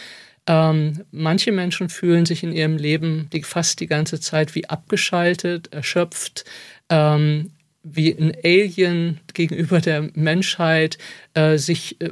Ähm, 0.48 1.04
manche 1.12 1.52
Menschen 1.52 1.90
fühlen 1.90 2.26
sich 2.26 2.44
in 2.44 2.52
ihrem 2.52 2.78
Leben 2.78 3.30
die, 3.32 3.44
fast 3.44 3.80
die 3.80 3.88
ganze 3.88 4.20
Zeit 4.20 4.56
wie 4.56 4.68
abgeschaltet, 4.68 5.72
erschöpft, 5.72 6.46
ähm, 6.90 7.52
wie 7.84 8.12
ein 8.12 8.36
Alien 8.44 9.20
gegenüber 9.34 9.82
der 9.82 10.10
Menschheit, 10.14 10.98
äh, 11.34 11.58
sich 11.58 12.00
äh, 12.02 12.10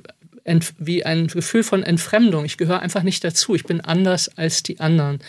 wie 0.77 1.05
ein 1.05 1.27
Gefühl 1.27 1.63
von 1.63 1.83
Entfremdung. 1.83 2.45
Ich 2.45 2.57
gehöre 2.57 2.81
einfach 2.81 3.03
nicht 3.03 3.23
dazu. 3.23 3.55
Ich 3.55 3.63
bin 3.63 3.81
anders 3.81 4.37
als 4.37 4.63
die 4.63 4.79
anderen. 4.79 5.19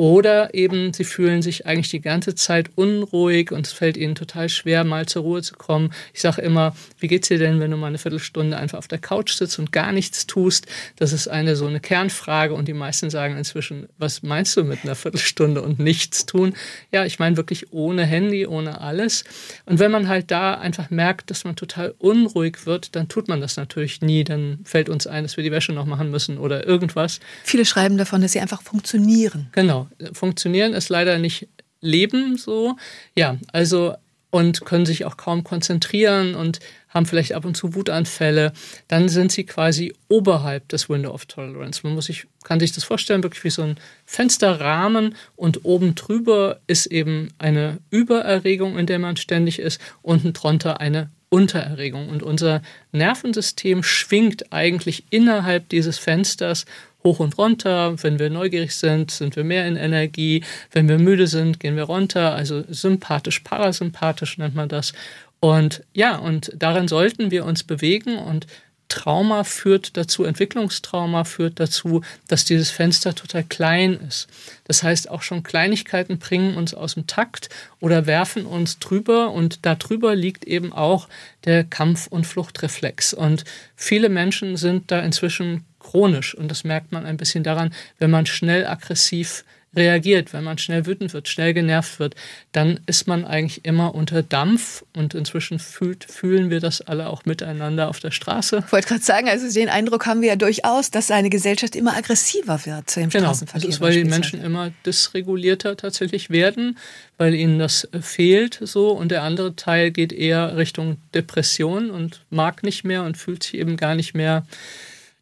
Oder 0.00 0.54
eben, 0.54 0.92
sie 0.92 1.02
fühlen 1.02 1.42
sich 1.42 1.66
eigentlich 1.66 1.90
die 1.90 2.00
ganze 2.00 2.36
Zeit 2.36 2.70
unruhig 2.76 3.50
und 3.50 3.66
es 3.66 3.72
fällt 3.72 3.96
ihnen 3.96 4.14
total 4.14 4.48
schwer, 4.48 4.84
mal 4.84 5.06
zur 5.06 5.22
Ruhe 5.22 5.42
zu 5.42 5.54
kommen. 5.54 5.92
Ich 6.14 6.20
sage 6.20 6.40
immer, 6.40 6.76
wie 7.00 7.08
geht's 7.08 7.26
dir 7.26 7.38
denn, 7.38 7.58
wenn 7.58 7.72
du 7.72 7.76
mal 7.76 7.88
eine 7.88 7.98
Viertelstunde 7.98 8.56
einfach 8.56 8.78
auf 8.78 8.86
der 8.86 9.00
Couch 9.00 9.32
sitzt 9.32 9.58
und 9.58 9.72
gar 9.72 9.90
nichts 9.90 10.28
tust? 10.28 10.68
Das 10.94 11.12
ist 11.12 11.26
eine 11.26 11.56
so 11.56 11.66
eine 11.66 11.80
Kernfrage 11.80 12.54
und 12.54 12.68
die 12.68 12.74
meisten 12.74 13.10
sagen 13.10 13.36
inzwischen, 13.36 13.88
was 13.98 14.22
meinst 14.22 14.56
du 14.56 14.62
mit 14.62 14.84
einer 14.84 14.94
Viertelstunde 14.94 15.62
und 15.62 15.80
nichts 15.80 16.26
tun? 16.26 16.54
Ja, 16.92 17.04
ich 17.04 17.18
meine 17.18 17.36
wirklich 17.36 17.72
ohne 17.72 18.06
Handy, 18.06 18.46
ohne 18.46 18.80
alles. 18.80 19.24
Und 19.66 19.80
wenn 19.80 19.90
man 19.90 20.06
halt 20.06 20.30
da 20.30 20.54
einfach 20.54 20.90
merkt, 20.90 21.28
dass 21.28 21.42
man 21.42 21.56
total 21.56 21.92
unruhig 21.98 22.66
wird, 22.66 22.94
dann 22.94 23.08
tut 23.08 23.26
man 23.26 23.40
das 23.40 23.56
natürlich 23.56 24.00
nie. 24.00 24.22
Dann 24.22 24.60
fällt 24.62 24.90
uns 24.90 25.08
ein, 25.08 25.24
dass 25.24 25.36
wir 25.36 25.42
die 25.42 25.50
Wäsche 25.50 25.72
noch 25.72 25.86
machen 25.86 26.12
müssen 26.12 26.38
oder 26.38 26.68
irgendwas. 26.68 27.18
Viele 27.42 27.64
schreiben 27.64 27.98
davon, 27.98 28.20
dass 28.20 28.30
sie 28.30 28.40
einfach 28.40 28.62
funktionieren. 28.62 29.48
Genau 29.50 29.87
funktionieren 30.12 30.74
ist 30.74 30.88
leider 30.88 31.18
nicht 31.18 31.48
Leben 31.80 32.36
so. 32.36 32.76
Ja, 33.14 33.38
also 33.52 33.94
und 34.30 34.64
können 34.64 34.86
sich 34.86 35.04
auch 35.04 35.16
kaum 35.16 35.42
konzentrieren 35.42 36.34
und 36.34 36.60
haben 36.90 37.06
vielleicht 37.06 37.32
ab 37.32 37.44
und 37.44 37.56
zu 37.56 37.74
Wutanfälle, 37.74 38.52
dann 38.86 39.08
sind 39.08 39.32
sie 39.32 39.44
quasi 39.44 39.94
oberhalb 40.08 40.68
des 40.68 40.88
Window 40.88 41.12
of 41.12 41.26
Tolerance. 41.26 41.80
Man 41.82 41.94
muss 41.94 42.06
sich, 42.06 42.26
kann 42.44 42.60
sich 42.60 42.72
das 42.72 42.84
vorstellen, 42.84 43.22
wirklich 43.22 43.44
wie 43.44 43.50
so 43.50 43.62
ein 43.62 43.76
Fensterrahmen 44.04 45.14
und 45.36 45.64
oben 45.64 45.94
drüber 45.94 46.60
ist 46.66 46.86
eben 46.86 47.28
eine 47.38 47.78
Übererregung, 47.90 48.78
in 48.78 48.86
der 48.86 48.98
man 48.98 49.16
ständig 49.16 49.58
ist, 49.58 49.80
unten 50.02 50.32
drunter 50.32 50.80
eine 50.80 51.10
Untererregung. 51.30 52.08
Und 52.08 52.22
unser 52.22 52.62
Nervensystem 52.92 53.82
schwingt 53.82 54.52
eigentlich 54.52 55.04
innerhalb 55.10 55.68
dieses 55.68 55.98
Fensters 55.98 56.64
hoch 57.04 57.20
und 57.20 57.38
runter. 57.38 58.02
Wenn 58.02 58.18
wir 58.18 58.30
neugierig 58.30 58.74
sind, 58.74 59.10
sind 59.10 59.36
wir 59.36 59.44
mehr 59.44 59.66
in 59.66 59.76
Energie. 59.76 60.44
Wenn 60.72 60.88
wir 60.88 60.98
müde 60.98 61.26
sind, 61.26 61.60
gehen 61.60 61.76
wir 61.76 61.84
runter. 61.84 62.34
Also 62.34 62.64
sympathisch, 62.68 63.40
parasympathisch 63.40 64.38
nennt 64.38 64.54
man 64.54 64.68
das. 64.68 64.92
Und 65.40 65.84
ja, 65.92 66.16
und 66.16 66.52
darin 66.56 66.88
sollten 66.88 67.30
wir 67.30 67.44
uns 67.44 67.62
bewegen 67.62 68.18
und 68.18 68.46
Trauma 68.88 69.44
führt 69.44 69.96
dazu, 69.96 70.24
Entwicklungstrauma 70.24 71.24
führt 71.24 71.60
dazu, 71.60 72.02
dass 72.26 72.46
dieses 72.46 72.70
Fenster 72.70 73.14
total 73.14 73.44
klein 73.44 74.00
ist. 74.08 74.28
Das 74.64 74.82
heißt, 74.82 75.10
auch 75.10 75.22
schon 75.22 75.42
Kleinigkeiten 75.42 76.18
bringen 76.18 76.56
uns 76.56 76.72
aus 76.72 76.94
dem 76.94 77.06
Takt 77.06 77.50
oder 77.80 78.06
werfen 78.06 78.46
uns 78.46 78.78
drüber 78.78 79.30
und 79.30 79.66
darüber 79.66 80.16
liegt 80.16 80.44
eben 80.44 80.72
auch 80.72 81.08
der 81.44 81.64
Kampf- 81.64 82.06
und 82.06 82.26
Fluchtreflex. 82.26 83.12
Und 83.12 83.44
viele 83.76 84.08
Menschen 84.08 84.56
sind 84.56 84.90
da 84.90 85.00
inzwischen 85.00 85.64
chronisch. 85.88 86.34
Und 86.34 86.50
das 86.50 86.64
merkt 86.64 86.92
man 86.92 87.06
ein 87.06 87.16
bisschen 87.16 87.44
daran, 87.44 87.72
wenn 87.98 88.10
man 88.10 88.26
schnell 88.26 88.66
aggressiv 88.66 89.44
reagiert, 89.76 90.32
wenn 90.32 90.44
man 90.44 90.58
schnell 90.58 90.86
wütend 90.86 91.12
wird, 91.12 91.28
schnell 91.28 91.52
genervt 91.52 91.98
wird, 91.98 92.14
dann 92.52 92.80
ist 92.86 93.06
man 93.06 93.24
eigentlich 93.24 93.64
immer 93.64 93.94
unter 93.94 94.22
Dampf 94.22 94.84
und 94.96 95.14
inzwischen 95.14 95.58
fühlt, 95.58 96.04
fühlen 96.04 96.48
wir 96.50 96.60
das 96.60 96.80
alle 96.80 97.08
auch 97.08 97.26
miteinander 97.26 97.88
auf 97.88 98.00
der 98.00 98.10
Straße. 98.10 98.64
Ich 98.66 98.72
wollte 98.72 98.88
gerade 98.88 99.02
sagen, 99.02 99.28
also 99.28 99.52
den 99.52 99.68
Eindruck 99.68 100.06
haben 100.06 100.22
wir 100.22 100.28
ja 100.28 100.36
durchaus, 100.36 100.90
dass 100.90 101.10
eine 101.10 101.28
Gesellschaft 101.28 101.76
immer 101.76 101.96
aggressiver 101.96 102.64
wird 102.64 102.96
im 102.96 103.10
genau. 103.10 103.26
Straßenverkehr. 103.26 103.68
Das 103.68 103.76
ist, 103.76 103.80
weil 103.80 103.92
die 103.92 104.04
Menschen 104.04 104.42
immer 104.42 104.72
dysregulierter 104.86 105.76
tatsächlich 105.76 106.30
werden, 106.30 106.78
weil 107.18 107.34
ihnen 107.34 107.58
das 107.58 107.88
fehlt 108.00 108.58
so 108.62 108.90
und 108.90 109.10
der 109.10 109.22
andere 109.22 109.54
Teil 109.54 109.90
geht 109.90 110.14
eher 110.14 110.56
Richtung 110.56 110.96
Depression 111.14 111.90
und 111.90 112.24
mag 112.30 112.62
nicht 112.62 112.84
mehr 112.84 113.04
und 113.04 113.18
fühlt 113.18 113.42
sich 113.42 113.54
eben 113.54 113.76
gar 113.76 113.94
nicht 113.94 114.14
mehr 114.14 114.46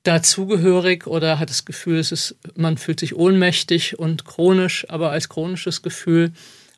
dazugehörig 0.06 1.06
oder 1.06 1.38
hat 1.38 1.50
das 1.50 1.64
Gefühl, 1.64 1.98
es 1.98 2.12
ist, 2.12 2.36
man 2.54 2.78
fühlt 2.78 3.00
sich 3.00 3.16
ohnmächtig 3.16 3.98
und 3.98 4.24
chronisch, 4.24 4.86
aber 4.88 5.10
als 5.10 5.28
chronisches 5.28 5.82
Gefühl. 5.82 6.32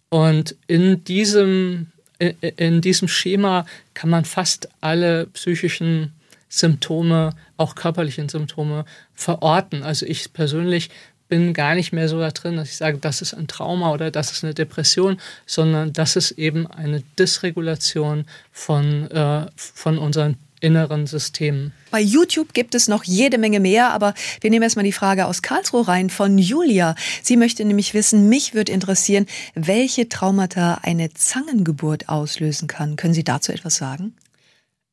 Und 0.09 0.57
in 0.67 1.05
diesem, 1.05 1.89
in 2.19 2.81
diesem 2.81 3.09
Schema 3.09 3.67
kann 3.95 4.11
man 4.11 4.25
fast 4.25 4.69
alle 4.81 5.27
psychischen 5.27 6.13
Symptome, 6.49 7.35
auch 7.57 7.75
körperlichen 7.75 8.29
Symptome 8.29 8.85
verorten. 9.15 9.83
Also 9.83 10.07
ich 10.07 10.33
persönlich 10.33 10.91
bin 11.29 11.53
gar 11.53 11.75
nicht 11.75 11.93
mehr 11.93 12.09
so 12.09 12.19
da 12.19 12.31
drin, 12.31 12.57
dass 12.57 12.71
ich 12.71 12.77
sage, 12.77 12.99
das 12.99 13.21
ist 13.21 13.35
ein 13.35 13.49
Trauma 13.49 13.93
oder 13.93 14.11
das 14.11 14.33
ist 14.33 14.45
eine 14.45 14.55
Depression, 14.55 15.21
sondern 15.45 15.93
das 15.93 16.17
ist 16.17 16.33
eben 16.33 16.67
eine 16.67 17.03
Dysregulation 17.19 18.25
von, 18.51 19.11
äh, 19.11 19.47
von 19.57 19.99
unseren 19.99 20.39
inneren 20.61 21.07
Systemen. 21.07 21.73
Bei 21.91 22.01
YouTube 22.01 22.53
gibt 22.53 22.75
es 22.75 22.89
noch 22.89 23.05
jede 23.05 23.39
Menge 23.39 23.61
mehr, 23.61 23.91
aber 23.91 24.15
wir 24.41 24.51
nehmen 24.51 24.63
erstmal 24.63 24.85
die 24.85 24.93
Frage 24.93 25.27
aus 25.27 25.43
Karlsruhe 25.43 25.89
rein 25.89 26.11
von 26.11 26.39
Julia. 26.39 26.95
Sie 27.23 27.37
möchte 27.37 27.65
nämlich 27.65 27.95
wissen, 27.95 28.29
mich 28.29 28.55
würde 28.55 28.73
interessieren, 28.73 29.27
welche 29.55 30.09
Traumata 30.09 30.81
eine 30.83 31.13
Zangengeburt 31.13 32.09
auslösen 32.09 32.69
kann. 32.69 32.97
Können 32.97 33.15
Sie 33.15 33.25
dazu 33.25 33.53
etwas 33.53 33.77
sagen? 33.77 34.15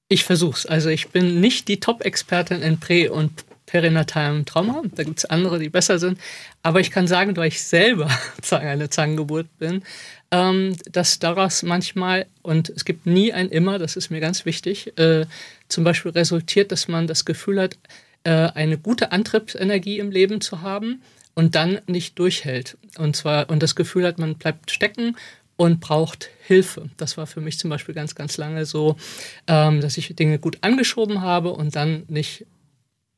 Ich 0.08 0.24
versuch's. 0.24 0.66
Also 0.66 0.90
ich 0.90 1.10
bin 1.10 1.40
nicht 1.40 1.68
die 1.68 1.80
Top-Expertin 1.80 2.62
in 2.62 2.80
Prä- 2.80 3.10
und 3.10 3.46
perinatalem 3.66 4.46
Trauma. 4.46 4.84
Da 4.96 5.04
gibt 5.04 5.20
es 5.20 5.26
andere, 5.26 5.60
die 5.60 5.70
besser 5.70 6.00
sind. 6.00 6.20
Aber 6.64 6.80
ich 6.80 6.92
kann 6.92 7.08
sagen, 7.08 7.36
weil 7.38 7.48
ich 7.48 7.64
selber 7.64 8.10
eine 8.52 8.90
Zangengeburt 8.90 9.48
bin, 9.58 9.84
ähm, 10.32 10.76
dass 10.92 11.20
daraus 11.20 11.64
manchmal, 11.64 12.26
und 12.42 12.70
es 12.70 12.86
gibt 12.86 13.06
nie 13.06 13.34
ein 13.34 13.50
Immer, 13.50 13.80
das 13.80 13.96
ist 13.96 14.10
mir 14.10 14.20
ganz 14.20 14.46
wichtig, 14.46 14.98
äh, 14.98 15.26
zum 15.68 15.84
Beispiel 15.84 16.12
resultiert, 16.12 16.72
dass 16.72 16.88
man 16.88 17.08
das 17.08 17.26
Gefühl 17.26 17.62
hat, 17.62 17.78
äh, 18.24 18.32
eine 18.32 18.78
gute 18.78 19.12
Antriebsenergie 19.12 20.00
im 20.00 20.12
Leben 20.12 20.42
zu 20.42 20.62
haben 20.62 21.02
und 21.36 21.56
dann 21.56 21.80
nicht 21.88 22.18
durchhält. 22.18 22.78
Und 22.98 23.16
zwar, 23.16 23.50
und 23.50 23.62
das 23.62 23.76
Gefühl 23.76 24.06
hat, 24.06 24.20
man 24.20 24.36
bleibt 24.36 24.72
stecken 24.72 25.16
und 25.58 25.80
braucht 25.80 26.30
Hilfe. 26.46 26.90
Das 26.98 27.18
war 27.18 27.28
für 27.28 27.42
mich 27.42 27.60
zum 27.60 27.70
Beispiel 27.70 27.96
ganz, 27.96 28.16
ganz 28.16 28.38
lange 28.38 28.66
so, 28.66 28.98
ähm, 29.48 29.82
dass 29.82 29.98
ich 29.98 30.16
Dinge 30.16 30.40
gut 30.40 30.58
angeschoben 30.62 31.22
habe 31.22 31.52
und 31.52 31.76
dann 31.76 32.04
nicht 32.08 32.46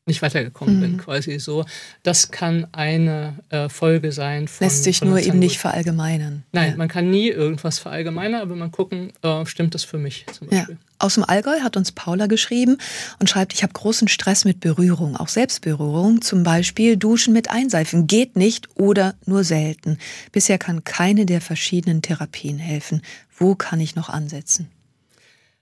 nicht 0.08 0.22
weitergekommen 0.22 0.78
mhm. 0.78 0.82
bin, 0.82 0.98
quasi 0.98 1.39
so. 1.39 1.65
Das 2.04 2.32
kann 2.32 2.67
eine 2.72 3.36
äh, 3.50 3.70
Folge 3.70 4.12
sein 4.12 4.48
von. 4.48 4.65
Lässt 4.65 4.84
sich 4.84 5.04
nur 5.04 5.20
eben 5.20 5.39
nicht 5.39 5.58
verallgemeinern. 5.60 6.43
Nein, 6.52 6.72
ja. 6.72 6.78
man 6.78 6.88
kann 6.88 7.10
nie 7.10 7.30
irgendwas 7.30 7.80
verallgemeinern, 7.80 8.41
aber 8.41 8.56
man 8.56 8.72
gucken, 8.72 9.13
äh, 9.22 9.46
stimmt 9.46 9.76
das 9.76 9.84
für 9.84 9.98
mich 9.98 10.26
zum 10.32 10.48
Beispiel. 10.48 10.76
Ja. 10.76 10.88
Aus 11.00 11.13
dem 11.13 11.24
Allgäu 11.24 11.60
hat 11.60 11.78
uns 11.78 11.91
Paula 11.91 12.26
geschrieben 12.26 12.78
und 13.20 13.30
schreibt, 13.30 13.54
ich 13.54 13.62
habe 13.62 13.74
großen 13.74 14.08
Stress 14.08 14.46
mit 14.46 14.60
Berührung, 14.62 15.15
auch 15.15 15.28
Selbstberührung, 15.28 16.22
zum 16.22 16.41
Beispiel 16.41 16.98
Duschen 16.98 17.34
mit 17.34 17.52
Einseifen, 17.52 18.08
geht 18.08 18.36
nicht 18.36 18.67
oder 18.76 19.13
nur 19.26 19.43
selten. 19.43 20.00
Bisher 20.32 20.58
kann 20.58 20.84
keine 20.84 21.28
der 21.28 21.41
verschiedenen 21.41 22.02
Therapien 22.02 22.58
helfen. 22.58 23.04
Wo 23.38 23.54
kann 23.54 23.80
ich 23.80 23.96
noch 23.96 24.10
ansetzen? 24.10 24.70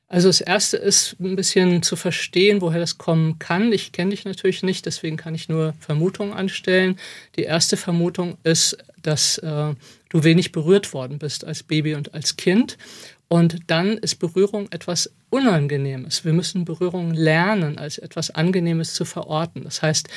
Also 0.08 0.30
das 0.30 0.40
Erste 0.40 0.78
ist 0.78 1.16
ein 1.20 1.36
bisschen 1.36 1.82
zu 1.82 1.96
verstehen, 1.96 2.62
woher 2.62 2.80
das 2.80 3.00
kommen 3.00 3.40
kann. 3.40 3.74
Ich 3.74 3.92
kenne 3.92 4.12
dich 4.12 4.24
natürlich 4.24 4.62
nicht, 4.62 4.86
deswegen 4.86 5.18
kann 5.18 5.34
ich 5.34 5.50
nur 5.50 5.74
Vermutungen 5.80 6.34
anstellen. 6.34 7.00
Die 7.38 7.44
erste 7.44 7.76
Vermutung 7.76 8.38
ist, 8.44 8.78
dass 9.02 9.40
äh, 9.40 9.74
du 10.10 10.24
wenig 10.24 10.52
berührt 10.52 10.94
worden 10.94 11.18
bist 11.18 11.44
als 11.44 11.64
Baby 11.64 11.96
und 11.96 12.14
als 12.14 12.38
Kind 12.38 12.78
und 13.28 13.58
dann 13.68 13.98
ist 13.98 14.16
Berührung 14.16 14.68
etwas 14.72 15.12
Unangenehmes. 15.30 16.24
Wir 16.24 16.34
müssen 16.34 16.64
Berührung 16.64 17.12
lernen, 17.12 17.78
als 17.78 17.98
etwas 17.98 18.30
Angenehmes 18.30 18.94
zu 18.94 19.04
verorten. 19.04 19.64
Das 19.64 19.82
heißt, 19.82 20.08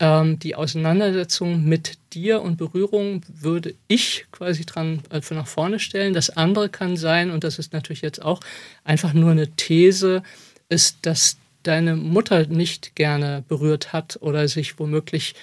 ähm, 0.00 0.38
die 0.40 0.56
Auseinandersetzung 0.56 1.64
mit 1.64 1.98
dir 2.12 2.42
und 2.42 2.56
Berührung 2.56 3.22
würde 3.28 3.74
ich 3.88 4.26
quasi 4.32 4.66
dran 4.66 5.00
für 5.22 5.34
nach 5.34 5.46
vorne 5.46 5.78
stellen. 5.78 6.12
Das 6.12 6.30
andere 6.30 6.68
kann 6.68 6.96
sein, 6.96 7.30
und 7.30 7.44
das 7.44 7.58
ist 7.58 7.72
natürlich 7.72 8.02
jetzt 8.02 8.20
auch 8.20 8.40
einfach 8.84 9.12
nur 9.12 9.30
eine 9.30 9.48
These, 9.52 10.22
ist, 10.68 10.98
dass 11.02 11.38
deine 11.62 11.96
Mutter 11.96 12.46
nicht 12.46 12.96
gerne 12.96 13.44
berührt 13.48 13.92
hat 13.92 14.18
oder 14.20 14.48
sich 14.48 14.78
womöglich 14.78 15.34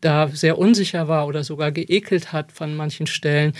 da 0.00 0.28
sehr 0.28 0.58
unsicher 0.58 1.08
war 1.08 1.26
oder 1.26 1.44
sogar 1.44 1.70
geekelt 1.70 2.32
hat 2.32 2.52
von 2.52 2.74
manchen 2.74 3.06
Stellen 3.06 3.52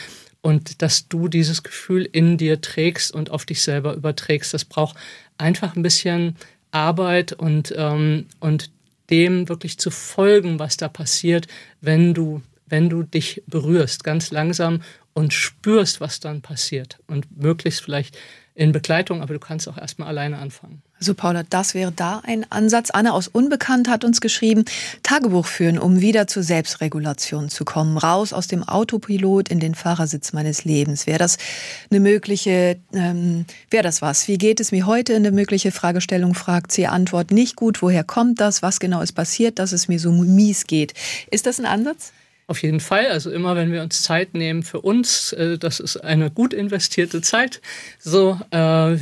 und 0.43 0.83
dass 0.83 1.09
du 1.09 1.29
dieses 1.29 1.63
Gefühl 1.63 2.09
in 2.11 2.37
dir 2.37 2.61
trägst 2.61 3.15
und 3.15 3.31
auf 3.31 3.47
dich 3.47 3.63
selber 3.63 3.95
überträgst. 3.95 4.53
Das 4.53 4.65
braucht 4.65 4.97
einfach 5.39 5.77
ein 5.77 5.83
bisschen 5.83 6.37
Arbeit 6.73 7.33
und, 7.33 7.73
ähm, 7.77 8.27
und 8.41 8.71
dem 9.09 9.49
wirklich 9.49 9.79
zu 9.79 9.91
folgen, 9.91 10.59
was 10.59 10.77
da 10.77 10.89
passiert, 10.89 11.47
wenn 11.81 12.13
du, 12.13 12.43
wenn 12.67 12.89
du 12.91 13.03
dich 13.03 13.43
berührst, 13.47 14.05
ganz 14.05 14.31
langsam 14.31 14.83
und 15.15 15.33
spürst, 15.33 16.01
was 16.01 16.21
dann 16.21 16.43
passiert. 16.43 16.99
Und 17.07 17.41
möglichst 17.41 17.83
vielleicht 17.83 18.19
in 18.55 18.73
Begleitung, 18.73 19.23
aber 19.23 19.33
du 19.33 19.41
kannst 19.41 19.67
auch 19.69 19.79
erstmal 19.79 20.09
alleine 20.09 20.39
anfangen. 20.39 20.83
Also 20.99 21.15
Paula, 21.15 21.43
das 21.43 21.75
wäre 21.75 21.91
da 21.91 22.21
ein 22.25 22.47
Ansatz. 22.51 22.91
Anne 22.91 23.13
aus 23.13 23.27
Unbekannt 23.27 23.89
hat 23.89 24.05
uns 24.05 24.21
geschrieben, 24.21 24.65
Tagebuch 25.03 25.47
führen, 25.47 25.79
um 25.79 26.01
wieder 26.01 26.27
zur 26.27 26.43
Selbstregulation 26.43 27.49
zu 27.49 27.65
kommen. 27.65 27.97
Raus 27.97 28.33
aus 28.33 28.47
dem 28.47 28.63
Autopilot 28.63 29.49
in 29.49 29.59
den 29.59 29.75
Fahrersitz 29.75 30.33
meines 30.33 30.65
Lebens. 30.65 31.07
Wäre 31.07 31.19
das 31.19 31.39
eine 31.91 31.99
mögliche, 31.99 32.77
ähm, 32.93 33.47
wäre 33.71 33.83
das 33.83 34.03
was? 34.03 34.29
Wie 34.29 34.39
geht 34.39 34.61
es 34.61 34.71
mir 34.71 34.87
heute? 34.87 35.17
Eine 35.17 35.33
mögliche 35.33 35.73
Fragestellung 35.73 36.35
fragt 36.35 36.73
sie. 36.73 36.87
Antwort 36.87 37.31
nicht 37.33 37.57
gut. 37.57 37.83
Woher 37.83 38.05
kommt 38.05 38.41
das? 38.41 38.63
Was 38.63 38.79
genau 38.79 39.01
ist 39.01 39.13
passiert, 39.13 39.59
dass 39.59 39.73
es 39.73 39.89
mir 39.89 39.99
so 39.99 40.13
mies 40.13 40.67
geht? 40.67 40.93
Ist 41.31 41.47
das 41.47 41.59
ein 41.59 41.67
Ansatz? 41.67 42.13
Auf 42.53 42.63
jeden 42.63 42.81
Fall. 42.81 43.07
Also 43.07 43.31
immer, 43.31 43.57
wenn 43.57 43.73
wir 43.73 43.81
uns 43.81 44.03
Zeit 44.03 44.35
nehmen 44.35 44.63
für 44.63 44.83
uns, 44.83 45.33
äh, 45.33 45.57
das 45.57 45.81
ist 45.81 45.97
eine 45.97 46.31
gut 46.31 46.53
investierte 46.53 47.23
Zeit. 47.23 47.63
So, 47.99 48.39
äh, 48.51 48.99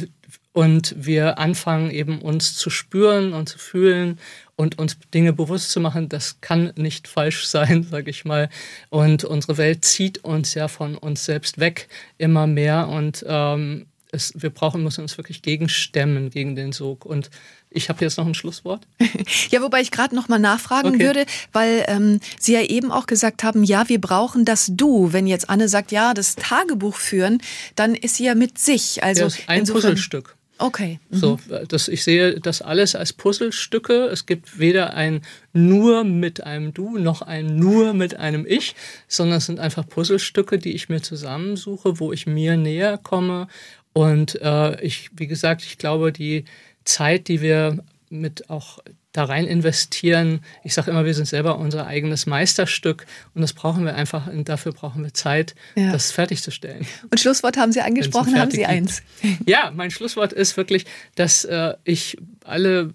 und 0.53 0.95
wir 0.97 1.39
anfangen 1.39 1.91
eben 1.91 2.23
uns 2.23 2.55
zu 2.55 2.71
spüren 2.71 3.33
und 3.33 3.49
zu 3.49 3.59
fühlen 3.59 4.21
und 4.55 4.79
uns 4.79 4.97
Dinge 5.13 5.33
bewusst 5.33 5.73
zu 5.73 5.81
machen, 5.81 6.09
das 6.09 6.41
kann 6.41 6.73
nicht 6.77 7.09
falsch 7.09 7.47
sein, 7.47 7.83
sage 7.91 8.11
ich 8.11 8.25
mal. 8.25 8.49
Und 8.89 9.25
unsere 9.25 9.59
Welt 9.59 9.85
zieht 9.85 10.19
uns 10.23 10.55
ja 10.55 10.69
von 10.69 10.97
uns 10.97 11.25
selbst 11.25 11.59
weg 11.59 11.89
immer 12.19 12.47
mehr 12.47 12.87
und 12.87 13.25
ähm, 13.27 13.87
es, 14.13 14.33
wir 14.37 14.51
brauchen, 14.51 14.83
müssen 14.83 15.03
uns 15.03 15.17
wirklich 15.19 15.43
gegenstemmen 15.43 16.31
gegen 16.31 16.57
den 16.57 16.73
Sog. 16.73 17.05
Und 17.05 17.31
ich 17.71 17.89
habe 17.89 18.05
jetzt 18.05 18.19
noch 18.19 18.27
ein 18.27 18.35
Schlusswort. 18.35 18.87
ja, 19.51 19.63
wobei 19.63 19.81
ich 19.81 19.91
gerade 19.91 20.15
noch 20.15 20.29
mal 20.29 20.39
nachfragen 20.39 20.95
okay. 20.95 21.01
würde, 21.05 21.27
weil 21.53 21.85
ähm, 21.87 22.21
Sie 22.39 22.53
ja 22.53 22.63
eben 22.63 22.91
auch 22.91 23.07
gesagt 23.07 23.45
haben, 23.45 23.63
ja, 23.63 23.89
wir 23.89 24.01
brauchen 24.01 24.45
das 24.45 24.71
Du. 24.73 25.13
Wenn 25.13 25.27
jetzt 25.27 25.49
Anne 25.49 25.69
sagt, 25.69 25.93
ja, 25.93 26.13
das 26.13 26.35
Tagebuch 26.37 26.97
führen, 26.97 27.41
dann 27.77 27.95
ist 27.95 28.17
sie 28.17 28.25
ja 28.25 28.35
mit 28.35 28.59
sich. 28.59 29.03
Also 29.05 29.27
ja, 29.27 29.31
ein 29.47 29.65
Puzzlestück. 29.65 30.37
Okay. 30.61 31.01
Mhm. 31.09 31.17
So, 31.17 31.39
das, 31.69 31.89
ich 31.89 32.05
sehe 32.05 32.39
das 32.39 32.61
alles 32.61 32.95
als 32.95 33.15
Puzzlestücke. 33.15 34.07
Es 34.07 34.27
gibt 34.27 34.59
weder 34.59 34.93
ein 34.93 35.23
nur 35.55 36.05
mit 36.05 36.43
einem 36.43 36.75
Du 36.75 36.99
noch 36.99 37.23
ein 37.23 37.57
nur 37.57 37.95
mit 37.95 38.17
einem 38.17 38.45
Ich, 38.47 38.75
sondern 39.09 39.39
es 39.39 39.47
sind 39.47 39.59
einfach 39.59 39.89
Puzzlestücke, 39.89 40.59
die 40.59 40.75
ich 40.75 40.91
mir 40.91 41.01
zusammensuche, 41.01 41.99
wo 41.99 42.13
ich 42.13 42.27
mir 42.27 42.59
näher 42.59 42.99
komme. 42.99 43.49
Und 43.93 44.41
äh, 44.43 44.81
ich, 44.83 45.11
wie 45.17 45.27
gesagt, 45.27 45.63
ich 45.63 45.79
glaube, 45.79 46.13
die 46.13 46.45
Zeit, 46.85 47.29
die 47.29 47.41
wir 47.41 47.79
mit 48.09 48.51
auch 48.51 48.81
da 49.13 49.25
rein 49.25 49.47
investieren. 49.47 50.41
Ich 50.63 50.75
sage 50.75 50.91
immer, 50.91 51.05
wir 51.05 51.15
sind 51.15 51.27
selber 51.27 51.59
unser 51.59 51.87
eigenes 51.87 52.27
Meisterstück 52.27 53.07
und 53.35 53.43
das 53.43 53.53
brauchen 53.53 53.85
wir 53.85 53.95
einfach 53.95 54.29
und 54.29 54.49
dafür 54.49 54.73
brauchen 54.73 55.03
wir 55.03 55.13
Zeit, 55.15 55.55
ja. 55.75 55.91
das 55.91 56.13
fertigzustellen. 56.13 56.87
Und 57.11 57.19
Schlusswort 57.19 57.57
haben 57.57 57.73
Sie 57.73 57.81
angesprochen, 57.81 58.39
haben 58.39 58.51
Sie 58.51 58.67
eins? 58.67 59.03
Ja, 59.47 59.73
mein 59.75 59.91
Schlusswort 59.91 60.33
ist 60.33 60.57
wirklich, 60.57 60.87
dass 61.17 61.45
äh, 61.45 61.75
ich 61.85 62.19
alle 62.45 62.93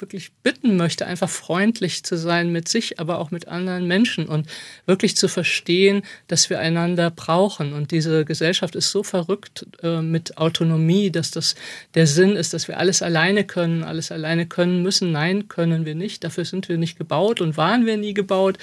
wirklich 0.00 0.32
bitten 0.42 0.76
möchte, 0.76 1.06
einfach 1.06 1.28
freundlich 1.28 2.04
zu 2.04 2.16
sein 2.16 2.52
mit 2.52 2.68
sich, 2.68 2.98
aber 3.00 3.18
auch 3.18 3.30
mit 3.30 3.48
anderen 3.48 3.86
Menschen 3.86 4.26
und 4.26 4.46
wirklich 4.86 5.16
zu 5.16 5.28
verstehen, 5.28 6.02
dass 6.28 6.50
wir 6.50 6.58
einander 6.58 7.10
brauchen. 7.10 7.72
Und 7.72 7.90
diese 7.90 8.24
Gesellschaft 8.24 8.76
ist 8.76 8.90
so 8.90 9.02
verrückt 9.02 9.66
äh, 9.82 10.02
mit 10.02 10.38
Autonomie, 10.38 11.10
dass 11.10 11.30
das 11.30 11.54
der 11.94 12.06
Sinn 12.06 12.36
ist, 12.36 12.54
dass 12.54 12.68
wir 12.68 12.78
alles 12.78 13.02
alleine 13.02 13.44
können, 13.44 13.84
alles 13.84 14.12
alleine 14.12 14.46
können 14.46 14.82
müssen. 14.82 15.12
Nein, 15.12 15.48
können 15.48 15.84
wir 15.84 15.94
nicht. 15.94 16.24
Dafür 16.24 16.44
sind 16.44 16.68
wir 16.68 16.78
nicht 16.78 16.98
gebaut 16.98 17.40
und 17.40 17.56
waren 17.56 17.86
wir 17.86 17.96
nie 17.96 18.14
gebaut. 18.14 18.58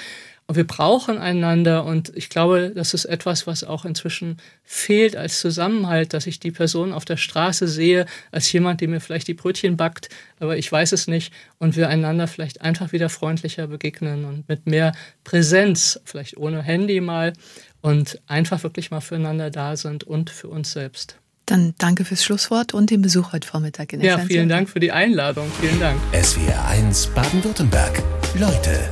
Und 0.54 0.58
wir 0.58 0.68
brauchen 0.68 1.18
einander 1.18 1.84
und 1.84 2.12
ich 2.16 2.30
glaube, 2.30 2.74
das 2.76 2.94
ist 2.94 3.06
etwas, 3.06 3.48
was 3.48 3.64
auch 3.64 3.86
inzwischen 3.86 4.38
fehlt 4.64 5.16
als 5.16 5.40
Zusammenhalt, 5.40 6.14
dass 6.14 6.28
ich 6.28 6.40
die 6.40 6.52
Person 6.52 6.94
auf 6.94 7.06
der 7.06 7.18
Straße 7.18 7.68
sehe 7.68 8.06
als 8.32 8.52
jemand, 8.52 8.80
der 8.80 8.88
mir 8.88 9.00
vielleicht 9.00 9.28
die 9.28 9.34
Brötchen 9.34 9.78
backt, 9.78 10.10
aber 10.40 10.56
ich 10.56 10.72
weiß 10.72 10.92
es 10.92 11.08
nicht 11.08 11.34
und 11.58 11.76
wir 11.76 11.90
einander 11.90 12.28
vielleicht 12.28 12.62
einfach 12.62 12.92
wieder 12.92 13.10
freundlicher 13.10 13.66
begegnen 13.66 14.26
und 14.26 14.48
mit 14.48 14.68
mehr 14.68 14.92
Präsenz, 15.24 16.00
vielleicht 16.06 16.38
ohne 16.38 16.62
Handy 16.62 17.02
mal 17.02 17.34
und 17.82 18.22
einfach 18.28 18.62
wirklich 18.62 18.92
mal 18.92 19.02
füreinander 19.02 19.50
da 19.50 19.76
sind 19.76 20.04
und 20.04 20.30
für 20.30 20.50
uns 20.50 20.72
selbst. 20.72 21.18
Dann 21.48 21.74
danke 21.80 22.06
fürs 22.06 22.24
Schlusswort 22.24 22.76
und 22.76 22.92
den 22.92 23.02
Besuch 23.02 23.34
heute 23.34 23.48
Vormittag 23.48 23.92
in 23.92 24.02
der 24.02 24.10
Ja, 24.10 24.20
vielen 24.20 24.50
Dank 24.50 24.70
für 24.70 24.80
die 24.80 24.92
Einladung. 24.92 25.52
Vielen 25.60 25.80
Dank. 25.80 26.00
SWR 26.14 26.68
1 26.68 27.08
Baden-Württemberg. 27.08 28.04
Leute 28.40 28.92